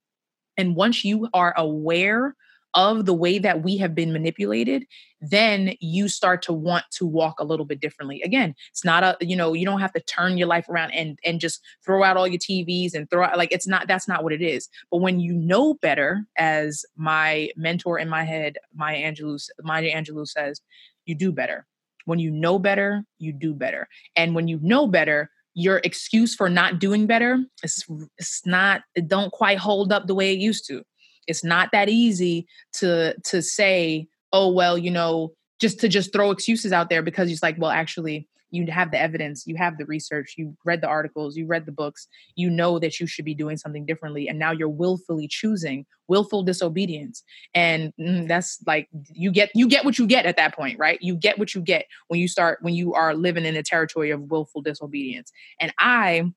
And 0.58 0.76
once 0.76 1.04
you 1.04 1.30
are 1.34 1.54
aware 1.58 2.36
of 2.74 3.06
the 3.06 3.14
way 3.14 3.40
that 3.40 3.64
we 3.64 3.78
have 3.78 3.94
been 3.94 4.14
manipulated, 4.14 4.86
then 5.20 5.76
you 5.80 6.08
start 6.08 6.42
to 6.44 6.54
want 6.54 6.86
to 6.92 7.06
walk 7.06 7.40
a 7.40 7.44
little 7.44 7.66
bit 7.66 7.80
differently. 7.80 8.22
Again, 8.24 8.56
it's 8.70 8.84
not 8.84 9.04
a, 9.04 9.18
you 9.22 9.36
know, 9.36 9.54
you 9.54 9.66
don't 9.66 9.80
have 9.80 9.94
to 9.94 10.02
turn 10.02 10.38
your 10.38 10.48
life 10.48 10.68
around 10.70 10.92
and 10.92 11.20
and 11.24 11.40
just 11.40 11.62
throw 11.86 12.04
out 12.04 12.18
all 12.18 12.28
your 12.28 12.40
TVs 12.40 12.94
and 12.94 13.10
throw 13.10 13.24
out 13.24 13.38
like 13.38 13.52
it's 13.52 13.68
not 13.68 13.88
that's 13.88 14.08
not 14.08 14.24
what 14.24 14.34
it 14.34 14.42
is. 14.42 14.70
But 14.90 15.02
when 15.02 15.20
you 15.20 15.34
know 15.34 15.76
better, 15.76 16.26
as 16.38 16.86
my 16.96 17.50
mentor 17.56 18.00
in 18.00 18.10
my 18.10 18.24
head, 18.24 18.58
Maya 18.74 18.98
Angelou, 19.12 19.40
Maya 19.62 19.94
Angelou 19.94 20.28
says, 20.28 20.62
you 21.06 21.16
do 21.16 21.32
better. 21.32 21.68
When 22.06 22.20
you 22.20 22.32
know 22.32 22.58
better, 22.58 23.04
you 23.20 23.32
do 23.32 23.54
better. 23.54 23.88
And 24.16 24.34
when 24.34 24.48
you 24.48 24.60
know 24.62 24.88
better, 24.88 25.30
your 25.54 25.82
excuse 25.84 26.34
for 26.34 26.50
not 26.50 26.80
doing 26.80 27.06
better 27.06 27.38
it's, 27.62 27.86
it's 28.18 28.46
not 28.46 28.84
it 28.96 29.10
don't 29.10 29.34
quite 29.34 29.58
hold 29.58 29.92
up 29.92 30.08
the 30.08 30.16
way 30.16 30.32
it 30.32 30.40
used 30.40 30.66
to 30.66 30.82
it's 31.28 31.44
not 31.44 31.70
that 31.72 31.90
easy 31.90 32.48
to 32.74 33.16
to 33.22 33.42
say 33.42 34.08
oh 34.34 34.52
well 34.52 34.78
you 34.78 34.92
know 34.92 35.32
just 35.60 35.80
to 35.80 35.88
just 35.88 36.12
throw 36.12 36.32
excuses 36.32 36.72
out 36.72 36.90
there 36.90 37.02
because 37.02 37.32
it's 37.32 37.44
like 37.44 37.56
well 37.58 37.72
actually 37.72 38.28
you 38.54 38.66
have 38.70 38.92
the 38.92 39.00
evidence 39.00 39.48
you 39.48 39.56
have 39.56 39.78
the 39.78 39.86
research 39.86 40.36
you 40.38 40.56
read 40.66 40.82
the 40.82 40.88
articles 40.88 41.38
you 41.38 41.46
read 41.46 41.66
the 41.66 41.72
books 41.72 42.08
you 42.36 42.50
know 42.50 42.80
that 42.80 43.00
you 43.00 43.08
should 43.08 43.26
be 43.26 43.34
doing 43.34 43.58
something 43.58 43.86
differently 43.86 44.28
and 44.28 44.38
now 44.38 44.52
you're 44.52 44.70
willfully 44.70 45.28
choosing 45.28 45.86
willful 46.12 46.44
disobedience. 46.44 47.24
And 47.56 47.94
mm, 47.98 48.28
that's 48.28 48.60
like 48.68 48.90
you 49.14 49.32
get 49.32 49.50
you 49.56 49.68
get 49.68 49.86
what 49.86 49.98
you 49.98 50.06
get 50.06 50.26
at 50.26 50.36
that 50.36 50.54
point 50.54 50.78
right? 50.78 51.02
You 51.02 51.16
get 51.16 51.40
what 51.40 51.56
you 51.56 51.62
get 51.62 51.86
when 52.10 52.20
you 52.20 52.28
start 52.28 52.60
when 52.62 52.76
you 52.76 52.94
are 52.94 53.16
living 53.16 53.46
in 53.46 53.56
a 53.56 53.64
territory 53.64 54.12
of 54.12 54.30
willful 54.30 54.62
disobedience. 54.62 55.32
And 55.60 55.74
i 55.80 56.30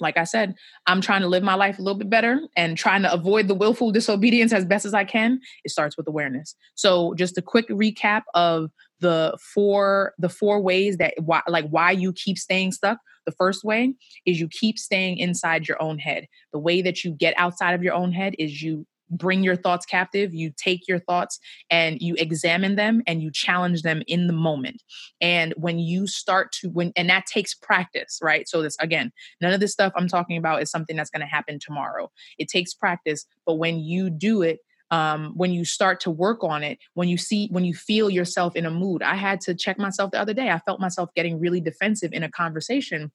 like 0.00 0.16
I 0.16 0.24
said, 0.24 0.54
I'm 0.86 1.00
trying 1.00 1.22
to 1.22 1.28
live 1.28 1.42
my 1.42 1.54
life 1.54 1.78
a 1.78 1.82
little 1.82 1.98
bit 1.98 2.10
better 2.10 2.40
and 2.56 2.76
trying 2.76 3.02
to 3.02 3.12
avoid 3.12 3.48
the 3.48 3.54
willful 3.54 3.90
disobedience 3.92 4.52
as 4.52 4.64
best 4.64 4.84
as 4.84 4.94
I 4.94 5.04
can. 5.04 5.40
It 5.64 5.70
starts 5.70 5.96
with 5.96 6.08
awareness. 6.08 6.54
So 6.74 7.14
just 7.14 7.38
a 7.38 7.42
quick 7.42 7.68
recap 7.68 8.22
of 8.34 8.70
the 9.00 9.36
four 9.54 10.14
the 10.18 10.28
four 10.28 10.60
ways 10.60 10.96
that 10.96 11.14
why 11.18 11.40
like 11.46 11.68
why 11.68 11.92
you 11.92 12.12
keep 12.12 12.38
staying 12.38 12.72
stuck. 12.72 12.98
The 13.26 13.32
first 13.32 13.62
way 13.62 13.94
is 14.26 14.40
you 14.40 14.48
keep 14.48 14.78
staying 14.78 15.18
inside 15.18 15.68
your 15.68 15.80
own 15.82 15.98
head. 15.98 16.26
The 16.52 16.58
way 16.58 16.82
that 16.82 17.04
you 17.04 17.12
get 17.12 17.34
outside 17.36 17.74
of 17.74 17.82
your 17.82 17.94
own 17.94 18.12
head 18.12 18.34
is 18.38 18.62
you 18.62 18.86
bring 19.10 19.42
your 19.42 19.56
thoughts 19.56 19.86
captive 19.86 20.34
you 20.34 20.52
take 20.56 20.86
your 20.88 20.98
thoughts 20.98 21.38
and 21.70 22.00
you 22.00 22.14
examine 22.18 22.76
them 22.76 23.02
and 23.06 23.22
you 23.22 23.30
challenge 23.30 23.82
them 23.82 24.02
in 24.06 24.26
the 24.26 24.32
moment. 24.32 24.82
And 25.20 25.54
when 25.56 25.78
you 25.78 26.06
start 26.06 26.52
to 26.60 26.68
when 26.68 26.92
and 26.96 27.08
that 27.10 27.26
takes 27.26 27.54
practice 27.54 28.20
right? 28.22 28.48
So 28.48 28.62
this 28.62 28.76
again 28.80 29.12
none 29.40 29.52
of 29.52 29.60
this 29.60 29.72
stuff 29.72 29.92
i'm 29.96 30.08
talking 30.08 30.36
about 30.36 30.62
is 30.62 30.70
something 30.70 30.96
that's 30.96 31.10
going 31.10 31.20
to 31.20 31.26
happen 31.26 31.58
tomorrow. 31.58 32.10
It 32.38 32.48
takes 32.48 32.74
practice 32.74 33.26
but 33.46 33.54
when 33.54 33.78
you 33.78 34.10
do 34.10 34.42
it 34.42 34.60
um, 34.90 35.34
when 35.36 35.52
you 35.52 35.66
start 35.66 36.00
to 36.00 36.10
work 36.10 36.42
on 36.42 36.62
it 36.62 36.78
when 36.94 37.08
you 37.08 37.18
see 37.18 37.48
when 37.50 37.64
you 37.64 37.74
feel 37.74 38.08
yourself 38.08 38.56
in 38.56 38.64
a 38.64 38.70
mood. 38.70 39.02
I 39.02 39.16
had 39.16 39.40
to 39.42 39.54
check 39.54 39.78
myself 39.78 40.12
the 40.12 40.20
other 40.20 40.34
day. 40.34 40.50
I 40.50 40.58
felt 40.60 40.80
myself 40.80 41.10
getting 41.14 41.38
really 41.38 41.60
defensive 41.60 42.12
in 42.12 42.22
a 42.22 42.30
conversation 42.30 43.12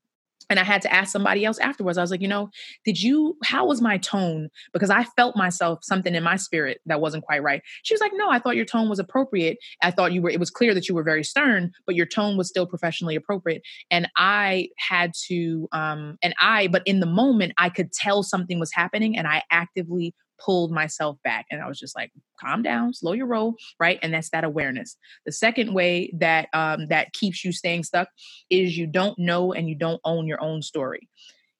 and 0.53 0.59
I 0.59 0.63
had 0.63 0.83
to 0.83 0.93
ask 0.93 1.11
somebody 1.11 1.43
else 1.45 1.57
afterwards. 1.57 1.97
I 1.97 2.01
was 2.01 2.11
like, 2.11 2.21
you 2.21 2.27
know, 2.27 2.51
did 2.85 3.01
you, 3.01 3.35
how 3.43 3.65
was 3.65 3.81
my 3.81 3.97
tone? 3.97 4.49
Because 4.71 4.91
I 4.91 5.03
felt 5.03 5.35
myself 5.35 5.79
something 5.81 6.13
in 6.13 6.21
my 6.21 6.35
spirit 6.35 6.79
that 6.85 7.01
wasn't 7.01 7.23
quite 7.23 7.41
right. 7.41 7.63
She 7.81 7.91
was 7.91 8.01
like, 8.01 8.11
no, 8.13 8.29
I 8.29 8.37
thought 8.37 8.55
your 8.55 8.63
tone 8.63 8.87
was 8.87 8.99
appropriate. 8.99 9.57
I 9.81 9.89
thought 9.89 10.13
you 10.13 10.21
were, 10.21 10.29
it 10.29 10.39
was 10.39 10.51
clear 10.51 10.75
that 10.75 10.87
you 10.87 10.93
were 10.93 11.01
very 11.01 11.23
stern, 11.23 11.71
but 11.87 11.95
your 11.95 12.05
tone 12.05 12.37
was 12.37 12.49
still 12.49 12.67
professionally 12.67 13.15
appropriate. 13.15 13.63
And 13.89 14.07
I 14.15 14.69
had 14.77 15.13
to, 15.25 15.67
um, 15.71 16.19
and 16.21 16.35
I, 16.39 16.67
but 16.67 16.83
in 16.85 16.99
the 16.99 17.07
moment, 17.07 17.53
I 17.57 17.69
could 17.69 17.91
tell 17.91 18.21
something 18.21 18.59
was 18.59 18.71
happening 18.71 19.17
and 19.17 19.25
I 19.25 19.41
actively 19.49 20.13
pulled 20.43 20.71
myself 20.71 21.17
back 21.23 21.45
and 21.49 21.61
I 21.61 21.67
was 21.67 21.79
just 21.79 21.95
like, 21.95 22.11
calm 22.39 22.61
down, 22.63 22.93
slow 22.93 23.13
your 23.13 23.27
roll, 23.27 23.55
right? 23.79 23.99
And 24.01 24.13
that's 24.13 24.29
that 24.31 24.43
awareness. 24.43 24.97
The 25.25 25.31
second 25.31 25.73
way 25.73 26.11
that 26.17 26.49
um, 26.53 26.87
that 26.87 27.13
keeps 27.13 27.43
you 27.43 27.51
staying 27.51 27.83
stuck 27.83 28.09
is 28.49 28.77
you 28.77 28.87
don't 28.87 29.17
know 29.17 29.53
and 29.53 29.69
you 29.69 29.75
don't 29.75 30.01
own 30.03 30.27
your 30.27 30.41
own 30.41 30.61
story. 30.61 31.09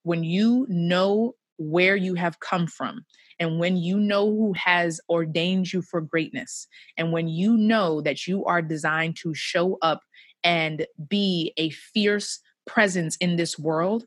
When 0.02 0.24
you 0.24 0.66
know 0.68 1.34
where 1.56 1.96
you 1.96 2.14
have 2.14 2.40
come 2.40 2.66
from, 2.66 3.04
and 3.40 3.58
when 3.58 3.76
you 3.76 3.98
know 3.98 4.26
who 4.26 4.52
has 4.56 5.00
ordained 5.08 5.72
you 5.72 5.82
for 5.82 6.00
greatness, 6.00 6.66
and 6.96 7.12
when 7.12 7.28
you 7.28 7.56
know 7.56 8.00
that 8.02 8.26
you 8.26 8.44
are 8.44 8.62
designed 8.62 9.16
to 9.22 9.34
show 9.34 9.78
up 9.82 10.02
and 10.42 10.86
be 11.08 11.52
a 11.56 11.70
fierce 11.70 12.40
presence 12.66 13.16
in 13.16 13.36
this 13.36 13.58
world, 13.58 14.04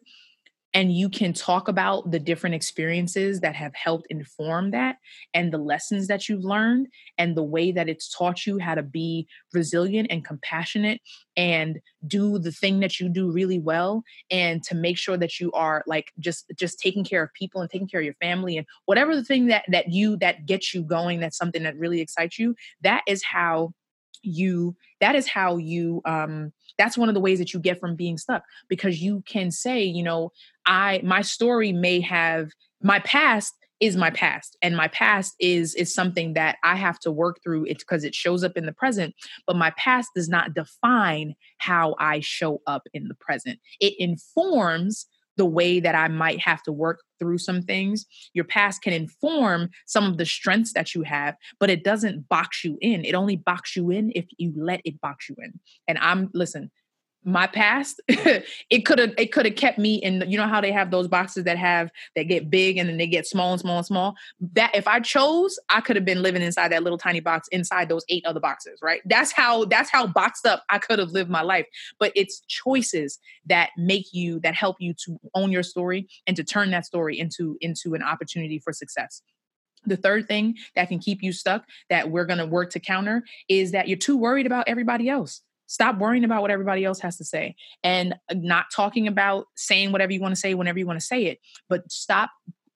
and 0.74 0.96
you 0.96 1.10
can 1.10 1.34
talk 1.34 1.68
about 1.68 2.12
the 2.12 2.20
different 2.20 2.56
experiences 2.56 3.40
that 3.40 3.56
have 3.56 3.74
helped 3.74 4.08
inform 4.10 4.72
that 4.72 4.98
and 5.34 5.52
the 5.52 5.58
lessons 5.58 6.08
that 6.08 6.28
you've 6.28 6.44
learned 6.44 6.88
and 7.18 7.36
the 7.36 7.44
way 7.44 7.72
that 7.72 7.90
it's 7.90 8.10
taught 8.10 8.46
you 8.46 8.60
how 8.60 8.76
to 8.76 8.84
be 8.84 9.28
resilient 9.54 10.08
and 10.12 10.26
compassionate 10.26 11.02
and 11.36 11.80
do 12.06 12.38
the 12.38 12.52
thing 12.52 12.80
that 12.80 13.00
you 13.00 13.10
do 13.10 13.32
really 13.32 13.60
well 13.60 14.04
and 14.30 14.64
to 14.64 14.76
make 14.76 14.98
sure 14.98 15.18
that 15.18 15.40
you 15.40 15.52
are 15.54 15.84
like 15.88 16.12
just 16.20 16.52
just 16.56 16.80
taking 16.80 17.04
care 17.04 17.24
of 17.24 17.34
people 17.34 17.62
and 17.62 17.70
taking 17.70 17.88
care 17.88 18.02
of 18.02 18.06
your 18.06 18.14
family 18.16 18.58
and 18.58 18.68
whatever 18.86 19.16
the 19.16 19.24
thing 19.24 19.48
that 19.48 19.64
that 19.70 19.92
you 19.92 20.18
that 20.18 20.46
gets 20.46 20.74
you 20.74 20.84
going 20.84 21.20
that's 21.20 21.38
something 21.38 21.64
that 21.64 21.78
really 21.78 22.02
excites 22.02 22.38
you 22.38 22.56
that 22.82 23.04
is 23.08 23.24
how 23.24 23.72
you 24.28 24.76
that 25.02 25.16
is 25.16 25.28
how 25.28 25.58
you 25.58 26.02
um 26.06 26.52
that's 26.78 26.98
one 26.98 27.10
of 27.10 27.16
the 27.16 27.22
ways 27.22 27.40
that 27.40 27.54
you 27.54 27.60
get 27.60 27.80
from 27.80 27.96
being 27.96 28.18
stuck 28.18 28.44
because 28.68 29.02
you 29.02 29.24
can 29.28 29.52
say 29.52 29.84
you 29.84 30.04
know 30.04 30.32
i 30.66 31.02
my 31.04 31.22
story 31.22 31.72
may 31.72 32.00
have 32.00 32.50
my 32.82 33.00
past 33.00 33.54
is 33.80 33.96
my 33.96 34.10
past 34.10 34.58
and 34.62 34.76
my 34.76 34.88
past 34.88 35.36
is 35.40 35.76
is 35.76 35.94
something 35.94 36.34
that 36.34 36.58
i 36.64 36.76
have 36.76 37.00
to 37.00 37.12
work 37.12 37.38
through 37.44 37.64
it's 37.66 37.84
because 37.84 38.04
it 38.04 38.16
shows 38.16 38.44
up 38.44 38.58
in 38.58 38.66
the 38.66 38.74
present 38.74 39.14
but 39.46 39.56
my 39.56 39.72
past 39.78 40.10
does 40.16 40.28
not 40.28 40.54
define 40.54 41.36
how 41.60 41.96
i 42.00 42.20
show 42.20 42.62
up 42.68 42.84
in 42.94 43.08
the 43.08 43.16
present. 43.16 43.60
It 43.80 43.94
informs 44.00 45.08
the 45.38 45.46
way 45.46 45.80
that 45.80 45.96
I 45.96 46.08
might 46.08 46.40
have 46.42 46.62
to 46.64 46.72
work 46.72 47.02
through 47.20 47.38
some 47.38 47.62
things. 47.62 48.06
Your 48.34 48.46
past 48.46 48.82
can 48.82 48.94
inform 48.94 49.70
some 49.86 50.06
of 50.06 50.18
the 50.18 50.26
strengths 50.26 50.74
that 50.74 50.94
you 50.94 51.04
have, 51.04 51.36
but 51.60 51.70
it 51.70 51.84
doesn't 51.84 52.28
box 52.28 52.64
you 52.64 52.78
in. 52.82 53.06
It 53.06 53.16
only 53.16 53.38
box 53.38 53.76
you 53.76 53.90
in 53.90 54.12
if 54.16 54.26
you 54.38 54.54
let 54.56 54.82
it 54.84 55.00
box 55.02 55.30
you 55.30 55.36
in. 55.40 55.60
And 55.88 55.98
I'm, 56.00 56.30
listen, 56.34 56.72
my 57.28 57.46
past 57.46 58.02
it 58.08 58.86
could 58.86 58.98
have 58.98 59.14
it 59.18 59.34
could 59.34 59.46
have 59.46 59.56
kept 59.56 59.78
me 59.78 59.96
in 59.96 60.24
you 60.28 60.38
know 60.38 60.48
how 60.48 60.62
they 60.62 60.72
have 60.72 60.92
those 60.92 61.10
boxes 61.10 61.44
that 61.44 61.58
have 61.58 61.92
that 62.16 62.24
get 62.24 62.50
big 62.50 62.78
and 62.78 62.88
then 62.88 62.96
they 62.98 63.06
get 63.06 63.28
small 63.28 63.52
and 63.52 63.60
small 63.60 63.78
and 63.78 63.86
small? 63.86 64.16
That 64.54 64.74
if 64.74 64.88
i 64.88 65.02
chose 65.02 65.60
i 65.70 65.82
could 65.82 65.98
have 65.98 66.06
been 66.06 66.22
living 66.22 66.42
inside 66.42 66.72
that 66.72 66.84
little 66.84 66.98
tiny 66.98 67.20
box 67.20 67.50
inside 67.50 67.90
those 67.90 68.06
eight 68.10 68.26
other 68.26 68.40
boxes 68.40 68.80
right? 68.82 69.02
That's 69.06 69.34
how 69.34 69.66
that's 69.66 69.92
how 69.92 70.08
boxed 70.08 70.46
up 70.46 70.64
i 70.70 70.78
could 70.78 71.00
have 71.00 71.12
lived 71.12 71.30
my 71.30 71.42
life. 71.42 71.66
But 72.00 72.14
it's 72.16 72.42
choices 72.48 73.20
that 73.46 73.72
make 73.78 74.14
you 74.14 74.40
that 74.40 74.56
help 74.56 74.78
you 74.80 74.94
to 75.06 75.20
own 75.36 75.52
your 75.52 75.64
story 75.64 76.08
and 76.26 76.38
to 76.38 76.46
turn 76.46 76.72
that 76.72 76.86
story 76.86 77.20
into 77.20 77.58
into 77.60 77.94
an 77.94 78.04
opportunity 78.04 78.58
for 78.58 78.72
success. 78.72 79.22
The 79.86 79.98
third 79.98 80.28
thing 80.28 80.56
that 80.76 80.88
can 80.88 81.00
keep 81.00 81.22
you 81.22 81.34
stuck 81.34 81.66
that 81.90 82.10
we're 82.10 82.26
going 82.26 82.40
to 82.40 82.46
work 82.46 82.72
to 82.72 82.80
counter 82.80 83.24
is 83.50 83.72
that 83.72 83.88
you're 83.88 83.98
too 83.98 84.18
worried 84.18 84.46
about 84.46 84.68
everybody 84.68 85.10
else 85.10 85.42
Stop 85.68 85.98
worrying 85.98 86.24
about 86.24 86.42
what 86.42 86.52
everybody 86.52 86.84
else 86.84 87.00
has 87.02 87.18
to 87.18 87.26
say 87.26 87.56
and 87.84 88.14
uh, 88.30 88.36
not 88.36 88.66
talking 88.74 89.08
about 89.08 89.48
saying 89.56 89.92
whatever 89.92 90.12
you 90.12 90.22
want 90.22 90.34
to 90.34 90.40
say 90.40 90.54
whenever 90.54 90.80
you 90.80 90.88
want 90.88 91.00
to 91.00 91.06
say 91.06 91.26
it, 91.26 91.40
but 91.70 91.90
stop 91.92 92.32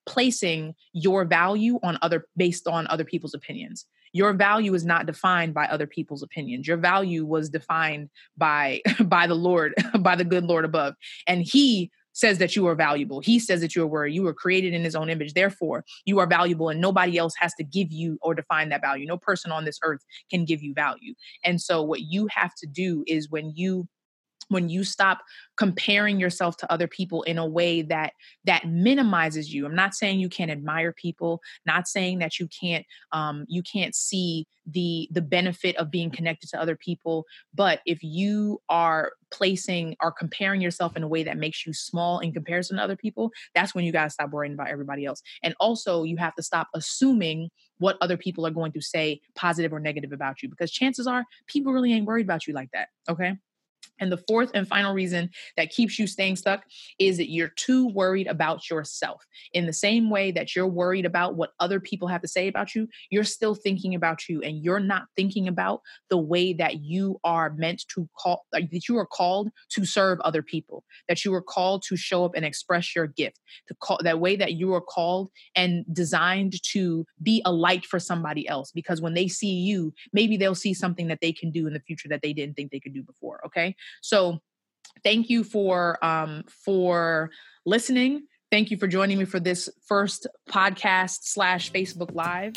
placing 0.05 0.75
your 0.93 1.25
value 1.25 1.79
on 1.83 1.97
other 2.01 2.25
based 2.35 2.67
on 2.67 2.87
other 2.87 3.05
people's 3.05 3.33
opinions. 3.33 3.85
Your 4.13 4.33
value 4.33 4.73
is 4.73 4.85
not 4.85 5.05
defined 5.05 5.53
by 5.53 5.67
other 5.67 5.87
people's 5.87 6.21
opinions. 6.21 6.67
Your 6.67 6.77
value 6.77 7.25
was 7.25 7.49
defined 7.49 8.09
by 8.37 8.81
by 8.99 9.27
the 9.27 9.35
Lord, 9.35 9.73
by 9.99 10.15
the 10.15 10.25
good 10.25 10.43
Lord 10.43 10.65
above. 10.65 10.95
And 11.27 11.41
he 11.41 11.91
says 12.13 12.37
that 12.39 12.55
you 12.55 12.67
are 12.67 12.75
valuable. 12.75 13.19
He 13.19 13.39
says 13.39 13.61
that 13.61 13.75
you 13.75 13.83
are 13.83 13.87
worthy. 13.87 14.13
You 14.13 14.23
were 14.23 14.33
created 14.33 14.73
in 14.73 14.83
his 14.83 14.95
own 14.95 15.09
image. 15.09 15.33
Therefore, 15.33 15.83
you 16.05 16.19
are 16.19 16.27
valuable, 16.27 16.69
and 16.69 16.81
nobody 16.81 17.17
else 17.17 17.33
has 17.39 17.53
to 17.55 17.63
give 17.63 17.91
you 17.91 18.17
or 18.21 18.35
define 18.35 18.69
that 18.69 18.81
value. 18.81 19.05
No 19.05 19.17
person 19.17 19.51
on 19.51 19.65
this 19.65 19.79
earth 19.83 20.01
can 20.29 20.45
give 20.45 20.61
you 20.61 20.73
value. 20.73 21.13
And 21.43 21.61
so, 21.61 21.81
what 21.81 22.01
you 22.01 22.27
have 22.31 22.53
to 22.55 22.67
do 22.67 23.03
is 23.07 23.29
when 23.29 23.51
you 23.55 23.87
when 24.51 24.69
you 24.69 24.83
stop 24.83 25.19
comparing 25.57 26.19
yourself 26.19 26.57
to 26.57 26.71
other 26.71 26.87
people 26.87 27.23
in 27.23 27.37
a 27.37 27.45
way 27.45 27.81
that 27.81 28.13
that 28.43 28.67
minimizes 28.67 29.53
you. 29.53 29.65
I'm 29.65 29.75
not 29.75 29.95
saying 29.95 30.19
you 30.19 30.29
can't 30.29 30.51
admire 30.51 30.91
people 30.93 31.41
not 31.65 31.87
saying 31.87 32.19
that 32.19 32.39
you 32.39 32.47
can't 32.47 32.85
um, 33.11 33.45
you 33.47 33.63
can't 33.63 33.95
see 33.95 34.45
the 34.67 35.07
the 35.11 35.21
benefit 35.21 35.75
of 35.77 35.89
being 35.89 36.11
connected 36.11 36.47
to 36.47 36.61
other 36.61 36.75
people 36.75 37.25
but 37.51 37.79
if 37.87 38.03
you 38.03 38.61
are 38.69 39.13
placing 39.31 39.95
or 40.03 40.11
comparing 40.11 40.61
yourself 40.61 40.95
in 40.95 41.01
a 41.01 41.07
way 41.07 41.23
that 41.23 41.35
makes 41.35 41.65
you 41.65 41.73
small 41.73 42.19
in 42.19 42.31
comparison 42.31 42.77
to 42.77 42.83
other 42.83 42.95
people 42.95 43.31
that's 43.55 43.73
when 43.73 43.83
you 43.83 43.91
got 43.91 44.03
to 44.03 44.09
stop 44.11 44.29
worrying 44.29 44.53
about 44.53 44.69
everybody 44.69 45.05
else. 45.05 45.21
And 45.43 45.55
also 45.59 46.03
you 46.03 46.17
have 46.17 46.35
to 46.35 46.43
stop 46.43 46.67
assuming 46.75 47.49
what 47.79 47.97
other 48.01 48.17
people 48.17 48.45
are 48.45 48.51
going 48.51 48.71
to 48.73 48.81
say 48.81 49.19
positive 49.35 49.73
or 49.73 49.79
negative 49.79 50.11
about 50.11 50.41
you 50.41 50.49
because 50.49 50.71
chances 50.71 51.07
are 51.07 51.25
people 51.47 51.73
really 51.73 51.93
ain't 51.93 52.05
worried 52.05 52.25
about 52.25 52.45
you 52.45 52.53
like 52.53 52.69
that 52.73 52.89
okay 53.09 53.33
and 54.01 54.11
the 54.11 54.21
fourth 54.27 54.51
and 54.53 54.67
final 54.67 54.93
reason 54.93 55.29
that 55.55 55.69
keeps 55.69 55.97
you 55.97 56.07
staying 56.07 56.35
stuck 56.35 56.63
is 56.99 57.17
that 57.17 57.31
you're 57.31 57.53
too 57.55 57.87
worried 57.89 58.27
about 58.27 58.69
yourself. 58.69 59.23
In 59.53 59.67
the 59.67 59.73
same 59.73 60.09
way 60.09 60.31
that 60.31 60.55
you're 60.55 60.67
worried 60.67 61.05
about 61.05 61.35
what 61.35 61.51
other 61.59 61.79
people 61.79 62.07
have 62.07 62.21
to 62.21 62.27
say 62.27 62.47
about 62.47 62.75
you, 62.75 62.87
you're 63.09 63.23
still 63.23 63.55
thinking 63.55 63.95
about 63.95 64.27
you 64.27 64.41
and 64.41 64.63
you're 64.63 64.79
not 64.79 65.03
thinking 65.15 65.47
about 65.47 65.81
the 66.09 66.17
way 66.17 66.51
that 66.53 66.81
you 66.81 67.19
are 67.23 67.53
meant 67.53 67.85
to 67.93 68.09
call, 68.17 68.45
that 68.51 68.89
you 68.89 68.97
are 68.97 69.05
called 69.05 69.49
to 69.69 69.85
serve 69.85 70.19
other 70.21 70.41
people, 70.41 70.83
that 71.07 71.23
you 71.23 71.33
are 71.33 71.41
called 71.41 71.83
to 71.83 71.95
show 71.95 72.25
up 72.25 72.31
and 72.35 72.43
express 72.43 72.95
your 72.95 73.07
gift, 73.07 73.39
to 73.67 73.75
call 73.75 73.99
that 74.03 74.19
way 74.19 74.35
that 74.35 74.53
you 74.53 74.73
are 74.73 74.81
called 74.81 75.29
and 75.55 75.85
designed 75.93 76.61
to 76.63 77.05
be 77.21 77.41
a 77.45 77.51
light 77.51 77.85
for 77.85 77.99
somebody 77.99 78.47
else. 78.47 78.71
Because 78.71 78.99
when 78.99 79.13
they 79.13 79.27
see 79.27 79.53
you, 79.53 79.93
maybe 80.11 80.37
they'll 80.37 80.55
see 80.55 80.73
something 80.73 81.07
that 81.07 81.19
they 81.21 81.31
can 81.31 81.51
do 81.51 81.67
in 81.67 81.73
the 81.73 81.79
future 81.79 82.09
that 82.09 82.21
they 82.23 82.33
didn't 82.33 82.55
think 82.55 82.71
they 82.71 82.79
could 82.79 82.93
do 82.93 83.03
before. 83.03 83.39
Okay. 83.45 83.75
So 84.01 84.39
thank 85.03 85.29
you 85.29 85.43
for 85.43 86.03
um, 86.03 86.43
for 86.65 87.31
listening. 87.65 88.23
Thank 88.51 88.71
you 88.71 88.77
for 88.77 88.87
joining 88.87 89.17
me 89.17 89.25
for 89.25 89.39
this 89.39 89.69
first 89.87 90.27
podcast 90.49 91.19
slash 91.23 91.71
Facebook 91.71 92.13
Live. 92.13 92.53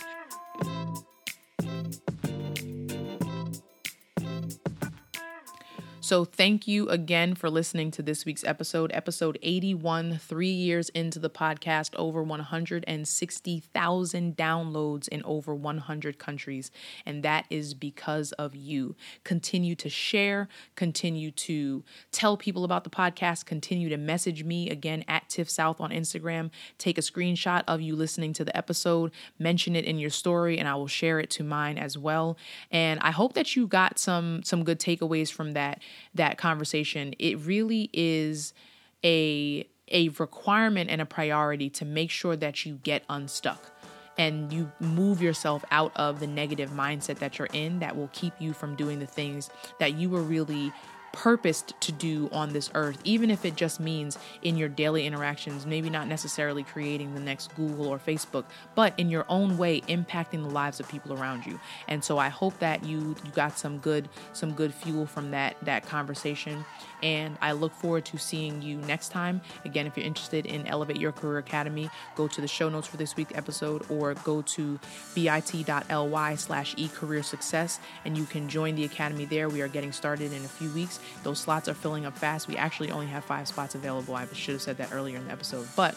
So, 6.05 6.25
thank 6.27 6.69
you 6.69 6.91
again 6.91 7.35
for 7.35 7.49
listening 7.49 7.91
to 7.93 8.03
this 8.03 8.27
week's 8.27 8.45
episode, 8.45 8.91
episode 8.93 9.39
81, 9.41 10.19
three 10.19 10.51
years 10.51 10.91
into 10.91 11.19
the 11.19 11.31
podcast, 11.31 11.95
over 11.97 12.23
160,000 12.23 14.37
downloads 14.37 15.09
in 15.09 15.23
over 15.25 15.55
100 15.55 16.19
countries. 16.19 16.71
And 17.07 17.23
that 17.23 17.47
is 17.49 17.73
because 17.73 18.33
of 18.33 18.55
you. 18.55 18.97
Continue 19.25 19.75
to 19.77 19.89
share, 19.89 20.47
continue 20.77 21.31
to 21.31 21.83
tell 22.13 22.37
people 22.37 22.65
about 22.65 22.85
the 22.85 22.91
podcast, 22.91 23.47
continue 23.47 23.89
to 23.89 23.97
message 23.97 24.45
me 24.45 24.69
again 24.69 25.07
at 25.09 25.31
Tiff 25.31 25.49
South 25.49 25.81
on 25.81 25.89
Instagram. 25.89 26.51
Take 26.77 26.99
a 26.99 27.01
screenshot 27.01 27.65
of 27.67 27.81
you 27.81 27.97
listening 27.97 28.35
to 28.35 28.45
the 28.45 28.55
episode, 28.55 29.11
mention 29.39 29.75
it 29.75 29.87
in 29.87 29.99
your 29.99 30.11
story, 30.11 30.59
and 30.59 30.69
I 30.69 30.75
will 30.75 30.87
share 30.87 31.19
it 31.19 31.31
to 31.31 31.43
mine 31.43 31.79
as 31.79 31.97
well. 31.97 32.37
And 32.71 33.01
I 33.01 33.11
hope 33.11 33.33
that 33.33 33.57
you 33.57 33.67
got 33.67 33.99
some 33.99 34.43
some 34.43 34.65
good 34.65 34.79
takeaways 34.79 35.33
from 35.33 35.53
that 35.53 35.81
that 36.15 36.39
conversation, 36.39 37.15
it 37.19 37.39
really 37.41 37.91
is 37.93 38.53
a 39.05 39.67
a 39.89 40.09
requirement 40.11 40.89
and 40.89 41.01
a 41.01 41.07
priority 41.07 41.69
to 41.69 41.85
make 41.85 42.11
sure 42.11 42.37
that 42.37 42.65
you 42.65 42.81
get 42.83 43.05
unstuck 43.11 43.71
and 44.17 44.53
you 44.53 44.71
move 44.81 45.21
yourself 45.21 45.65
out 45.71 45.93
of 45.97 46.21
the 46.21 46.27
negative 46.27 46.71
mindset 46.71 47.19
that 47.19 47.39
you're 47.39 47.49
in 47.53 47.81
that 47.81 47.97
will 47.97 48.09
keep 48.13 48.33
you 48.39 48.53
from 48.53 48.77
doing 48.77 48.99
the 48.99 49.07
things 49.07 49.51
that 49.81 49.95
you 49.95 50.09
were 50.09 50.23
really 50.23 50.73
purposed 51.15 51.75
to 51.81 51.93
do 51.93 52.29
on 52.33 52.53
this 52.53 52.71
earth, 52.75 52.99
even 53.05 53.31
if 53.31 53.45
it 53.45 53.57
just 53.57 53.81
means 53.81 54.19
in 54.43 54.57
your 54.57 54.69
daily 54.69 55.07
interactions, 55.07 55.67
maybe 55.67 55.89
not 55.91 56.09
necessarily 56.09 56.63
creating 56.63 57.15
the 57.15 57.21
next 57.21 57.55
Google 57.57 57.87
or 57.87 57.99
Facebook, 57.99 58.45
but 58.75 58.93
in 58.99 59.11
your 59.11 59.25
own 59.29 59.57
way 59.57 59.81
impacting 59.83 60.43
the 60.43 60.51
lives 60.51 60.81
of 60.81 60.89
people 60.89 61.13
around 61.13 61.47
you. 61.47 61.61
And 61.89 62.03
so 62.03 62.19
I 62.19 62.29
hope 62.29 62.59
that 62.59 62.85
you 62.85 62.95
you 62.95 63.31
got 63.33 63.59
some 63.59 63.79
good 63.79 64.09
some 64.33 64.53
good 64.53 64.73
fuel 64.73 65.07
from 65.07 65.31
that 65.33 65.57
that 65.63 65.87
conversation 65.87 66.65
and 67.05 67.37
I 67.43 67.53
look 67.53 67.75
forward 67.75 68.07
to 68.07 68.19
seeing 68.19 68.63
you 68.63 68.79
next 68.79 69.11
time. 69.11 69.43
Again, 69.67 69.87
if 69.87 69.97
you're 69.97 70.07
interested 70.07 70.47
in 70.47 70.67
Elevate 70.67 70.99
Your 70.99 71.13
Career 71.13 71.39
Academy, 71.39 71.91
go 72.17 72.27
to 72.27 72.41
the 72.41 72.49
show 72.49 72.71
notes 72.71 72.89
for 72.89 72.97
this 72.97 73.15
week's 73.15 73.35
episode 73.35 73.85
or 73.91 74.15
go 74.15 74.41
to 74.43 74.81
bit.ly 75.15 76.35
slash 76.37 76.75
e-career 76.79 77.23
success 77.23 77.79
and 78.07 78.17
you 78.17 78.25
can 78.25 78.49
join 78.49 78.75
the 78.75 78.85
academy 78.85 79.27
there. 79.27 79.51
We 79.51 79.61
are 79.61 79.69
getting 79.69 79.93
started 79.93 80.33
in 80.33 80.45
a 80.45 80.49
few 80.49 80.71
weeks. 80.71 80.99
Those 81.23 81.39
slots 81.39 81.69
are 81.69 81.75
filling 81.75 82.07
up 82.07 82.17
fast. 82.17 82.49
We 82.49 82.57
actually 82.57 82.91
only 82.91 83.07
have 83.07 83.25
five 83.25 83.47
spots 83.47 83.75
available. 83.75 84.15
I 84.15 84.27
should 84.33 84.55
have 84.55 84.63
said 84.63 84.79
that 84.79 84.93
earlier 84.93 85.19
in 85.19 85.27
the 85.27 85.33
episode, 85.33 85.69
but 85.77 85.95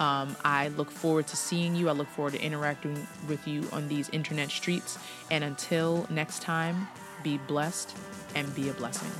um, 0.00 0.34
I 0.44 0.68
look 0.68 0.90
forward 0.90 1.28
to 1.28 1.36
seeing 1.36 1.76
you. 1.76 1.88
I 1.88 1.92
look 1.92 2.08
forward 2.08 2.32
to 2.32 2.42
interacting 2.42 3.06
with 3.28 3.46
you 3.46 3.68
on 3.70 3.86
these 3.86 4.08
internet 4.08 4.50
streets. 4.50 4.98
And 5.30 5.44
until 5.44 6.06
next 6.10 6.42
time, 6.42 6.88
be 7.22 7.38
blessed 7.38 7.96
and 8.34 8.52
be 8.54 8.68
a 8.70 8.72
blessing. 8.72 9.10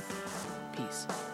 Peace. 0.73 1.30